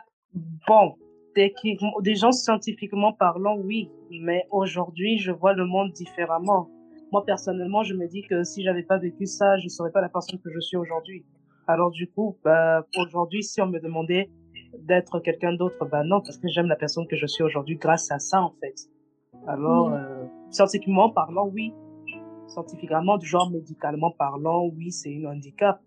Bon, 0.68 0.96
des 1.36 2.16
gens 2.16 2.32
scientifiquement 2.32 3.14
parlant, 3.14 3.58
oui. 3.58 3.90
Mais 4.10 4.46
aujourd'hui, 4.52 5.18
je 5.18 5.32
vois 5.32 5.54
le 5.54 5.66
monde 5.66 5.92
différemment. 5.92 6.70
Moi, 7.12 7.26
personnellement, 7.26 7.84
je 7.84 7.94
me 7.94 8.08
dis 8.08 8.24
que 8.24 8.44
si 8.44 8.64
j'avais 8.64 8.84
pas 8.84 8.98
vécu 8.98 9.26
ça, 9.26 9.58
je 9.58 9.68
serais 9.68 9.92
pas 9.92 10.02
la 10.02 10.10
personne 10.10 10.40
que 10.40 10.52
je 10.54 10.60
suis 10.60 10.78
aujourd'hui. 10.78 11.26
Alors, 11.68 11.92
du 11.92 12.08
coup, 12.08 12.38
bah, 12.44 12.86
aujourd'hui, 12.98 13.44
si 13.44 13.62
on 13.62 13.68
me 13.68 13.80
demandait 13.80 14.30
d'être 14.80 15.20
quelqu'un 15.20 15.54
d'autre, 15.54 15.86
bah 15.86 16.04
non, 16.04 16.22
parce 16.22 16.38
que 16.38 16.48
j'aime 16.48 16.68
la 16.68 16.76
personne 16.76 17.08
que 17.08 17.16
je 17.16 17.26
suis 17.26 17.44
aujourd'hui 17.44 17.78
grâce 17.78 18.12
à 18.12 18.20
ça, 18.20 18.42
en 18.42 18.54
fait. 18.60 18.76
Alors, 19.48 19.92
euh, 19.94 20.26
scientifiquement 20.52 21.10
parlant, 21.10 21.48
oui. 21.48 21.74
Scientifiquement, 22.50 23.18
du 23.18 23.28
genre 23.28 23.50
médicalement 23.52 24.12
parlant, 24.12 24.66
oui, 24.76 24.92
c'est 24.92 25.16
un 25.24 25.32
handicap. 25.32 25.80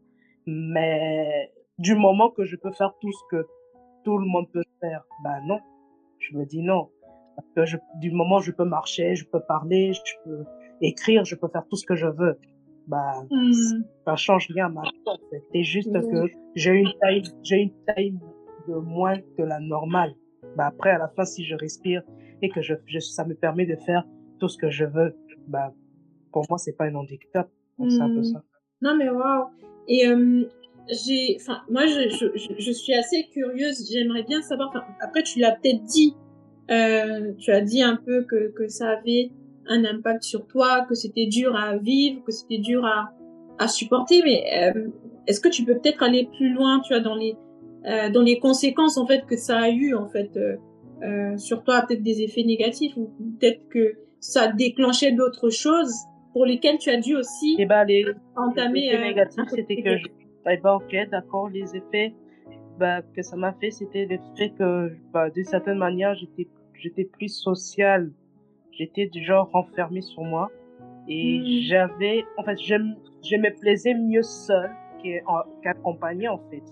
Mais 0.46 1.52
du 1.78 1.94
moment 1.94 2.30
que 2.30 2.44
je 2.44 2.56
peux 2.56 2.72
faire 2.72 2.94
tout 3.00 3.12
ce 3.12 3.22
que 3.30 3.46
tout 4.04 4.18
le 4.18 4.26
monde 4.26 4.46
peut 4.52 4.64
faire, 4.80 5.04
bah 5.24 5.40
non. 5.46 5.60
Je 6.18 6.36
me 6.36 6.44
dis 6.44 6.62
non. 6.62 6.88
Parce 7.36 7.48
que 7.56 7.64
je, 7.64 7.76
du 8.00 8.10
moment 8.10 8.36
où 8.36 8.40
je 8.40 8.52
peux 8.52 8.64
marcher, 8.64 9.14
je 9.16 9.26
peux 9.26 9.40
parler, 9.40 9.92
je 9.92 10.14
peux 10.24 10.44
écrire, 10.80 11.24
je 11.24 11.34
peux 11.34 11.48
faire 11.48 11.66
tout 11.68 11.76
ce 11.76 11.86
que 11.86 11.96
je 11.96 12.06
veux. 12.06 12.38
Bah, 12.86 13.24
mm. 13.30 13.82
ça 14.04 14.16
change 14.16 14.48
rien 14.50 14.66
à 14.66 14.68
ma 14.68 14.82
vie, 14.82 14.90
en 15.06 15.16
fait. 15.30 15.42
C'est 15.52 15.62
juste 15.62 15.92
que 15.92 16.26
j'ai 16.54 16.72
une 16.72 16.92
taille, 17.00 17.22
j'ai 17.42 17.56
une 17.56 17.72
taille 17.86 18.18
de 18.68 18.74
moins 18.74 19.18
que 19.36 19.42
la 19.42 19.60
normale. 19.60 20.14
Bah, 20.56 20.66
après, 20.66 20.90
à 20.90 20.98
la 20.98 21.08
fin, 21.08 21.24
si 21.24 21.44
je 21.44 21.54
respire 21.56 22.02
et 22.42 22.48
que 22.48 22.60
je, 22.60 22.74
je 22.86 22.98
ça 22.98 23.24
me 23.24 23.34
permet 23.34 23.66
de 23.66 23.76
faire 23.76 24.04
tout 24.38 24.48
ce 24.48 24.58
que 24.58 24.70
je 24.70 24.84
veux, 24.84 25.16
bah, 25.46 25.72
pour 26.32 26.46
moi, 26.48 26.58
c'est 26.58 26.72
pas 26.72 26.84
un 26.84 26.94
handicap. 26.94 27.48
Donc, 27.78 27.90
c'est 27.90 28.00
un 28.00 28.08
peu 28.08 28.20
hmm. 28.20 28.24
ça. 28.24 28.42
Non, 28.80 28.96
mais 28.96 29.08
waouh. 29.08 29.46
Et, 29.88 30.06
euh, 30.06 30.44
j'ai, 30.88 31.36
enfin, 31.40 31.62
moi, 31.70 31.86
je, 31.86 32.08
je, 32.08 32.54
je, 32.58 32.72
suis 32.72 32.94
assez 32.94 33.28
curieuse. 33.32 33.88
J'aimerais 33.90 34.24
bien 34.24 34.42
savoir. 34.42 34.72
après, 35.00 35.22
tu 35.22 35.38
l'as 35.38 35.52
peut-être 35.52 35.84
dit. 35.84 36.14
Euh, 36.70 37.32
tu 37.38 37.52
as 37.52 37.60
dit 37.60 37.82
un 37.82 37.96
peu 37.96 38.24
que, 38.24 38.52
que 38.52 38.68
ça 38.68 38.90
avait 38.90 39.30
un 39.66 39.84
impact 39.84 40.22
sur 40.22 40.46
toi, 40.46 40.84
que 40.88 40.94
c'était 40.94 41.26
dur 41.26 41.54
à 41.56 41.76
vivre, 41.76 42.22
que 42.24 42.32
c'était 42.32 42.58
dur 42.58 42.84
à, 42.84 43.12
à 43.58 43.68
supporter. 43.68 44.22
Mais 44.24 44.72
euh, 44.74 44.88
est-ce 45.26 45.40
que 45.40 45.48
tu 45.48 45.64
peux 45.64 45.78
peut-être 45.78 46.02
aller 46.02 46.28
plus 46.36 46.52
loin, 46.52 46.80
tu 46.80 46.92
vois, 46.92 47.02
dans 47.02 47.16
les 47.16 47.36
dans 47.84 48.22
les 48.22 48.38
conséquences 48.38 48.96
en 48.96 49.08
fait 49.08 49.26
que 49.26 49.36
ça 49.36 49.58
a 49.58 49.68
eu 49.68 49.92
en 49.92 50.06
fait 50.06 50.38
sur 51.36 51.64
toi, 51.64 51.82
peut-être 51.82 52.04
des 52.04 52.22
effets 52.22 52.44
négatifs 52.44 52.96
ou 52.96 53.10
peut-être 53.40 53.68
que 53.70 53.96
ça 54.20 54.42
a 54.42 54.52
déclenché 54.52 55.10
d'autres 55.10 55.50
choses 55.50 55.92
pour 56.32 56.46
lesquelles 56.46 56.78
tu 56.78 56.90
as 56.90 56.98
dû 56.98 57.16
aussi 57.16 57.56
eh 57.58 57.66
ben, 57.66 57.84
les, 57.84 58.04
entamer. 58.36 58.80
Les 58.80 58.86
effets 58.88 59.04
négatifs, 59.04 59.44
c'était 59.48 59.82
que 59.82 59.96
je... 59.98 60.06
eh 60.50 60.56
ben, 60.56 60.74
ok, 60.74 60.96
d'accord, 61.10 61.48
les 61.48 61.76
effets 61.76 62.14
bah, 62.78 63.02
que 63.14 63.22
ça 63.22 63.36
m'a 63.36 63.52
fait, 63.54 63.70
c'était 63.70 64.06
le 64.06 64.18
fait 64.36 64.50
que, 64.50 64.92
bah, 65.12 65.30
d'une 65.30 65.44
certaine 65.44 65.78
manière, 65.78 66.14
j'étais 66.14 66.48
j'étais 66.82 67.04
plus 67.04 67.28
sociale 67.28 68.10
j'étais 68.72 69.06
du 69.06 69.24
genre 69.24 69.48
renfermé 69.52 70.00
sur 70.00 70.22
moi 70.22 70.50
et 71.08 71.38
hmm. 71.38 71.68
j'avais 71.68 72.24
en 72.36 72.42
fait 72.42 72.58
je, 72.58 72.74
je 73.22 73.36
me 73.36 73.58
plaisais 73.60 73.94
mieux 73.94 74.22
seule 74.22 74.70
qu'accompagnée 75.62 76.28
en 76.28 76.38
fait 76.50 76.62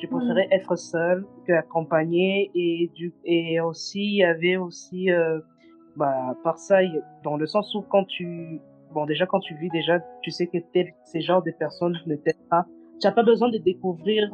je 0.00 0.06
préférais 0.08 0.48
être 0.50 0.76
seule 0.76 1.26
qu'accompagnée 1.46 2.50
et 2.54 2.90
du 2.94 3.14
et 3.24 3.60
aussi 3.60 4.00
il 4.00 4.16
y 4.16 4.24
avait 4.24 4.56
aussi 4.56 5.10
euh, 5.10 5.40
bah 5.96 6.36
par 6.42 6.58
ça 6.58 6.80
dans 7.22 7.36
le 7.36 7.46
sens 7.46 7.74
où 7.74 7.82
quand 7.82 8.04
tu 8.04 8.60
bon 8.92 9.06
déjà 9.06 9.26
quand 9.26 9.40
tu 9.40 9.54
vis 9.56 9.70
déjà 9.70 10.00
tu 10.22 10.30
sais 10.30 10.46
que 10.46 10.58
ces 11.04 11.20
genres 11.20 11.42
de 11.42 11.50
personnes 11.50 11.98
ne 12.06 12.16
t'aident 12.16 12.48
pas 12.50 12.66
tu 13.00 13.06
n'as 13.06 13.12
pas 13.12 13.22
besoin 13.22 13.50
de 13.50 13.58
découvrir 13.58 14.30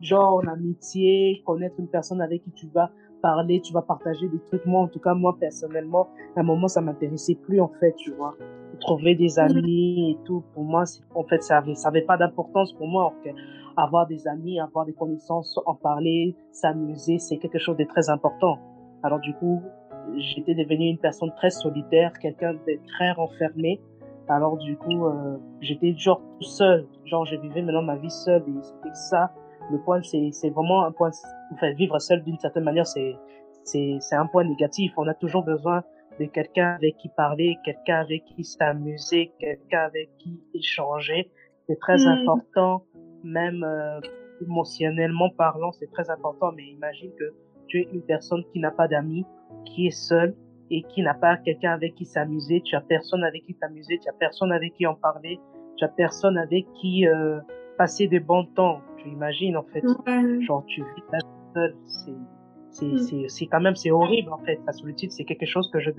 genre 0.00 0.42
l'amitié 0.42 1.42
connaître 1.44 1.74
une 1.78 1.88
personne 1.88 2.20
avec 2.20 2.42
qui 2.44 2.52
tu 2.52 2.68
vas 2.68 2.90
parler, 3.24 3.62
tu 3.62 3.72
vas 3.72 3.80
partager 3.80 4.28
des 4.28 4.38
trucs. 4.40 4.66
Moi, 4.66 4.82
en 4.82 4.88
tout 4.88 5.00
cas, 5.00 5.14
moi, 5.14 5.34
personnellement, 5.40 6.08
à 6.36 6.40
un 6.40 6.42
moment, 6.42 6.68
ça 6.68 6.82
m'intéressait 6.82 7.36
plus, 7.36 7.58
en 7.58 7.70
fait, 7.80 7.94
tu 7.96 8.12
vois. 8.12 8.34
Trouver 8.80 9.14
des 9.14 9.38
amis 9.38 10.10
et 10.10 10.18
tout, 10.26 10.44
pour 10.52 10.64
moi, 10.64 10.84
en 11.14 11.24
fait, 11.24 11.42
ça 11.42 11.56
avait, 11.56 11.74
ça 11.74 11.88
avait 11.88 12.02
pas 12.02 12.18
d'importance 12.18 12.74
pour 12.74 12.86
moi. 12.86 13.14
Avoir 13.78 14.06
des 14.06 14.28
amis, 14.28 14.60
avoir 14.60 14.84
des 14.84 14.92
connaissances, 14.92 15.58
en 15.64 15.74
parler, 15.74 16.36
s'amuser, 16.52 17.18
c'est 17.18 17.38
quelque 17.38 17.58
chose 17.58 17.78
de 17.78 17.84
très 17.84 18.10
important. 18.10 18.58
Alors, 19.02 19.20
du 19.20 19.32
coup, 19.34 19.62
j'étais 20.18 20.54
devenue 20.54 20.90
une 20.90 20.98
personne 20.98 21.32
très 21.36 21.50
solitaire, 21.50 22.12
quelqu'un 22.18 22.52
de 22.52 22.78
très 22.88 23.12
renfermé. 23.12 23.80
Alors, 24.28 24.56
du 24.56 24.76
coup, 24.76 25.06
euh, 25.06 25.36
j'étais 25.60 25.94
genre 25.96 26.20
tout 26.40 26.46
seul. 26.46 26.86
Genre, 27.04 27.24
je 27.26 27.36
vivais 27.36 27.62
maintenant 27.62 27.82
ma 27.82 27.96
vie 27.96 28.10
seule 28.10 28.42
et 28.48 28.62
c'était 28.62 28.94
ça 28.94 29.32
le 29.70 29.78
point, 29.78 30.02
c'est, 30.02 30.30
c'est 30.32 30.50
vraiment 30.50 30.84
un 30.84 30.92
point, 30.92 31.10
enfin, 31.52 31.72
vivre 31.72 31.98
seul 31.98 32.22
d'une 32.22 32.38
certaine 32.38 32.64
manière, 32.64 32.86
c'est, 32.86 33.16
c'est, 33.62 33.96
c'est 34.00 34.16
un 34.16 34.26
point 34.26 34.44
négatif. 34.44 34.92
On 34.96 35.06
a 35.08 35.14
toujours 35.14 35.44
besoin 35.44 35.82
de 36.20 36.26
quelqu'un 36.26 36.74
avec 36.74 36.96
qui 36.98 37.08
parler, 37.08 37.56
quelqu'un 37.64 38.00
avec 38.00 38.24
qui 38.24 38.44
s'amuser, 38.44 39.32
quelqu'un 39.38 39.80
avec 39.80 40.10
qui 40.18 40.40
échanger. 40.54 41.30
C'est 41.66 41.78
très 41.78 41.96
mm. 41.96 42.08
important, 42.08 42.84
même 43.22 43.64
euh, 43.64 44.00
émotionnellement 44.42 45.30
parlant, 45.30 45.72
c'est 45.72 45.90
très 45.90 46.10
important. 46.10 46.52
Mais 46.52 46.64
imagine 46.64 47.10
que 47.18 47.34
tu 47.66 47.80
es 47.80 47.88
une 47.92 48.02
personne 48.02 48.44
qui 48.52 48.60
n'a 48.60 48.70
pas 48.70 48.86
d'amis, 48.86 49.24
qui 49.64 49.86
est 49.86 49.90
seule 49.90 50.34
et 50.74 50.82
qui 50.82 51.02
n'a 51.02 51.14
pas 51.14 51.36
quelqu'un 51.36 51.72
avec 51.72 51.94
qui 51.94 52.04
s'amuser. 52.04 52.60
Tu 52.62 52.74
as 52.74 52.80
personne 52.80 53.22
avec 53.22 53.44
qui 53.44 53.54
t'amuser, 53.54 53.98
tu 53.98 54.08
as 54.08 54.12
personne 54.12 54.50
avec 54.52 54.74
qui 54.74 54.86
en 54.86 54.94
parler, 54.94 55.38
tu 55.76 55.84
as 55.84 55.88
personne 55.88 56.36
avec 56.36 56.66
qui 56.74 57.06
euh, 57.06 57.38
passer 57.78 58.08
des 58.08 58.20
bons 58.20 58.44
temps 58.44 58.80
tu 58.98 59.08
imagines 59.08 59.56
en 59.56 59.62
fait. 59.62 59.82
Genre 60.40 60.64
tu 60.66 60.80
vis 60.80 61.02
là 61.12 61.18
seul, 61.54 61.76
c'est 61.86 62.14
c'est 62.70 62.86
mm. 62.86 62.98
c'est 62.98 63.28
c'est 63.28 63.46
quand 63.46 63.60
même 63.60 63.76
c'est 63.76 63.90
horrible 63.90 64.32
en 64.32 64.38
fait. 64.38 64.58
La 64.66 64.72
solitude 64.72 65.12
c'est 65.12 65.24
quelque 65.24 65.46
chose 65.46 65.70
que 65.72 65.78
je 65.78 65.90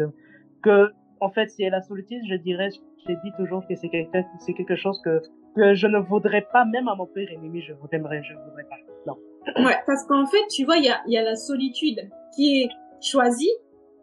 que 0.62 0.92
en 1.22 1.30
fait 1.30 1.48
c'est 1.50 1.70
la 1.70 1.82
solitude 1.82 2.22
je 2.30 2.36
dirais 2.36 2.70
je 3.08 3.14
dis 3.24 3.32
toujours 3.38 3.66
que 3.68 3.76
c'est 3.76 3.90
quelque 3.90 4.18
c'est 4.40 4.54
quelque 4.54 4.76
chose 4.76 5.00
que 5.06 5.22
que 5.56 5.74
je 5.74 5.88
ne 5.88 6.00
voudrais 6.00 6.46
pas 6.52 6.66
même 6.66 6.88
à 6.90 6.96
mon 6.96 7.06
père 7.06 7.28
ennemi 7.32 7.62
je 7.62 7.74
voudrais 7.74 8.00
je 8.00 8.34
voudrais 8.34 8.64
pas 8.64 8.76
non. 9.08 9.16
Ouais 9.64 9.78
parce 9.86 10.04
qu'en 10.06 10.26
fait 10.26 10.46
tu 10.54 10.66
vois 10.66 10.78
il 10.78 10.86
y 10.86 10.90
a 10.90 11.02
il 11.08 11.14
y 11.14 11.18
a 11.18 11.24
la 11.24 11.36
solitude 11.36 12.00
qui 12.36 12.64
est 12.64 12.70
choisie 13.02 13.52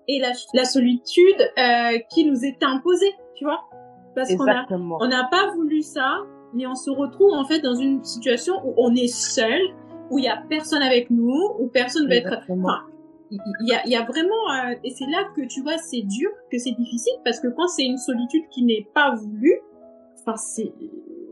et 0.08 0.20
la 0.20 0.32
la 0.54 0.64
solitude 0.64 1.52
euh, 1.58 1.98
qui 2.10 2.24
nous 2.24 2.44
est 2.44 2.62
imposée 2.62 3.14
tu 3.36 3.44
vois 3.44 3.60
parce 4.14 4.34
qu'on 4.34 4.48
a 4.48 4.66
on 4.70 5.08
n'a 5.08 5.24
pas 5.24 5.52
voulu 5.54 5.82
ça 5.82 6.22
mais 6.52 6.66
on 6.66 6.74
se 6.74 6.90
retrouve 6.90 7.32
en 7.32 7.44
fait 7.44 7.60
dans 7.60 7.74
une 7.74 8.02
situation 8.04 8.54
où 8.64 8.74
on 8.76 8.94
est 8.94 9.12
seul, 9.12 9.60
où 10.10 10.18
il 10.18 10.24
y 10.24 10.28
a 10.28 10.42
personne 10.48 10.82
avec 10.82 11.10
nous, 11.10 11.40
où 11.58 11.68
personne 11.68 12.08
va 12.08 12.16
être. 12.16 12.42
Enfin, 12.48 12.82
il 13.30 13.38
y 13.62 13.72
a, 13.72 13.86
y 13.86 13.96
a 13.96 14.04
vraiment 14.04 14.50
euh, 14.52 14.74
et 14.84 14.90
c'est 14.90 15.06
là 15.06 15.24
que 15.34 15.40
tu 15.46 15.62
vois 15.62 15.78
c'est 15.78 16.02
dur, 16.02 16.30
que 16.50 16.58
c'est 16.58 16.72
difficile 16.72 17.14
parce 17.24 17.40
que 17.40 17.48
quand 17.48 17.66
c'est 17.66 17.84
une 17.84 17.96
solitude 17.96 18.42
qui 18.50 18.62
n'est 18.62 18.86
pas 18.94 19.14
voulue, 19.14 19.58
enfin 20.20 20.36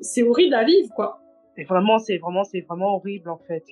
c'est 0.01 0.23
horrible 0.23 0.55
à 0.55 0.65
vivre 0.65 0.89
quoi. 0.95 1.21
C'est 1.57 1.65
vraiment 1.65 1.99
c'est 1.99 2.17
vraiment 2.17 2.45
c'est 2.45 2.63
vraiment 2.63 2.97
horrible 2.97 3.29
en 3.29 3.39
fait. 3.47 3.65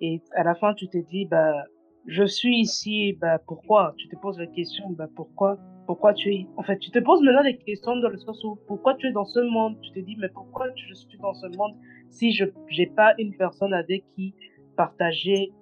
Et 0.00 0.20
à 0.34 0.42
la 0.42 0.56
fin 0.56 0.74
tu 0.74 0.88
te 0.88 0.98
dis 0.98 1.26
bah 1.26 1.62
je 2.06 2.24
suis 2.24 2.60
ici 2.60 3.14
bah 3.20 3.38
pourquoi? 3.46 3.94
Tu 3.98 4.08
te 4.08 4.16
poses 4.16 4.38
la 4.38 4.46
question 4.46 4.90
bah 4.90 5.08
pourquoi? 5.14 5.58
Pourquoi 5.86 6.14
tu 6.14 6.34
es 6.34 6.46
en 6.56 6.62
fait 6.62 6.78
tu 6.78 6.90
te 6.90 6.98
poses 6.98 7.22
maintenant 7.22 7.44
des 7.44 7.56
questions 7.58 7.96
dans 7.96 8.08
le 8.08 8.18
sens 8.18 8.42
où 8.44 8.58
pourquoi 8.66 8.94
tu 8.94 9.06
es 9.08 9.12
dans 9.12 9.24
ce 9.24 9.40
monde? 9.40 9.76
Tu 9.82 9.92
te 9.92 10.00
dis 10.00 10.16
mais 10.18 10.28
pourquoi 10.28 10.66
je 10.76 10.94
suis 10.94 11.18
dans 11.18 11.34
ce 11.34 11.46
monde 11.56 11.74
si 12.10 12.32
je 12.32 12.44
j'ai 12.68 12.86
pas 12.86 13.14
une 13.18 13.36
personne 13.36 13.72
avec 13.72 14.04
qui 14.14 14.34
partager 14.76 15.52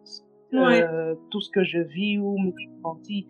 euh, 0.53 1.15
tout 1.31 1.41
ce 1.41 1.51
que 1.51 1.65
je 1.65 1.81
vis 1.81 2.19
ou 2.19 2.39
mes 2.39 2.55
ressentis? 2.77 3.27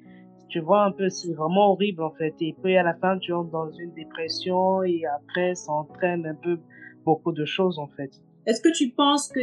Tu 0.48 0.60
vois 0.60 0.84
un 0.84 0.92
peu 0.92 1.08
c'est 1.08 1.32
vraiment 1.34 1.72
horrible 1.72 2.02
en 2.02 2.12
fait. 2.12 2.34
Et 2.40 2.54
puis 2.62 2.76
à 2.76 2.82
la 2.82 2.94
fin 2.94 3.18
tu 3.18 3.32
entres 3.32 3.50
dans 3.50 3.70
une 3.72 3.92
dépression 3.94 4.82
et 4.82 5.02
après 5.06 5.54
ça 5.54 5.72
entraîne 5.72 6.26
un 6.26 6.34
peu 6.34 6.58
beaucoup 7.04 7.32
de 7.32 7.44
choses 7.44 7.78
en 7.78 7.88
fait 7.88 8.10
est-ce 8.46 8.60
que 8.60 8.72
tu 8.76 8.90
penses 8.90 9.28
que, 9.28 9.40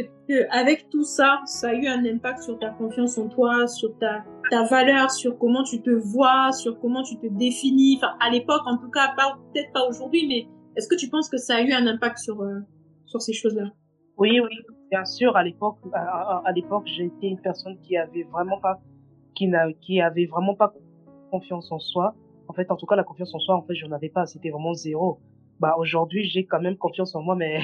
avec 0.50 0.88
tout 0.90 1.02
ça, 1.02 1.40
ça 1.44 1.70
a 1.70 1.74
eu 1.74 1.86
un 1.86 2.04
impact 2.04 2.42
sur 2.42 2.58
ta 2.58 2.70
confiance 2.70 3.18
en 3.18 3.28
toi, 3.28 3.66
sur 3.66 3.98
ta, 3.98 4.24
ta 4.50 4.64
valeur, 4.64 5.10
sur 5.10 5.38
comment 5.38 5.64
tu 5.64 5.82
te 5.82 5.90
vois, 5.90 6.52
sur 6.52 6.78
comment 6.78 7.02
tu 7.02 7.18
te 7.18 7.26
définis? 7.26 7.96
Enfin, 7.96 8.14
à 8.20 8.30
l'époque, 8.30 8.62
en 8.66 8.78
tout 8.78 8.90
cas, 8.90 9.14
peut-être 9.16 9.72
pas 9.72 9.88
aujourd'hui, 9.88 10.26
mais 10.28 10.46
est-ce 10.76 10.88
que 10.88 10.94
tu 10.94 11.08
penses 11.08 11.28
que 11.28 11.36
ça 11.36 11.56
a 11.56 11.62
eu 11.62 11.72
un 11.72 11.86
impact 11.86 12.18
sur 12.18 12.40
euh, 12.42 12.60
sur 13.06 13.20
ces 13.20 13.32
choses-là? 13.32 13.72
Oui, 14.18 14.40
oui, 14.40 14.56
bien 14.90 15.04
sûr. 15.04 15.36
À 15.36 15.42
l'époque, 15.42 15.78
à, 15.92 16.42
j'étais 16.84 17.26
une 17.26 17.40
personne 17.40 17.78
qui 17.82 17.96
avait 17.96 18.24
vraiment 18.24 18.60
pas, 18.60 18.80
qui 19.34 19.50
qui 19.80 20.00
avait 20.00 20.26
vraiment 20.26 20.54
pas 20.54 20.72
confiance 21.30 21.72
en 21.72 21.78
soi. 21.80 22.14
En 22.48 22.52
fait, 22.52 22.70
en 22.70 22.76
tout 22.76 22.86
cas, 22.86 22.96
la 22.96 23.04
confiance 23.04 23.34
en 23.34 23.38
soi, 23.38 23.56
en 23.56 23.62
fait, 23.62 23.74
j'en 23.74 23.90
avais 23.90 24.10
pas. 24.10 24.26
C'était 24.26 24.50
vraiment 24.50 24.74
zéro. 24.74 25.18
Bah, 25.58 25.74
aujourd'hui, 25.78 26.24
j'ai 26.24 26.44
quand 26.44 26.60
même 26.60 26.76
confiance 26.76 27.14
en 27.14 27.22
moi, 27.22 27.34
mais 27.34 27.58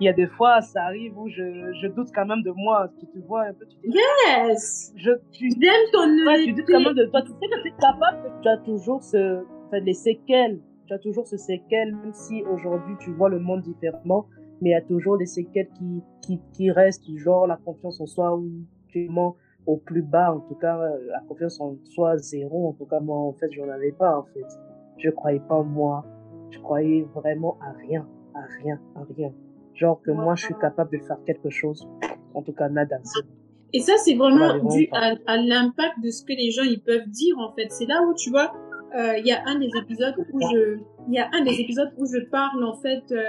il 0.00 0.06
y 0.06 0.08
a 0.08 0.12
des 0.12 0.26
fois, 0.26 0.60
ça 0.60 0.84
arrive 0.84 1.16
où 1.18 1.28
je, 1.28 1.72
je 1.80 1.86
doute 1.88 2.08
quand 2.14 2.26
même 2.26 2.42
de 2.42 2.50
moi. 2.50 2.90
Tu 2.98 3.06
te 3.06 3.18
vois 3.26 3.42
un 3.42 3.52
peu, 3.52 3.66
tu 3.66 3.76
dis. 3.88 3.96
Yes! 3.96 4.92
Je, 4.96 5.12
tu, 5.32 5.50
J'aime 5.50 5.90
ton 5.92 6.08
ouais, 6.26 6.44
tu 6.44 6.52
doutes 6.52 6.66
quand 6.66 6.80
même 6.80 6.94
de 6.94 7.04
toi. 7.06 7.22
Tu 7.22 7.28
sais 7.28 7.48
que 7.48 7.62
tu 7.62 7.68
es 7.68 7.74
capable, 7.80 8.32
tu 8.42 8.48
as 8.48 8.56
toujours 8.58 9.02
ce, 9.02 9.44
enfin, 9.66 9.78
les 9.80 9.94
séquelles. 9.94 10.60
Tu 10.86 10.92
as 10.94 10.98
toujours 10.98 11.26
ce 11.26 11.36
séquelles, 11.36 11.94
même 11.94 12.12
si 12.12 12.42
aujourd'hui 12.44 12.94
tu 13.00 13.10
vois 13.12 13.30
le 13.30 13.38
monde 13.38 13.62
différemment, 13.62 14.26
mais 14.60 14.70
il 14.70 14.72
y 14.72 14.76
a 14.76 14.82
toujours 14.82 15.16
des 15.16 15.26
séquelles 15.26 15.70
qui, 15.78 16.02
qui, 16.22 16.40
qui 16.52 16.70
restent, 16.70 17.08
genre 17.16 17.46
la 17.46 17.56
confiance 17.56 18.00
en 18.00 18.06
soi 18.06 18.36
ou 18.36 18.50
tu 18.88 19.08
mens 19.08 19.36
au 19.66 19.76
plus 19.76 20.02
bas, 20.02 20.34
en 20.34 20.40
tout 20.40 20.56
cas, 20.56 20.76
la 20.76 21.20
confiance 21.20 21.60
en 21.60 21.76
soi 21.84 22.18
zéro. 22.18 22.68
En 22.68 22.72
tout 22.72 22.84
cas, 22.84 23.00
moi, 23.00 23.16
en 23.16 23.32
fait, 23.32 23.50
j'en 23.52 23.68
avais 23.68 23.92
pas, 23.92 24.18
en 24.18 24.24
fait. 24.24 24.46
Je 24.98 25.10
croyais 25.10 25.40
pas 25.40 25.54
en 25.54 25.64
moi. 25.64 26.04
Je 26.50 26.58
croyais 26.58 27.02
vraiment 27.14 27.56
à 27.60 27.72
rien, 27.72 28.06
à 28.34 28.42
rien, 28.60 28.78
à 28.94 29.04
rien. 29.16 29.32
Genre 29.74 30.00
que 30.02 30.10
moi, 30.10 30.34
je 30.36 30.44
suis 30.44 30.54
capable 30.60 30.98
de 30.98 31.04
faire 31.04 31.18
quelque 31.26 31.50
chose. 31.50 31.88
En 32.34 32.42
tout 32.42 32.52
cas, 32.52 32.68
nada. 32.68 32.96
Et 33.72 33.80
ça, 33.80 33.94
c'est 33.96 34.14
vraiment 34.14 34.56
dû 34.58 34.88
à, 34.92 35.14
à 35.26 35.36
l'impact 35.36 36.00
de 36.02 36.10
ce 36.10 36.22
que 36.24 36.32
les 36.32 36.52
gens 36.52 36.62
ils 36.62 36.80
peuvent 36.80 37.08
dire, 37.08 37.36
en 37.38 37.52
fait. 37.54 37.66
C'est 37.70 37.86
là 37.86 38.02
où, 38.02 38.14
tu 38.14 38.30
vois, 38.30 38.52
euh, 38.96 39.18
il 39.18 39.26
y 39.26 39.32
a 39.32 39.42
un 39.46 39.58
des 39.58 39.70
épisodes 39.76 40.14
où 40.32 40.40
je, 40.40 40.78
il 41.08 41.14
y 41.14 41.18
a 41.18 41.28
un 41.32 41.42
des 41.42 41.60
épisodes 41.60 41.90
où 41.96 42.06
je 42.06 42.20
parle, 42.30 42.62
en 42.64 42.76
fait, 42.76 43.02
euh, 43.10 43.24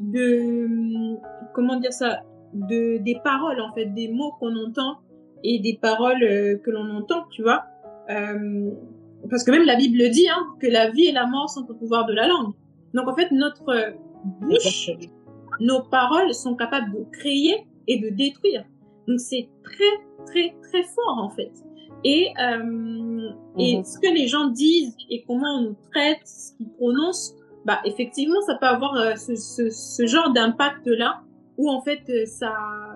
de, 0.00 1.16
comment 1.54 1.80
dire 1.80 1.92
ça, 1.92 2.24
de, 2.52 2.98
des 2.98 3.18
paroles, 3.24 3.60
en 3.62 3.72
fait, 3.72 3.86
des 3.86 4.08
mots 4.08 4.32
qu'on 4.38 4.54
entend 4.56 4.98
et 5.42 5.58
des 5.60 5.78
paroles 5.80 6.22
euh, 6.22 6.58
que 6.58 6.70
l'on 6.70 6.90
entend, 6.90 7.24
tu 7.30 7.42
vois. 7.42 7.64
Parce 8.06 9.42
que 9.44 9.50
même 9.50 9.64
la 9.64 9.76
Bible 9.76 10.10
dit, 10.10 10.28
hein, 10.28 10.46
que 10.60 10.66
la 10.66 10.90
vie 10.90 11.06
et 11.06 11.12
la 11.12 11.26
mort 11.26 11.48
sont 11.48 11.66
au 11.70 11.74
pouvoir 11.74 12.04
de 12.04 12.12
la 12.12 12.28
langue. 12.28 12.52
Donc, 12.92 13.08
en 13.08 13.14
fait, 13.14 13.30
notre 13.32 13.94
bouche, 14.42 14.90
nos 15.60 15.82
paroles 15.82 16.34
sont 16.34 16.54
capables 16.54 16.92
de 16.92 17.04
créer 17.12 17.66
et 17.86 17.98
de 17.98 18.08
détruire. 18.10 18.64
Donc 19.06 19.20
c'est 19.20 19.48
très 19.62 20.24
très 20.26 20.54
très 20.62 20.82
fort 20.82 21.18
en 21.18 21.30
fait. 21.30 21.52
Et 22.04 22.32
euh, 22.40 23.30
et 23.58 23.78
mhm. 23.78 23.84
ce 23.84 23.98
que 23.98 24.12
les 24.12 24.28
gens 24.28 24.48
disent 24.48 24.96
et 25.10 25.24
comment 25.26 25.58
on 25.58 25.62
nous 25.62 25.76
traite, 25.90 26.20
ce 26.24 26.56
qu'ils 26.56 26.70
prononcent, 26.70 27.34
bah 27.64 27.80
effectivement 27.84 28.40
ça 28.46 28.54
peut 28.54 28.66
avoir 28.66 28.94
euh, 28.94 29.14
ce, 29.16 29.34
ce, 29.34 29.70
ce, 29.70 30.06
genre 30.06 30.32
d'impact 30.32 30.86
là 30.86 31.22
où 31.56 31.70
en 31.70 31.80
fait 31.82 32.02
euh, 32.08 32.26
ça 32.26 32.52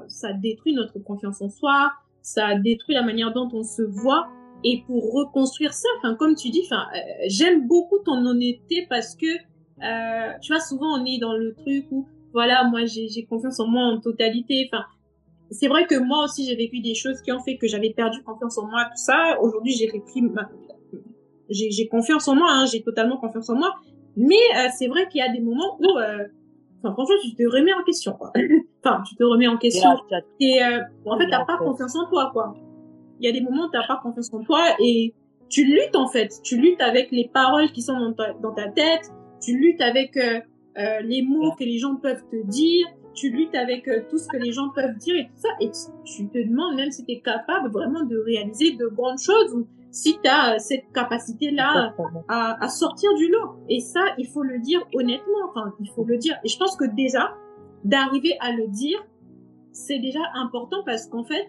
ça 0.09 0.33
détruit 0.33 0.75
notre 0.75 0.99
confiance 0.99 1.41
en 1.41 1.49
soi, 1.49 1.93
ça 2.23 2.57
détruit 2.57 2.95
la 2.95 3.03
manière 3.03 3.33
dont 3.33 3.49
on 3.53 3.63
se 3.63 3.83
voit. 3.83 4.29
Et 4.63 4.83
pour 4.87 5.15
reconstruire 5.15 5.73
ça, 5.73 5.89
enfin 5.99 6.15
comme 6.15 6.35
tu 6.35 6.51
dis, 6.51 6.63
enfin 6.67 6.85
j'aime 7.29 7.67
beaucoup 7.67 7.99
ton 8.05 8.27
honnêteté 8.27 8.87
parce 8.91 9.17
que 9.17 9.39
tu 10.43 10.53
vois 10.53 10.61
souvent 10.61 11.01
on 11.01 11.07
est 11.07 11.19
dans 11.19 11.33
le 11.33 11.55
truc 11.55 11.87
où 11.91 12.07
voilà, 12.33 12.65
moi 12.65 12.81
j'ai 12.85 13.25
confiance 13.27 13.61
en 13.61 13.67
moi 13.69 13.85
en 13.85 14.01
totalité. 14.01 14.69
Enfin, 14.73 14.85
c'est 15.51 15.69
vrai 15.69 15.87
que 15.87 15.99
moi 15.99 16.25
aussi 16.25 16.47
j'ai 16.47 16.57
vécu 16.57 16.81
des 16.81 16.95
choses 16.95 17.21
qui 17.23 17.33
ont 17.33 17.41
fait 17.41 17.57
que 17.57 17.67
j'avais 17.67 17.91
perdu 17.91 18.23
confiance 18.23 18.57
en 18.59 18.67
moi, 18.67 18.85
tout 18.85 19.03
ça. 19.03 19.39
Aujourd'hui 19.41 19.73
j'ai 19.73 19.87
repris, 19.87 20.23
j'ai 21.51 21.89
confiance 21.89 22.29
en 22.29 22.37
moi, 22.37 22.49
hein, 22.51 22.67
j'ai 22.67 22.83
totalement 22.83 23.17
confiance 23.17 23.51
en 23.51 23.57
moi. 23.57 23.75
Mais 24.17 24.35
euh, 24.35 24.69
c'est 24.77 24.89
vrai 24.89 25.09
qu'il 25.09 25.21
y 25.21 25.23
a 25.23 25.33
des 25.33 25.41
moments 25.41 25.79
où, 25.79 25.99
euh, 25.99 26.27
enfin 26.79 26.93
franchement, 26.93 27.15
tu 27.23 27.35
te 27.35 27.43
remets 27.45 27.73
en 27.73 27.83
question. 27.85 28.13
Quoi. 28.13 28.33
enfin, 28.85 29.03
tu 29.09 29.15
te 29.17 29.25
remets 29.25 29.49
en 29.49 29.57
question. 29.57 29.91
Et 30.41 30.63
euh, 30.63 30.81
en 31.07 31.19
fait, 31.19 31.29
t'as 31.31 31.45
pas 31.45 31.57
confiance 31.59 31.97
en 31.97 32.09
toi, 32.09 32.31
quoi. 32.33 32.55
Il 33.21 33.27
y 33.27 33.29
a 33.29 33.33
des 33.33 33.41
moments 33.41 33.67
où 33.67 33.71
t'as 33.71 33.87
pas 33.87 34.01
confiance 34.03 34.33
en 34.33 34.43
toi 34.43 34.63
et 34.83 35.15
tu 35.49 35.65
luttes 35.65 35.97
en 35.97 36.09
fait. 36.09 36.33
Tu 36.43 36.57
luttes 36.57 36.81
avec 36.81 37.11
les 37.11 37.29
paroles 37.29 37.71
qui 37.73 37.83
sont 37.83 37.99
dans 37.99 38.13
ta, 38.13 38.33
dans 38.35 38.53
ta 38.53 38.69
tête. 38.69 39.11
Tu 39.43 39.59
luttes 39.59 39.81
avec 39.81 40.17
euh, 40.79 41.01
les 41.01 41.23
mots 41.23 41.53
que 41.59 41.65
les 41.65 41.79
gens 41.79 41.97
peuvent 41.97 42.25
te 42.31 42.47
dire, 42.47 42.87
tu 43.15 43.31
luttes 43.31 43.55
avec 43.55 43.89
euh, 43.89 44.03
tout 44.09 44.19
ce 44.19 44.29
que 44.29 44.37
les 44.37 44.53
gens 44.53 44.71
peuvent 44.71 44.97
dire 44.97 45.17
et 45.17 45.25
tout 45.25 45.37
ça, 45.37 45.49
et 45.61 45.71
tu, 46.05 46.29
te 46.29 46.39
demandes 46.39 46.77
même 46.77 46.91
si 46.91 47.05
tu 47.05 47.13
es 47.13 47.21
capable 47.21 47.71
vraiment 47.71 48.05
de 48.05 48.17
réaliser 48.19 48.77
de 48.77 48.87
grandes 48.87 49.19
choses 49.19 49.53
ou 49.55 49.67
si 49.91 50.19
tu 50.23 50.29
as 50.29 50.55
euh, 50.55 50.59
cette 50.59 50.85
capacité-là 50.95 51.95
à, 52.29 52.65
à, 52.65 52.69
sortir 52.69 53.13
du 53.15 53.29
lot. 53.29 53.57
Et 53.69 53.81
ça, 53.81 54.01
il 54.19 54.29
faut 54.29 54.43
le 54.43 54.61
dire 54.61 54.81
honnêtement, 54.95 55.49
enfin, 55.49 55.75
il 55.81 55.91
faut 55.91 56.05
le 56.05 56.17
dire. 56.17 56.37
Et 56.45 56.49
je 56.49 56.57
pense 56.57 56.77
que 56.77 56.85
déjà, 56.85 57.35
d'arriver 57.85 58.37
à 58.41 58.53
le 58.53 58.69
dire, 58.69 59.05
c'est 59.73 59.99
déjà 59.99 60.21
important 60.35 60.83
parce 60.85 61.07
qu'en 61.07 61.25
fait, 61.25 61.49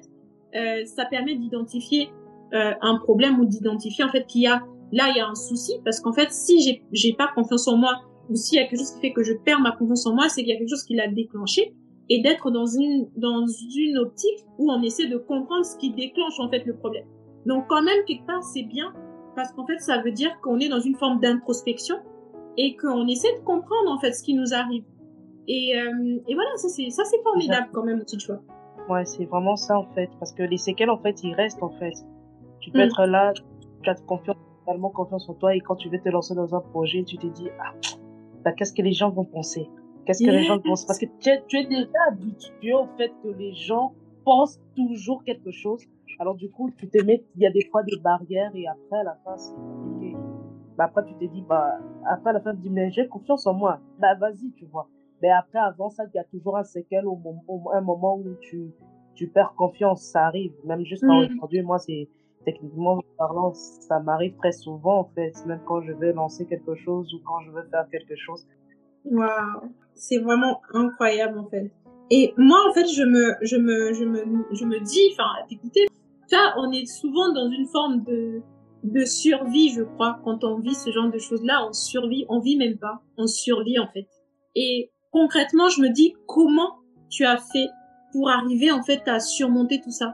euh, 0.56 0.84
ça 0.86 1.06
permet 1.06 1.36
d'identifier 1.36 2.10
euh, 2.54 2.74
un 2.82 2.98
problème 2.98 3.40
ou 3.40 3.46
d'identifier 3.46 4.04
en 4.04 4.10
fait 4.10 4.26
qu'il 4.26 4.42
y 4.42 4.48
a 4.48 4.62
là 4.92 5.08
il 5.10 5.16
y 5.16 5.22
a 5.22 5.28
un 5.28 5.36
souci 5.36 5.76
parce 5.86 6.02
qu'en 6.02 6.12
fait 6.12 6.30
si 6.32 6.62
j'ai 6.62 6.84
j'ai 6.92 7.14
pas 7.14 7.30
confiance 7.34 7.70
en 7.70 7.78
moi 7.78 8.02
ou 8.30 8.36
s'il 8.36 8.60
y 8.60 8.62
a 8.62 8.68
quelque 8.68 8.80
chose 8.80 8.92
qui 8.92 9.02
fait 9.02 9.14
que 9.14 9.24
je 9.24 9.34
perds 9.34 9.60
ma 9.60 9.72
confiance 9.72 10.06
en 10.06 10.16
moi, 10.16 10.30
c'est 10.30 10.42
qu'il 10.42 10.50
y 10.50 10.56
a 10.56 10.58
quelque 10.58 10.70
chose 10.70 10.84
qui 10.84 10.96
l'a 10.96 11.08
déclenché 11.08 11.74
et 12.10 12.22
d'être 12.22 12.52
dans 12.52 12.66
une 12.66 13.08
dans 13.16 13.46
une 13.48 13.98
optique 13.98 14.46
où 14.58 14.70
on 14.70 14.82
essaie 14.82 15.08
de 15.08 15.18
comprendre 15.18 15.66
ce 15.66 15.78
qui 15.78 15.94
déclenche 15.94 16.40
en 16.40 16.50
fait 16.50 16.66
le 16.66 16.76
problème. 16.76 17.06
Donc 17.46 17.68
quand 17.70 17.82
même 17.82 18.04
quelque 18.06 18.26
part 18.26 18.44
c'est 18.44 18.64
bien 18.64 18.94
parce 19.36 19.54
qu'en 19.54 19.66
fait 19.66 19.80
ça 19.80 20.02
veut 20.02 20.12
dire 20.12 20.32
qu'on 20.42 20.60
est 20.60 20.68
dans 20.68 20.82
une 20.82 20.96
forme 20.96 21.22
d'introspection 21.22 21.96
et 22.58 22.76
qu'on 22.76 23.08
essaie 23.08 23.34
de 23.40 23.44
comprendre 23.46 23.90
en 23.90 24.00
fait 24.00 24.12
ce 24.12 24.24
qui 24.24 24.34
nous 24.34 24.54
arrive. 24.54 24.84
Et, 25.48 25.80
euh, 25.80 26.20
et 26.28 26.36
voilà, 26.36 26.50
ça 26.58 26.68
c'est 26.68 26.90
ça 26.90 27.06
c'est 27.06 27.22
formidable 27.24 27.70
quand 27.72 27.84
même 27.84 28.04
tu 28.06 28.18
vois. 28.28 28.42
Ouais, 28.90 29.06
c'est 29.06 29.26
vraiment 29.26 29.56
ça 29.56 29.78
en 29.78 29.86
fait 29.94 30.10
parce 30.20 30.34
que 30.34 30.44
les 30.44 30.58
séquelles 30.58 30.90
en 30.90 30.98
fait 30.98 31.24
ils 31.24 31.34
restent 31.34 31.64
en 31.64 31.72
fait. 31.80 31.94
Tu 32.60 32.72
peux 32.72 32.80
mm. 32.80 32.90
être 32.90 33.06
là, 33.06 33.34
tu 33.84 33.90
as 33.90 33.96
confiance, 33.96 34.36
totalement 34.66 34.90
confiance 34.90 35.30
en 35.30 35.34
toi 35.36 35.56
et 35.56 35.62
quand 35.62 35.78
tu 35.78 35.88
veux 35.88 36.00
te 36.00 36.10
lancer 36.10 36.36
dans 36.36 36.54
un 36.54 36.60
projet, 36.60 37.04
tu 37.06 37.18
te 37.18 37.28
dis 37.28 37.48
ah 37.58 37.72
bah, 38.44 38.52
qu'est-ce 38.54 38.74
que 38.74 38.82
les 38.82 38.94
gens 38.94 39.10
vont 39.10 39.26
penser? 39.26 39.70
Qu'est-ce 40.06 40.24
que 40.24 40.32
les 40.32 40.44
gens 40.44 40.60
pensent? 40.60 40.86
Parce 40.86 41.00
que 41.00 41.06
tu 41.20 41.30
es, 41.30 41.44
tu 41.48 41.58
es 41.58 41.66
déjà 41.66 42.00
habitué 42.08 42.74
au 42.74 42.88
fait 42.98 43.12
que 43.24 43.30
les 43.30 43.54
gens 43.54 43.94
pensent 44.24 44.60
toujours 44.76 45.24
quelque 45.24 45.52
chose. 45.52 45.84
Alors 46.20 46.36
du 46.36 46.50
coup, 46.50 46.72
tu 46.78 46.90
te 46.90 47.04
mets, 47.04 47.24
il 47.36 47.42
y 47.42 47.48
a 47.48 47.52
des 47.52 47.66
fois 47.72 47.84
des 47.84 47.98
barrières 47.98 48.52
et 48.56 48.68
après, 48.68 49.00
à 49.00 49.04
la 49.04 49.18
fin, 49.24 49.38
c'est 49.38 49.56
compliqué. 49.56 50.16
Bah, 50.78 50.86
après, 50.86 51.06
tu 51.06 51.14
te 51.16 51.26
dis, 51.32 51.42
bah, 51.42 51.80
après, 52.10 52.32
à 52.32 52.34
la 52.34 52.42
fin, 52.42 52.52
tu 52.52 52.58
te 52.58 52.64
dis, 52.64 52.70
mais 52.70 52.92
j'ai 52.92 53.08
confiance 53.08 53.46
en 53.48 53.54
moi. 53.54 53.80
Bah, 54.00 54.16
vas-y, 54.16 54.52
tu 54.54 54.66
vois. 54.66 54.88
Mais 55.22 55.30
après, 55.30 55.60
avant 55.60 55.90
ça, 55.90 56.04
il 56.12 56.16
y 56.16 56.20
a 56.20 56.24
toujours 56.24 56.58
un 56.58 56.64
séquel 56.64 57.06
au, 57.06 57.20
au, 57.48 57.72
un 57.72 57.82
moment 57.82 58.18
où 58.18 58.36
tu, 58.42 58.72
tu 59.14 59.28
perds 59.28 59.54
confiance. 59.56 60.02
Ça 60.02 60.26
arrive. 60.26 60.54
Même 60.66 60.84
jusqu'à 60.84 61.08
mm. 61.08 61.28
aujourd'hui, 61.36 61.62
moi, 61.62 61.78
c'est, 61.80 62.10
techniquement 62.46 63.02
parlant, 63.18 63.54
ça 63.54 64.00
m'arrive 64.00 64.36
très 64.38 64.52
souvent 64.52 65.00
en 65.00 65.10
fait, 65.16 65.34
même 65.46 65.62
quand 65.66 65.82
je 65.82 65.94
vais 65.94 66.14
lancer 66.14 66.46
quelque 66.46 66.76
chose 66.76 67.14
ou 67.14 67.20
quand 67.26 67.42
je 67.42 67.52
veux 67.52 67.64
faire 67.70 67.88
quelque 67.92 68.16
chose. 68.16 68.46
Waouh, 69.06 69.74
c'est 69.96 70.20
vraiment 70.20 70.62
incroyable 70.74 71.40
en 71.40 71.50
fait. 71.50 71.72
Et 72.10 72.34
moi 72.38 72.58
en 72.70 72.74
fait, 72.74 72.88
je 72.88 73.04
me, 73.04 73.36
je 73.42 73.58
me, 73.58 73.94
je 73.94 74.06
me, 74.06 74.46
je 74.52 74.66
me 74.66 74.80
dis, 74.80 75.14
enfin, 75.14 75.30
écoutez, 75.50 75.88
ça, 76.28 76.54
on 76.58 76.72
est 76.72 76.86
souvent 76.86 77.32
dans 77.34 77.50
une 77.50 77.68
forme 77.68 78.04
de, 78.04 78.42
de 78.84 79.06
survie, 79.06 79.70
je 79.70 79.84
crois, 79.84 80.20
quand 80.24 80.44
on 80.44 80.60
vit 80.60 80.76
ce 80.76 80.92
genre 80.92 81.12
de 81.12 81.20
choses-là, 81.20 81.68
on 81.68 81.74
survit, 81.74 82.26
on 82.30 82.40
vit 82.40 82.58
même 82.58 82.78
pas, 82.78 83.02
on 83.18 83.28
survit 83.28 83.80
en 83.80 83.88
fait. 83.88 84.08
Et 84.56 84.92
concrètement, 85.12 85.70
je 85.70 85.82
me 85.82 85.90
dis 85.90 86.14
comment 86.28 86.80
tu 87.10 87.26
as 87.26 87.38
fait 87.38 87.68
pour 88.12 88.30
arriver 88.30 88.72
en 88.72 88.82
fait 88.84 89.08
à 89.08 89.20
surmonter 89.20 89.82
tout 89.82 89.92
ça? 89.92 90.14